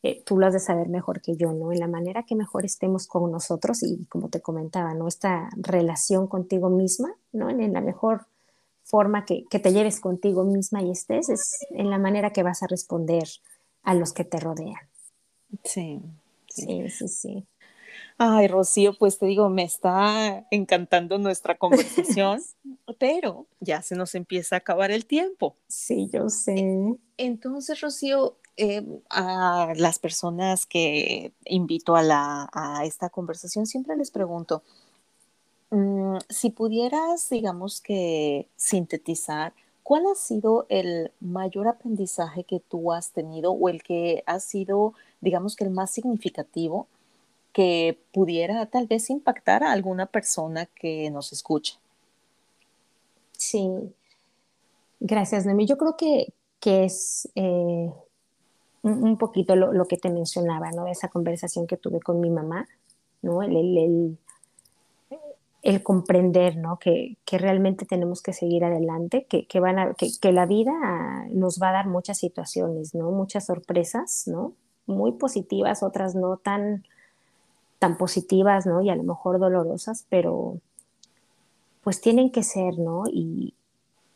eh, 0.04 0.22
tú 0.24 0.38
lo 0.38 0.46
has 0.46 0.52
de 0.52 0.60
saber 0.60 0.88
mejor 0.88 1.20
que 1.20 1.36
yo, 1.36 1.52
¿no? 1.52 1.72
En 1.72 1.80
la 1.80 1.88
manera 1.88 2.22
que 2.22 2.36
mejor 2.36 2.64
estemos 2.64 3.08
con 3.08 3.32
nosotros 3.32 3.82
y 3.82 4.04
como 4.04 4.28
te 4.28 4.40
comentaba, 4.40 4.94
¿no? 4.94 5.08
Esta 5.08 5.50
relación 5.56 6.28
contigo 6.28 6.70
misma, 6.70 7.16
¿no? 7.32 7.50
En, 7.50 7.72
la 7.72 7.80
mejor 7.80 8.26
forma 8.84 9.24
que, 9.24 9.46
que, 9.50 9.58
te 9.58 9.72
lleves 9.72 9.98
contigo 9.98 10.44
misma 10.44 10.80
y 10.80 10.92
estés 10.92 11.28
es 11.28 11.66
en 11.70 11.90
la 11.90 11.98
manera 11.98 12.30
que 12.30 12.44
vas 12.44 12.62
a 12.62 12.68
responder 12.68 13.24
a 13.82 13.94
los 13.94 14.12
que 14.12 14.22
te 14.22 14.38
rodean. 14.38 14.78
Sí, 15.64 16.00
sí, 16.46 16.88
sí, 16.88 17.08
sí. 17.08 17.46
Ay, 18.16 18.46
Rocío, 18.46 18.94
pues 18.96 19.18
te 19.18 19.26
digo, 19.26 19.48
me 19.48 19.64
está 19.64 20.46
encantando 20.50 21.18
nuestra 21.18 21.54
conversación, 21.58 22.40
pero 22.98 23.46
ya 23.60 23.82
se 23.82 23.96
nos 23.96 24.14
empieza 24.14 24.56
a 24.56 24.58
acabar 24.58 24.90
el 24.90 25.06
tiempo. 25.06 25.56
Sí, 25.68 26.08
yo 26.12 26.28
sé. 26.28 26.96
Entonces, 27.16 27.80
Rocío, 27.80 28.36
eh, 28.56 28.84
a 29.10 29.72
las 29.76 29.98
personas 29.98 30.64
que 30.64 31.32
invito 31.44 31.96
a, 31.96 32.02
la, 32.02 32.48
a 32.52 32.84
esta 32.84 33.10
conversación, 33.10 33.66
siempre 33.66 33.96
les 33.96 34.12
pregunto, 34.12 34.62
mm, 35.70 36.18
si 36.28 36.50
pudieras, 36.50 37.28
digamos 37.30 37.80
que, 37.80 38.48
sintetizar, 38.56 39.54
¿cuál 39.82 40.04
ha 40.06 40.14
sido 40.14 40.66
el 40.68 41.10
mayor 41.20 41.66
aprendizaje 41.66 42.44
que 42.44 42.60
tú 42.60 42.92
has 42.92 43.10
tenido 43.10 43.52
o 43.52 43.68
el 43.68 43.82
que 43.82 44.22
ha 44.26 44.38
sido, 44.38 44.94
digamos 45.20 45.56
que, 45.56 45.64
el 45.64 45.70
más 45.70 45.90
significativo? 45.90 46.86
Que 47.54 47.98
pudiera 48.12 48.66
tal 48.66 48.86
vez 48.86 49.08
impactar 49.08 49.62
a 49.62 49.72
alguna 49.72 50.06
persona 50.06 50.66
que 50.66 51.08
nos 51.10 51.32
escuche. 51.32 51.78
Sí, 53.32 53.70
gracias, 55.00 55.46
Nemi. 55.46 55.64
Yo 55.64 55.78
creo 55.78 55.96
que, 55.96 56.34
que 56.60 56.84
es 56.84 57.30
eh, 57.36 57.90
un, 58.82 59.16
poquito 59.16 59.56
lo, 59.56 59.72
lo, 59.72 59.86
que 59.86 59.96
te 59.96 60.10
mencionaba, 60.10 60.72
¿no? 60.72 60.86
Esa 60.88 61.08
conversación 61.08 61.66
que 61.66 61.76
tuve 61.76 62.00
con 62.00 62.20
mi 62.20 62.28
mamá, 62.28 62.66
¿no? 63.22 63.42
El, 63.42 63.56
el, 63.56 64.18
el 65.64 65.82
comprender, 65.82 66.56
¿no? 66.56 66.78
Que, 66.78 67.16
realmente 67.32 67.86
tenemos 67.86 68.22
que 68.22 68.32
seguir 68.32 68.64
adelante, 68.64 69.26
que, 69.26 69.60
van 69.60 69.78
a, 69.78 69.94
que, 69.94 70.32
la 70.32 70.46
vida 70.46 70.72
nos 71.30 71.58
va 71.60 71.70
a 71.70 71.72
dar 71.72 71.86
muchas 71.86 72.18
situaciones, 72.18 72.94
¿no? 72.94 73.10
Muchas 73.10 73.46
sorpresas, 73.46 74.24
¿no? 74.26 74.52
Muy 74.86 75.12
positivas, 75.12 75.82
otras 75.82 76.14
no 76.14 76.36
tan, 76.36 76.84
tan 77.84 77.98
positivas, 77.98 78.64
¿no? 78.64 78.80
Y 78.80 78.88
a 78.88 78.96
lo 78.96 79.02
mejor 79.02 79.38
dolorosas, 79.38 80.06
pero 80.08 80.58
pues 81.82 82.00
tienen 82.00 82.32
que 82.32 82.42
ser, 82.42 82.78
¿no? 82.78 83.04
Y, 83.06 83.52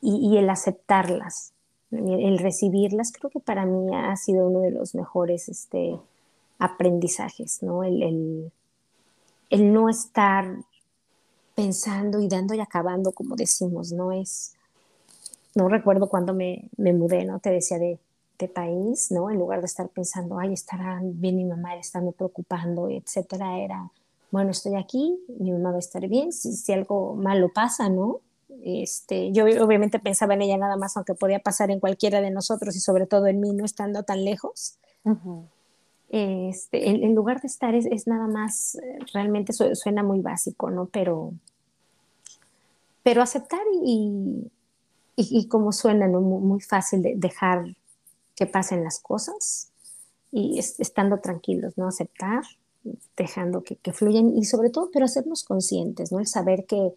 el 0.01 0.49
aceptarlas, 0.49 1.53
el 1.91 2.39
recibirlas, 2.39 3.13
creo 3.13 3.29
que 3.29 3.41
para 3.41 3.67
mí 3.67 3.95
ha 3.95 4.17
sido 4.17 4.49
uno 4.49 4.61
de 4.61 4.71
los 4.71 4.95
mejores 4.95 5.51
este, 5.51 5.99
aprendizajes, 6.59 7.63
¿no? 7.63 7.85
El, 7.85 8.51
el 9.51 9.73
no 9.75 9.91
estar 9.91 10.47
pensando 11.55 12.23
y 12.23 12.29
dando 12.29 12.55
y 12.55 12.61
acabando, 12.61 13.13
como 13.13 13.37
decimos, 13.37 13.93
no 13.93 14.13
es, 14.13 14.55
no 15.55 15.69
recuerdo 15.69 16.09
cuando 16.09 16.33
me, 16.33 16.71
me 16.79 16.95
mudé, 16.95 17.27
¿no? 17.27 17.39
Te 17.39 17.51
decía 17.51 17.79
de, 17.79 17.99
de, 18.39 18.49
país, 18.49 19.11
¿no? 19.11 19.31
En 19.31 19.39
lugar 19.39 19.61
de 19.61 19.67
estar 19.67 19.89
pensando, 19.89 20.39
ay, 20.39 20.53
estará 20.53 21.01
bien 21.03 21.37
mi 21.37 21.45
mamá, 21.45 21.77
estarme 21.77 22.13
preocupando, 22.13 22.89
etcétera, 22.89 23.59
era, 23.59 23.91
bueno, 24.31 24.51
estoy 24.51 24.77
aquí, 24.77 25.19
mi 25.39 25.53
mamá 25.53 25.71
va 25.71 25.77
a 25.77 25.81
estar 25.81 26.07
bien, 26.09 26.33
si, 26.33 26.53
si 26.53 26.73
algo 26.73 27.15
malo 27.15 27.51
pasa, 27.53 27.89
¿no? 27.89 28.21
Este, 28.65 29.31
yo 29.33 29.45
obviamente 29.65 29.99
pensaba 29.99 30.35
en 30.35 30.43
ella 30.43 30.57
nada 30.57 30.77
más, 30.77 30.97
aunque 30.97 31.15
podía 31.15 31.39
pasar 31.39 31.71
en 31.71 31.81
cualquiera 31.81 32.21
de 32.21 32.31
nosotros 32.31 32.75
y 32.77 32.81
sobre 32.81 33.07
todo 33.07 33.27
en 33.27 33.41
mí, 33.41 33.53
no 33.53 33.65
estando 33.65 34.03
tan 34.03 34.25
lejos. 34.25 34.79
este, 36.09 36.89
en, 36.89 37.15
lugar 37.15 37.41
de 37.41 37.49
estar, 37.49 37.75
es, 37.75 37.87
es 37.87 38.07
nada 38.07 38.27
más, 38.27 38.79
realmente 39.13 39.53
suena 39.53 40.03
muy 40.03 40.21
básico, 40.21 40.71
¿no? 40.71 40.87
Pero, 40.87 41.33
pero 43.03 43.23
aceptar 43.23 43.61
y, 43.85 44.51
y, 45.17 45.49
como 45.49 45.73
suena, 45.73 46.07
¿no? 46.07 46.21
muy, 46.21 46.61
fácil 46.61 47.03
de 47.03 47.15
dejar 47.17 47.75
que 48.39 48.47
pasen 48.47 48.85
las 48.85 49.01
cosas 49.01 49.73
y 50.31 50.61
estando 50.61 51.19
tranquilos, 51.19 51.77
¿no? 51.77 51.89
Aceptar, 51.89 52.45
dejando 53.17 53.65
que, 53.65 53.75
que, 53.75 53.93
fluyan 53.93 54.37
y 54.37 54.45
sobre 54.45 54.71
todo, 54.71 54.91
pero 54.93 55.07
hacernos 55.07 55.43
conscientes, 55.43 56.13
¿no? 56.13 56.21
El 56.21 56.29
saber 56.29 56.65
que 56.65 56.93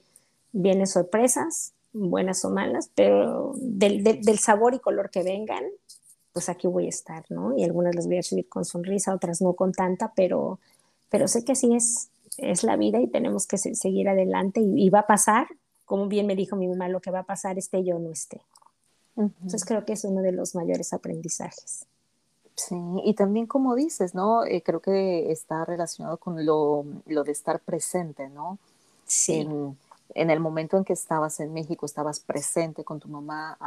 vienen 0.51 0.85
sorpresas, 0.85 1.73
buenas 1.93 2.45
o 2.45 2.51
malas, 2.51 2.91
pero 2.93 3.53
del, 3.55 4.03
del, 4.03 4.37
sabor 4.37 4.75
y 4.75 4.79
color 4.79 5.09
que 5.09 5.23
vengan, 5.23 5.63
pues 6.31 6.47
aquí 6.47 6.67
voy 6.67 6.85
a 6.85 6.89
estar, 6.89 7.25
¿no? 7.29 7.57
Y 7.57 7.63
algunas 7.63 7.95
las 7.95 8.05
voy 8.05 8.17
a 8.17 8.19
recibir 8.19 8.47
con 8.47 8.63
sonrisa, 8.63 9.15
otras 9.15 9.41
no 9.41 9.53
con 9.53 9.71
tanta, 9.71 10.13
pero, 10.15 10.59
pero 11.09 11.27
sé 11.27 11.43
que 11.43 11.53
así 11.53 11.73
es, 11.73 12.09
es 12.37 12.63
la 12.63 12.77
vida 12.77 13.01
y 13.01 13.07
tenemos 13.07 13.47
que 13.47 13.57
seguir 13.57 14.09
adelante 14.09 14.61
y, 14.61 14.85
y 14.85 14.89
va 14.89 14.99
a 14.99 15.07
pasar 15.07 15.47
como 15.91 16.07
bien 16.07 16.25
me 16.25 16.37
dijo 16.37 16.55
mi 16.55 16.69
mamá, 16.69 16.87
lo 16.87 17.01
que 17.01 17.11
va 17.11 17.19
a 17.19 17.23
pasar 17.23 17.57
esté 17.57 17.83
yo 17.83 17.99
no 17.99 18.11
esté. 18.11 18.39
Entonces 19.15 19.65
creo 19.65 19.85
que 19.85 19.93
es 19.93 20.03
uno 20.03 20.21
de 20.21 20.31
los 20.31 20.55
mayores 20.55 20.93
aprendizajes. 20.93 21.85
Sí, 22.55 22.75
y 23.03 23.13
también 23.13 23.47
como 23.47 23.75
dices, 23.75 24.13
¿no? 24.13 24.45
Eh, 24.45 24.61
creo 24.63 24.81
que 24.81 25.31
está 25.31 25.65
relacionado 25.65 26.17
con 26.17 26.45
lo, 26.45 26.85
lo, 27.07 27.23
de 27.23 27.31
estar 27.31 27.59
presente, 27.59 28.29
¿no? 28.29 28.57
Sí. 29.05 29.41
En, 29.41 29.77
en, 30.13 30.29
el 30.29 30.39
momento 30.39 30.77
en 30.77 30.83
que 30.83 30.93
estabas 30.93 31.39
en 31.39 31.53
México, 31.53 31.85
estabas 31.85 32.19
presente 32.19 32.83
con 32.83 32.99
tu 32.99 33.07
mamá, 33.07 33.57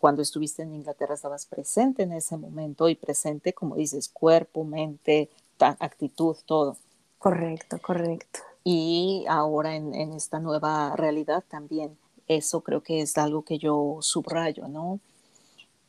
cuando 0.00 0.22
estuviste 0.22 0.62
en 0.62 0.74
Inglaterra, 0.74 1.14
estabas 1.14 1.46
presente 1.46 2.04
en 2.04 2.12
ese 2.12 2.36
momento 2.36 2.88
y 2.88 2.94
presente, 2.94 3.52
como 3.52 3.76
dices, 3.76 4.08
cuerpo, 4.08 4.64
mente, 4.64 5.28
actitud, 5.58 6.36
todo. 6.46 6.76
Correcto, 7.18 7.78
correcto 7.80 8.40
y 8.64 9.24
ahora 9.28 9.74
en, 9.74 9.94
esta 10.12 10.38
nueva 10.38 10.94
realidad 10.96 11.42
también. 11.48 11.96
Eso 12.36 12.62
creo 12.62 12.82
que 12.82 13.00
es 13.00 13.16
algo 13.18 13.42
que 13.42 13.58
yo 13.58 13.98
subrayo, 14.00 14.68
¿no? 14.68 15.00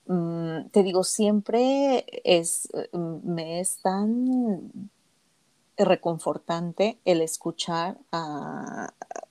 Mm, 0.07 0.69
te 0.71 0.83
digo, 0.83 1.03
siempre 1.03 2.05
es, 2.23 2.69
mm, 2.91 3.33
me 3.33 3.59
es 3.59 3.77
tan 3.77 4.89
reconfortante 5.77 6.97
el 7.05 7.21
escuchar 7.21 7.97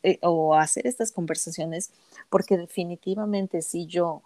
eh, 0.02 0.18
o 0.22 0.54
hacer 0.54 0.86
estas 0.86 1.12
conversaciones, 1.12 1.90
porque 2.30 2.56
definitivamente 2.56 3.62
si 3.62 3.86
yo 3.86 4.22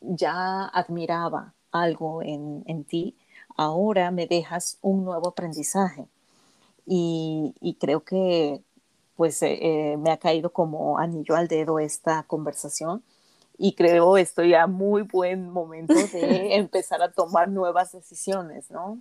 ya 0.00 0.66
admiraba 0.66 1.54
algo 1.72 2.22
en, 2.22 2.62
en 2.66 2.84
ti, 2.84 3.16
ahora 3.56 4.10
me 4.10 4.26
dejas 4.26 4.78
un 4.82 5.04
nuevo 5.04 5.28
aprendizaje 5.28 6.06
y, 6.86 7.76
creo 7.80 8.04
que 8.04 8.62
pues 9.16 9.42
eh, 9.42 9.58
eh, 9.60 9.96
me 9.96 10.10
ha 10.10 10.16
caído 10.16 10.50
como 10.50 10.98
anillo 10.98 11.36
al 11.36 11.48
dedo 11.48 11.78
esta 11.78 12.24
conversación 12.24 13.02
y 13.56 13.74
creo 13.74 14.16
estoy 14.16 14.54
a 14.54 14.66
muy 14.66 15.02
buen 15.02 15.50
momento 15.50 15.94
de 15.94 16.54
empezar 16.56 17.02
a 17.02 17.12
tomar 17.12 17.48
nuevas 17.48 17.92
decisiones, 17.92 18.70
¿no? 18.70 18.98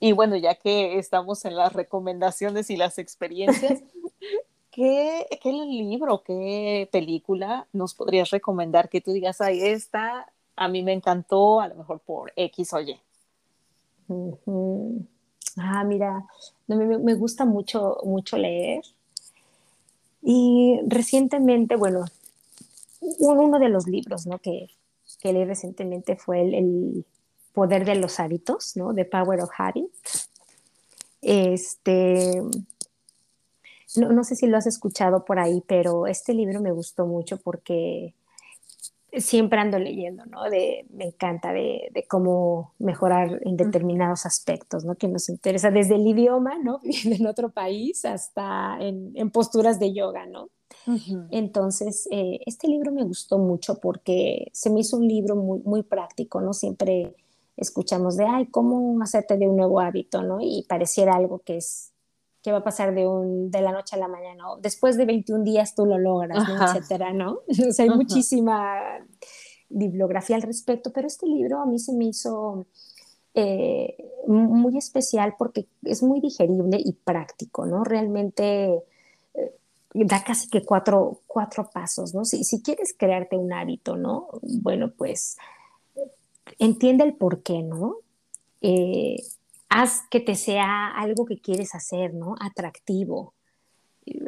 Y 0.00 0.12
bueno, 0.12 0.36
ya 0.36 0.56
que 0.56 0.98
estamos 0.98 1.44
en 1.44 1.56
las 1.56 1.72
recomendaciones 1.72 2.70
y 2.70 2.76
las 2.76 2.98
experiencias, 2.98 3.82
¿qué, 4.70 5.26
qué 5.40 5.52
libro, 5.52 6.22
qué 6.24 6.88
película 6.90 7.66
nos 7.72 7.94
podrías 7.94 8.30
recomendar 8.30 8.88
que 8.88 9.00
tú 9.00 9.12
digas, 9.12 9.40
ahí 9.40 9.62
esta 9.62 10.26
a 10.56 10.68
mí 10.68 10.82
me 10.82 10.92
encantó, 10.92 11.60
a 11.60 11.68
lo 11.68 11.76
mejor 11.76 12.00
por 12.00 12.32
X 12.34 12.72
o 12.72 12.80
Y? 12.80 12.98
Ah, 15.58 15.84
mira, 15.84 16.26
me, 16.66 17.14
gusta 17.14 17.44
mucho, 17.44 17.98
mucho 18.04 18.36
leer. 18.36 18.82
Y 20.28 20.80
recientemente, 20.88 21.76
bueno, 21.76 22.04
uno 23.00 23.60
de 23.60 23.68
los 23.68 23.86
libros 23.86 24.26
¿no? 24.26 24.40
que, 24.40 24.66
que 25.20 25.32
leí 25.32 25.44
recientemente 25.44 26.16
fue 26.16 26.42
el, 26.42 27.06
Poder 27.52 27.86
de 27.86 27.94
los 27.94 28.20
Hábitos, 28.20 28.76
¿no? 28.76 28.92
The 28.92 29.06
Power 29.06 29.40
of 29.40 29.50
Habits. 29.56 30.28
Este, 31.22 32.42
no, 33.96 34.12
no, 34.12 34.24
sé 34.24 34.36
si 34.36 34.46
lo 34.46 34.58
has 34.58 34.66
escuchado 34.66 35.24
por 35.24 35.38
ahí, 35.38 35.62
pero 35.66 36.06
este 36.06 36.34
libro 36.34 36.60
me 36.60 36.72
gustó 36.72 37.06
mucho 37.06 37.38
porque 37.38 38.12
siempre 39.16 39.58
ando 39.58 39.78
leyendo, 39.78 40.24
¿no? 40.26 40.44
De, 40.44 40.86
me 40.90 41.06
encanta 41.06 41.52
de, 41.52 41.88
de, 41.92 42.06
cómo 42.06 42.74
mejorar 42.78 43.40
en 43.44 43.56
determinados 43.56 44.26
aspectos, 44.26 44.84
¿no? 44.84 44.94
Que 44.96 45.08
nos 45.08 45.28
interesa, 45.28 45.70
desde 45.70 45.96
el 45.96 46.06
idioma, 46.06 46.58
¿no? 46.62 46.80
en 47.04 47.26
otro 47.26 47.50
país 47.50 48.04
hasta 48.04 48.76
en, 48.80 49.12
en 49.14 49.30
posturas 49.30 49.78
de 49.78 49.92
yoga, 49.92 50.26
¿no? 50.26 50.50
Entonces, 51.30 52.08
eh, 52.12 52.40
este 52.46 52.68
libro 52.68 52.92
me 52.92 53.04
gustó 53.04 53.38
mucho 53.38 53.80
porque 53.80 54.48
se 54.52 54.70
me 54.70 54.80
hizo 54.80 54.96
un 54.96 55.08
libro 55.08 55.34
muy, 55.34 55.60
muy 55.64 55.82
práctico, 55.82 56.40
¿no? 56.40 56.52
Siempre 56.52 57.14
escuchamos 57.56 58.16
de, 58.16 58.24
ay, 58.24 58.46
¿cómo 58.46 59.00
hacerte 59.02 59.36
de 59.36 59.48
un 59.48 59.56
nuevo 59.56 59.80
hábito, 59.80 60.22
¿no? 60.22 60.38
Y 60.40 60.64
pareciera 60.68 61.14
algo 61.14 61.40
que 61.40 61.56
es 61.56 61.92
que 62.46 62.52
va 62.52 62.58
a 62.58 62.62
pasar 62.62 62.94
de, 62.94 63.08
un, 63.08 63.50
de 63.50 63.60
la 63.60 63.72
noche 63.72 63.96
a 63.96 63.98
la 63.98 64.06
mañana, 64.06 64.52
o 64.52 64.58
después 64.58 64.96
de 64.96 65.04
21 65.04 65.42
días 65.42 65.74
tú 65.74 65.84
lo 65.84 65.98
logras, 65.98 66.48
¿no? 66.48 66.64
etcétera, 66.64 67.12
¿no? 67.12 67.40
O 67.68 67.72
sea, 67.72 67.86
hay 67.86 67.90
muchísima 67.90 68.78
bibliografía 69.68 70.36
al 70.36 70.42
respecto, 70.42 70.92
pero 70.92 71.08
este 71.08 71.26
libro 71.26 71.60
a 71.60 71.66
mí 71.66 71.80
se 71.80 71.92
me 71.92 72.04
hizo 72.04 72.68
eh, 73.34 73.96
muy 74.28 74.78
especial 74.78 75.34
porque 75.36 75.66
es 75.82 76.04
muy 76.04 76.20
digerible 76.20 76.78
y 76.78 76.92
práctico, 76.92 77.66
¿no? 77.66 77.82
Realmente 77.82 78.80
eh, 79.34 79.52
da 79.92 80.22
casi 80.22 80.48
que 80.48 80.64
cuatro, 80.64 81.22
cuatro 81.26 81.68
pasos, 81.68 82.14
¿no? 82.14 82.24
Si, 82.24 82.44
si, 82.44 82.62
quieres 82.62 82.94
crearte 82.96 83.36
un 83.36 83.52
hábito, 83.52 83.96
¿no? 83.96 84.28
Bueno, 84.40 84.92
pues 84.96 85.36
entiende 86.60 87.02
el 87.02 87.14
por 87.14 87.42
qué, 87.42 87.64
¿no? 87.64 87.96
Eh, 88.60 89.16
haz 89.68 90.02
que 90.10 90.20
te 90.20 90.34
sea 90.34 90.88
algo 90.96 91.26
que 91.26 91.40
quieres 91.40 91.74
hacer, 91.74 92.14
¿no? 92.14 92.34
Atractivo. 92.40 93.34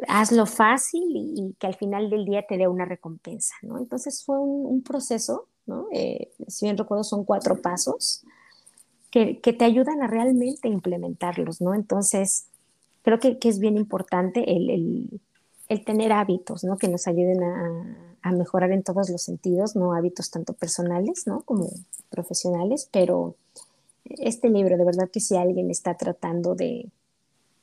Hazlo 0.07 0.45
fácil 0.45 1.03
y, 1.15 1.55
que 1.57 1.67
al 1.67 1.75
final 1.75 2.09
del 2.09 2.25
día 2.25 2.45
te 2.47 2.57
dé 2.57 2.67
una 2.67 2.85
recompensa, 2.85 3.55
¿no? 3.61 3.77
Entonces 3.77 4.23
fue 4.25 4.37
un, 4.39 4.81
proceso. 4.81 5.47
Eh, 5.93 6.31
si 6.47 6.65
bien 6.65 6.77
recuerdo 6.77 7.03
son 7.03 7.23
cuatro 7.23 7.61
pasos 7.61 8.23
que, 9.11 9.35
te 9.35 9.65
ayudan 9.65 10.01
a 10.01 10.07
realmente 10.07 10.67
implementarlos, 10.67 11.61
¿no? 11.61 11.73
Entonces 11.73 12.47
creo 13.03 13.19
que, 13.19 13.37
es 13.41 13.59
bien 13.59 13.77
importante 13.77 14.51
el, 14.51 15.21
tener 15.85 16.11
hábitos, 16.11 16.63
¿no? 16.63 16.77
Que 16.77 16.87
nos 16.89 17.07
ayuden 17.07 17.43
a, 17.43 17.95
a, 18.23 18.31
mejorar 18.31 18.71
en 18.71 18.83
todos 18.83 19.09
los 19.09 19.21
sentidos, 19.23 19.75
¿no? 19.75 19.93
Hábitos 19.93 20.29
tanto 20.29 20.53
personales, 20.53 21.23
¿no? 21.25 21.41
Como 21.41 21.69
profesionales, 22.09 22.89
pero 22.91 23.35
este 24.09 24.49
libro, 24.49 24.77
de 24.77 24.85
verdad 24.85 25.09
que 25.11 25.19
si 25.19 25.35
alguien 25.35 25.69
está 25.69 25.95
tratando 25.95 26.55
de, 26.55 26.89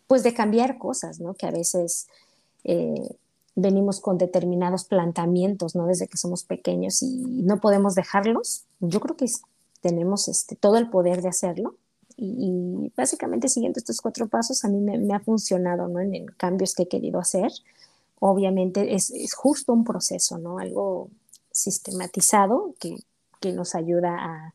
pues 0.07 0.23
de 0.23 0.35
cambiar 0.35 0.79
cosas, 0.79 1.21
¿no? 1.21 1.35
Que 1.35 1.47
a 1.47 1.51
veces 1.51 2.07
eh, 2.65 3.17
venimos 3.55 4.01
con 4.01 4.19
determinados 4.19 4.85
planteamientos, 4.85 5.75
¿no? 5.75 5.87
Desde 5.87 6.09
que 6.09 6.17
somos 6.17 6.45
pequeños 6.45 7.03
y 7.03 7.17
no 7.43 7.61
podemos 7.61 7.95
dejarlos. 7.95 8.65
Yo 8.81 9.01
creo 9.01 9.17
que 9.17 9.27
tenemos 9.81 10.29
este, 10.29 10.57
todo 10.57 10.77
el 10.77 10.91
poder 10.91 11.23
de 11.23 11.29
hacerlo. 11.29 11.77
Y, 12.19 12.91
básicamente 12.97 13.49
siguiendo 13.49 13.79
estos 13.79 14.01
cuatro 14.01 14.27
pasos 14.27 14.65
a 14.65 14.69
mí 14.69 14.81
me, 14.81 15.15
ha 15.15 15.21
funcionado, 15.21 15.87
¿no? 15.89 16.01
En, 16.01 16.27
cambios 16.27 16.75
que 16.75 16.85
he 16.85 16.89
querido 16.89 17.21
hacer 17.21 17.53
obviamente 18.19 18.95
es, 18.95 19.13
justo 19.35 19.73
un 19.73 19.85
proceso, 19.85 20.39
¿no? 20.39 20.59
Algo 20.59 21.11
sistematizado 21.51 22.75
que, 22.79 22.97
nos 23.53 23.77
ayuda 23.77 24.17
a, 24.19 24.55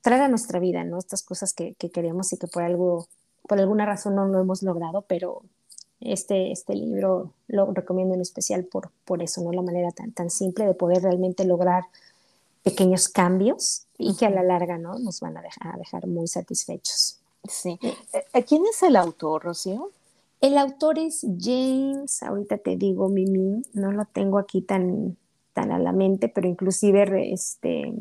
traer 0.00 0.22
a 0.22 0.28
nuestra 0.28 0.58
vida, 0.58 0.84
¿no? 0.84 0.98
Estas 0.98 1.22
cosas 1.22 1.52
que, 1.52 1.74
queremos 1.74 2.32
y 2.32 2.38
que 2.38 2.46
por 2.46 2.62
algo, 2.62 3.06
por 3.48 3.60
alguna 3.60 3.86
razón 3.86 4.14
no 4.14 4.26
lo 4.26 4.40
hemos 4.40 4.62
logrado, 4.62 5.02
pero 5.02 5.42
este, 6.00 6.52
este 6.52 6.74
libro 6.74 7.32
lo 7.48 7.72
recomiendo 7.72 8.14
en 8.14 8.20
especial 8.20 8.64
por, 8.64 8.90
por 9.04 9.22
eso, 9.22 9.42
¿no? 9.42 9.52
La 9.52 9.62
manera 9.62 9.90
tan, 9.90 10.12
tan 10.12 10.30
simple 10.30 10.66
de 10.66 10.74
poder 10.74 11.02
realmente 11.02 11.44
lograr 11.44 11.84
pequeños 12.62 13.08
cambios 13.08 13.86
y 13.98 14.16
que 14.16 14.26
a 14.26 14.30
la 14.30 14.42
larga, 14.42 14.78
¿no? 14.78 14.98
Nos 14.98 15.20
van 15.20 15.36
a 15.36 15.42
dejar, 15.42 15.74
a 15.74 15.78
dejar 15.78 16.06
muy 16.06 16.28
satisfechos. 16.28 17.18
Sí. 17.48 17.78
Eh, 17.82 18.24
eh, 18.32 18.44
¿Quién 18.44 18.62
es 18.66 18.82
el 18.82 18.96
autor, 18.96 19.44
Rocío? 19.44 19.90
El 20.40 20.58
autor 20.58 20.98
es 20.98 21.24
James, 21.38 22.22
ahorita 22.22 22.58
te 22.58 22.76
digo 22.76 23.08
Mimi, 23.08 23.62
no 23.74 23.92
lo 23.92 24.04
tengo 24.06 24.38
aquí 24.38 24.60
tan, 24.60 25.16
tan 25.52 25.70
a 25.70 25.78
la 25.78 25.92
mente, 25.92 26.28
pero 26.28 26.48
inclusive 26.48 27.32
este, 27.32 27.94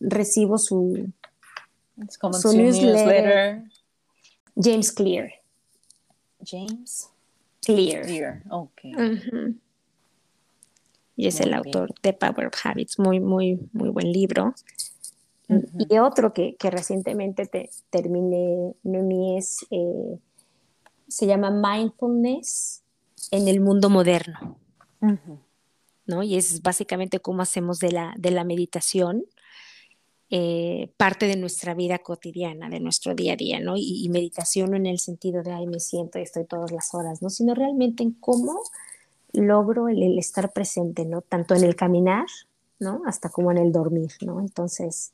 recibo 0.00 0.58
su, 0.58 1.12
su 2.08 2.52
newsletter. 2.52 3.62
James 4.56 4.92
Clear. 4.92 5.30
James 6.44 7.08
Clear. 7.64 8.06
Clear, 8.06 8.42
ok. 8.50 8.80
Y 11.16 11.26
es 11.26 11.40
el 11.40 11.52
autor 11.52 11.94
de 12.02 12.14
Power 12.14 12.46
of 12.46 12.54
Habits, 12.64 12.98
muy, 12.98 13.20
muy, 13.20 13.60
muy 13.72 13.90
buen 13.90 14.10
libro. 14.10 14.54
Y 15.48 15.98
otro 15.98 16.32
que, 16.32 16.56
que 16.56 16.70
recientemente 16.70 17.46
te, 17.46 17.70
terminé, 17.90 18.72
Noemi, 18.84 19.36
es 19.36 19.66
eh, 19.70 20.18
se 21.10 21.26
llama 21.26 21.50
mindfulness 21.50 22.82
en 23.30 23.48
el 23.48 23.60
mundo 23.60 23.90
moderno. 23.90 24.56
¿no? 26.06 26.22
Y 26.22 26.36
es 26.36 26.62
básicamente 26.62 27.20
cómo 27.20 27.42
hacemos 27.42 27.78
de 27.80 27.92
la, 27.92 28.14
de 28.16 28.30
la 28.30 28.44
meditación 28.44 29.24
eh, 30.32 30.92
parte 30.96 31.26
de 31.26 31.34
nuestra 31.34 31.74
vida 31.74 31.98
cotidiana, 31.98 32.68
de 32.68 32.78
nuestro 32.78 33.16
día 33.16 33.32
a 33.32 33.36
día, 33.36 33.58
¿no? 33.58 33.74
Y, 33.76 34.08
meditación 34.10 34.70
no 34.70 34.76
en 34.76 34.86
el 34.86 35.00
sentido 35.00 35.42
de, 35.42 35.50
ay, 35.50 35.66
me 35.66 35.80
siento 35.80 36.20
y 36.20 36.22
estoy 36.22 36.44
todas 36.44 36.70
las 36.70 36.94
horas, 36.94 37.20
¿no? 37.20 37.30
Sino 37.30 37.52
realmente 37.52 38.04
en 38.04 38.12
cómo 38.12 38.60
logro 39.32 39.88
el, 39.88 40.16
estar 40.20 40.52
presente, 40.52 41.04
¿no? 41.04 41.20
Tanto 41.20 41.56
en 41.56 41.64
el 41.64 41.74
caminar, 41.74 42.26
¿no? 42.78 43.02
Hasta 43.06 43.28
como 43.28 43.50
en 43.50 43.58
el 43.58 43.72
dormir, 43.72 44.12
¿no? 44.20 44.38
Entonces, 44.38 45.10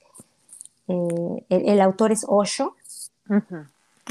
eh, 0.89 1.45
el, 1.49 1.81
autor 1.81 2.13
es 2.13 2.27
Osho, 2.29 2.77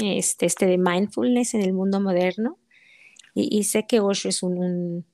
este, 0.00 0.46
este 0.46 0.66
de 0.66 0.76
mindfulness 0.76 1.54
en 1.54 1.62
el 1.62 1.72
mundo 1.72 2.00
moderno. 2.00 2.58
Y, 3.32 3.62
sé 3.62 3.86
que 3.86 4.00
Osho 4.00 4.28
es 4.28 4.42
un, 4.42 4.58
un, 4.58 5.04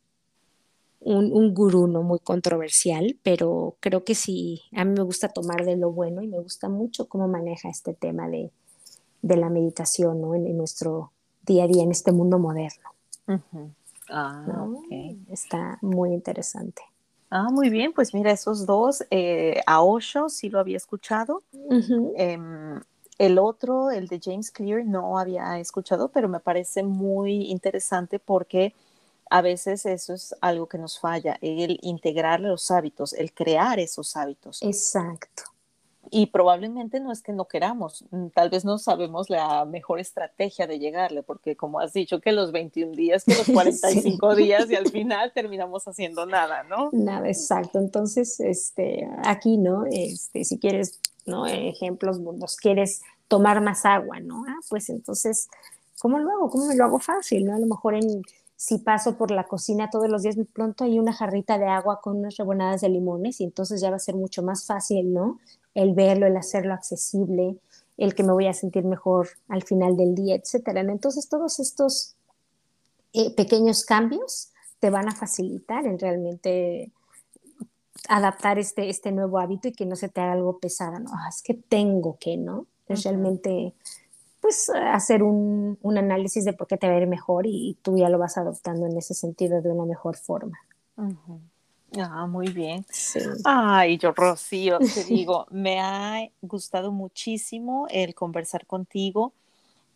un, 1.05 1.55
gurú 1.55 1.87
no 1.87 2.03
muy 2.03 2.19
controversial, 2.19 3.17
pero 3.23 3.77
creo 3.81 4.05
que 4.05 4.15
sí, 4.15 4.63
a 4.75 4.85
mí 4.85 4.93
me 4.93 5.03
gusta 5.03 5.29
tomar 5.29 5.65
de 5.65 5.77
lo 5.77 5.91
bueno 5.93 6.23
y 6.23 6.29
me 6.29 6.39
gusta 6.39 6.69
mucho 6.69 7.09
cómo 7.09 7.29
maneja 7.29 7.69
este 7.69 7.95
tema 7.95 8.29
de, 8.29 8.51
de 9.23 9.37
la 9.37 9.49
meditación 9.49 10.21
¿no? 10.21 10.35
en, 10.35 10.57
nuestro 10.57 11.13
día 11.45 11.65
a 11.65 11.67
día, 11.67 11.83
en 11.83 11.91
este 11.91 12.13
mundo 12.13 12.39
moderno. 12.39 12.91
ah, 14.11 14.69
Está 15.31 15.79
muy 15.83 16.13
interesante. 16.13 16.83
Ah, 17.31 17.49
muy 17.51 17.71
bien, 17.71 17.93
pues 17.95 18.13
mira, 18.13 18.31
esos 18.31 18.67
dos, 18.67 19.05
eh, 19.11 19.61
a 19.67 19.83
Osho 19.83 20.29
sí 20.29 20.51
lo 20.51 20.61
había 20.61 20.77
escuchado. 20.77 21.43
El 23.19 23.39
otro, 23.39 23.91
el 23.91 24.09
de 24.09 24.21
James 24.23 24.51
Clear, 24.51 24.85
no 24.85 25.19
había 25.19 25.59
escuchado, 25.61 26.09
pero 26.09 26.29
me 26.29 26.41
parece 26.41 26.83
muy 26.83 27.51
interesante 27.51 28.19
porque 28.19 28.75
a 29.33 29.41
veces 29.41 29.87
eso 29.87 30.13
es 30.13 30.35
algo 30.43 30.67
que 30.69 30.77
nos 30.77 31.01
falla, 31.01 31.39
el 31.41 31.79
integrar 31.81 32.41
los 32.41 32.71
hábitos, 32.71 33.15
el 33.15 33.33
crear 33.33 33.81
esos 33.81 34.15
hábitos. 34.15 34.63
Exacto. 34.63 35.45
Y 36.11 36.27
probablemente 36.27 37.01
no 37.01 37.11
es 37.11 37.23
que 37.23 37.33
no 37.33 37.47
queramos, 37.47 38.05
mm, 38.11 38.27
tal 38.35 38.51
vez 38.51 38.67
no 38.67 38.77
sabemos 38.77 39.31
la 39.31 39.65
mejor 39.65 40.01
estrategia 40.01 40.67
de 40.67 40.79
llegarle, 40.79 41.23
porque 41.23 41.57
como 41.57 41.81
has 41.81 41.95
dicho, 41.95 42.21
que 42.21 42.33
los 42.33 42.53
21 42.53 42.93
días, 42.93 43.25
que 43.25 43.35
los 43.35 43.47
45 44.21 44.35
días 44.35 44.71
y 44.71 44.75
al 44.75 44.91
final 44.91 45.33
terminamos 45.33 45.89
haciendo 45.89 46.27
nada, 46.27 46.65
¿no? 46.65 46.91
Nada, 46.93 47.27
exacto. 47.27 47.79
Entonces, 47.79 48.39
este, 48.39 49.09
aquí, 49.25 49.57
¿no? 49.57 49.87
Este, 49.91 50.45
si 50.45 50.59
quieres 50.59 51.01
¿no? 51.25 51.47
Ejemplos 51.47 52.21
nos 52.21 52.57
quieres 52.57 53.01
tomar 53.29 53.61
más 53.63 53.87
agua, 53.87 54.21
¿no? 54.21 54.45
Ah, 54.47 54.59
pues 54.69 54.89
entonces, 54.91 55.49
¿cómo 55.99 56.19
lo 56.19 56.31
hago? 56.31 56.51
¿Cómo 56.51 56.67
me 56.67 56.77
lo 56.77 56.85
hago 56.85 56.99
fácil, 56.99 57.45
no? 57.47 57.55
A 57.55 57.59
lo 57.59 57.67
mejor 57.67 57.95
en, 57.95 58.23
si 58.63 58.79
paso 58.79 59.19
por 59.19 59.33
la 59.33 59.49
cocina 59.49 59.91
todos 59.91 60.09
los 60.09 60.23
días, 60.23 60.37
pronto 60.53 60.85
hay 60.85 61.01
una 61.01 61.13
jarrita 61.13 61.59
de 61.59 61.67
agua 61.67 62.01
con 62.01 62.19
unas 62.19 62.37
rebanadas 62.37 62.83
de 62.83 62.91
limones 62.91 63.41
y 63.41 63.45
entonces 63.45 63.81
ya 63.81 63.91
va 63.91 63.97
a 63.97 63.99
ser 63.99 64.15
mucho 64.15 64.41
más 64.45 64.67
fácil, 64.67 65.13
¿no? 65.13 65.41
El 65.75 65.95
verlo, 65.95 66.29
el 66.29 66.37
hacerlo 66.37 66.73
accesible, 66.73 67.57
el 67.97 68.15
que 68.15 68.23
me 68.23 68.33
voy 68.33 68.47
a 68.47 68.53
sentir 68.53 68.85
mejor 68.85 69.31
al 69.49 69.65
final 69.65 69.97
del 69.97 70.15
día, 70.15 70.37
etcétera. 70.37 70.81
Entonces, 70.83 71.29
todos 71.29 71.59
estos 71.59 72.15
eh, 73.15 73.35
pequeños 73.35 73.85
cambios 73.85 74.53
te 74.79 74.91
van 74.91 75.09
a 75.09 75.17
facilitar 75.17 75.85
en 75.85 75.99
realmente 75.99 76.93
adaptar 78.09 78.61
este, 78.61 78.89
este 78.89 79.11
nuevo 79.11 79.41
hábito 79.41 79.67
y 79.67 79.73
que 79.73 79.87
no 79.87 79.97
se 79.97 80.09
te 80.09 80.21
haga 80.21 80.35
algo 80.35 80.61
pesado, 80.61 81.01
¿no? 81.01 81.11
Ah, 81.13 81.31
es 81.31 81.43
que 81.43 81.55
tengo 81.55 82.17
que, 82.21 82.37
¿no? 82.37 82.69
Es 82.87 83.03
realmente, 83.03 83.75
pues, 84.43 84.71
hacer 84.71 85.23
un, 85.23 85.79
un, 85.83 85.99
análisis 85.99 86.45
de 86.45 86.53
por 86.53 86.67
qué 86.67 86.77
te 86.77 86.89
va 86.89 86.95
a 86.95 86.99
ir 86.99 87.07
mejor 87.07 87.47
y, 87.47 87.79
tú 87.81 87.97
ya 87.97 88.09
lo 88.09 88.19
vas 88.19 88.37
adoptando 88.37 88.87
en 88.87 88.99
ese 88.99 89.15
sentido 89.15 89.63
de 89.63 89.71
una 89.71 89.85
mejor 89.87 90.17
forma. 90.17 90.59
Ah, 91.97 92.27
muy 92.27 92.49
bien. 92.49 92.85
Ay, 93.45 93.99
yo, 93.99 94.11
Rocío, 94.11 94.81
te 94.81 95.05
digo, 95.09 95.47
me 95.51 95.81
ha 95.81 96.29
gustado 96.43 96.91
muchísimo 96.91 97.87
el 97.89 98.17
conversar 98.17 98.67
contigo. 98.67 99.33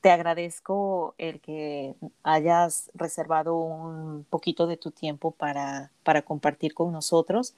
Te 0.01 0.11
agradezco 0.13 1.17
el 1.19 1.41
que 1.41 1.97
hayas 2.23 2.91
reservado 2.95 3.57
un 3.57 4.25
poquito 4.31 4.69
de 4.69 4.77
tu 4.77 4.93
tiempo 4.93 5.33
para, 5.33 5.91
para 6.05 6.23
compartir 6.23 6.73
con 6.73 6.93
nosotros 6.93 7.55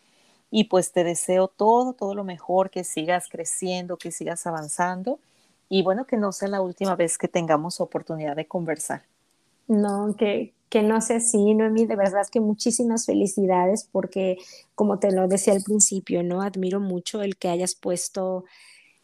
y 0.50 0.64
pues 0.64 0.92
te 0.92 1.04
deseo 1.04 1.48
todo, 1.48 1.92
todo 1.92 2.14
lo 2.14 2.24
mejor, 2.24 2.70
que 2.70 2.82
sigas 2.82 3.28
creciendo, 3.28 3.98
que 3.98 4.10
sigas 4.10 4.46
avanzando 4.46 5.18
y 5.68 5.82
bueno, 5.82 6.06
que 6.06 6.16
no 6.16 6.32
sea 6.32 6.48
la 6.48 6.60
última 6.60 6.96
vez 6.96 7.18
que 7.18 7.28
tengamos 7.28 7.80
oportunidad 7.80 8.36
de 8.36 8.46
conversar. 8.46 9.02
No, 9.66 10.14
que, 10.16 10.54
que 10.70 10.82
no 10.82 11.00
sea 11.00 11.18
así, 11.18 11.54
Noemi, 11.54 11.86
de 11.86 11.96
verdad 11.96 12.26
que 12.30 12.40
muchísimas 12.40 13.04
felicidades 13.06 13.88
porque 13.90 14.38
como 14.74 14.98
te 14.98 15.12
lo 15.12 15.28
decía 15.28 15.52
al 15.52 15.62
principio, 15.62 16.22
¿no? 16.22 16.40
Admiro 16.40 16.80
mucho 16.80 17.22
el 17.22 17.36
que 17.36 17.48
hayas 17.48 17.74
puesto 17.74 18.44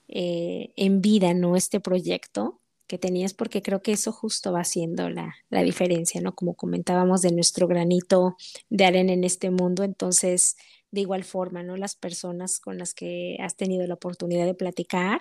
eh, 0.08 0.72
en 0.76 1.00
vida, 1.00 1.34
¿no? 1.34 1.56
Este 1.56 1.80
proyecto 1.80 2.60
que 2.86 2.98
tenías 2.98 3.34
porque 3.34 3.62
creo 3.62 3.82
que 3.82 3.92
eso 3.92 4.12
justo 4.12 4.52
va 4.52 4.64
siendo 4.64 5.08
la, 5.10 5.34
la 5.50 5.62
diferencia, 5.62 6.20
¿no? 6.20 6.34
Como 6.34 6.54
comentábamos 6.54 7.22
de 7.22 7.32
nuestro 7.32 7.66
granito 7.66 8.36
de 8.70 8.84
arena 8.84 9.12
en 9.12 9.24
este 9.24 9.50
mundo, 9.50 9.84
entonces 9.84 10.56
de 10.94 11.00
igual 11.00 11.24
forma, 11.24 11.62
¿no? 11.62 11.76
Las 11.76 11.96
personas 11.96 12.60
con 12.60 12.78
las 12.78 12.94
que 12.94 13.36
has 13.40 13.56
tenido 13.56 13.86
la 13.86 13.94
oportunidad 13.94 14.46
de 14.46 14.54
platicar, 14.54 15.20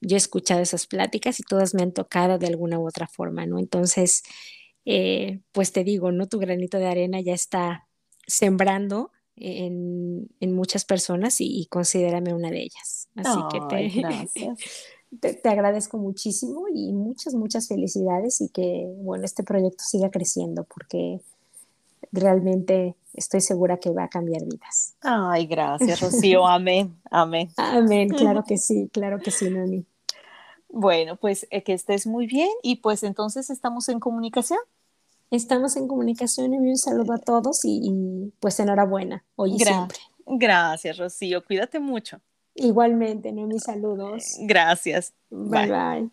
yo 0.00 0.16
he 0.16 0.18
escuchado 0.18 0.60
esas 0.60 0.86
pláticas 0.86 1.40
y 1.40 1.42
todas 1.42 1.74
me 1.74 1.82
han 1.82 1.92
tocado 1.92 2.38
de 2.38 2.46
alguna 2.46 2.78
u 2.78 2.86
otra 2.86 3.08
forma, 3.08 3.44
¿no? 3.44 3.58
Entonces, 3.58 4.22
eh, 4.84 5.40
pues 5.50 5.72
te 5.72 5.82
digo, 5.82 6.12
¿no? 6.12 6.28
Tu 6.28 6.38
granito 6.38 6.78
de 6.78 6.86
arena 6.86 7.20
ya 7.20 7.34
está 7.34 7.88
sembrando 8.26 9.10
en, 9.34 10.28
muchas 10.40 10.84
personas 10.84 11.40
y, 11.40 11.66
considérame 11.66 12.32
una 12.32 12.50
de 12.50 12.62
ellas. 12.62 13.08
Así 13.16 13.38
que 13.50 13.60
te, 15.20 15.34
te, 15.34 15.48
agradezco 15.48 15.98
muchísimo 15.98 16.66
y 16.72 16.92
muchas, 16.92 17.34
muchas 17.34 17.66
felicidades 17.66 18.40
y 18.40 18.50
que, 18.50 18.86
bueno, 18.98 19.24
este 19.24 19.42
proyecto 19.42 19.82
siga 19.82 20.10
creciendo 20.10 20.64
porque 20.64 21.20
realmente 22.12 22.94
estoy 23.14 23.40
segura 23.40 23.78
que 23.78 23.90
va 23.90 24.04
a 24.04 24.08
cambiar 24.08 24.44
vidas. 24.44 24.96
Ay, 25.00 25.46
gracias, 25.46 26.00
Rocío. 26.00 26.46
Amén, 26.46 27.00
amén. 27.10 27.50
Amén, 27.56 28.08
claro 28.08 28.44
que 28.46 28.58
sí, 28.58 28.88
claro 28.92 29.18
que 29.18 29.30
sí, 29.30 29.50
Nani. 29.50 29.84
Bueno, 30.68 31.16
pues 31.16 31.46
eh, 31.50 31.62
que 31.62 31.72
estés 31.72 32.06
muy 32.06 32.26
bien 32.26 32.50
y 32.62 32.76
pues 32.76 33.02
entonces 33.02 33.50
estamos 33.50 33.88
en 33.88 34.00
comunicación. 34.00 34.58
Estamos 35.30 35.76
en 35.76 35.88
comunicación 35.88 36.54
y 36.54 36.56
un 36.56 36.76
saludo 36.78 37.12
a 37.12 37.18
todos 37.18 37.60
y, 37.64 38.32
pues 38.40 38.58
enhorabuena, 38.60 39.24
hoy 39.36 39.56
y 39.56 39.58
siempre. 39.58 39.98
Gracias, 40.26 40.96
Rocío. 40.96 41.44
Cuídate 41.44 41.80
mucho. 41.80 42.20
Igualmente, 42.54 43.30
mis 43.32 43.62
saludos. 43.62 44.36
Gracias. 44.40 45.12
bye. 45.30 45.68
bye. 45.68 46.10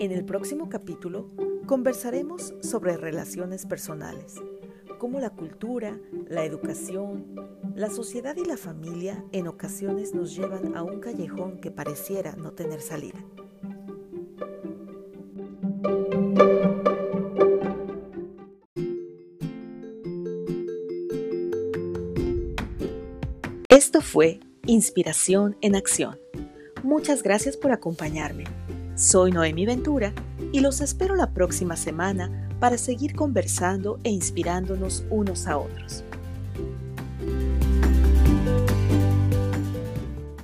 En 0.00 0.10
el 0.10 0.24
próximo 0.24 0.68
capítulo 0.68 1.30
Conversaremos 1.66 2.54
sobre 2.60 2.96
relaciones 2.96 3.66
personales, 3.66 4.34
cómo 4.98 5.20
la 5.20 5.30
cultura, 5.30 5.98
la 6.28 6.44
educación, 6.44 7.24
la 7.76 7.88
sociedad 7.88 8.36
y 8.36 8.44
la 8.44 8.56
familia 8.56 9.24
en 9.30 9.46
ocasiones 9.46 10.12
nos 10.12 10.34
llevan 10.34 10.76
a 10.76 10.82
un 10.82 10.98
callejón 11.00 11.60
que 11.60 11.70
pareciera 11.70 12.34
no 12.36 12.52
tener 12.52 12.80
salida. 12.80 13.18
Esto 23.68 24.00
fue 24.00 24.40
Inspiración 24.66 25.56
en 25.60 25.76
Acción. 25.76 26.18
Muchas 26.82 27.22
gracias 27.22 27.56
por 27.56 27.72
acompañarme. 27.72 28.44
Soy 28.96 29.30
Noemi 29.30 29.64
Ventura 29.64 30.12
y 30.52 30.60
los 30.60 30.80
espero 30.80 31.16
la 31.16 31.32
próxima 31.32 31.76
semana 31.76 32.48
para 32.60 32.78
seguir 32.78 33.16
conversando 33.16 33.98
e 34.04 34.10
inspirándonos 34.10 35.04
unos 35.10 35.46
a 35.46 35.58
otros. 35.58 36.04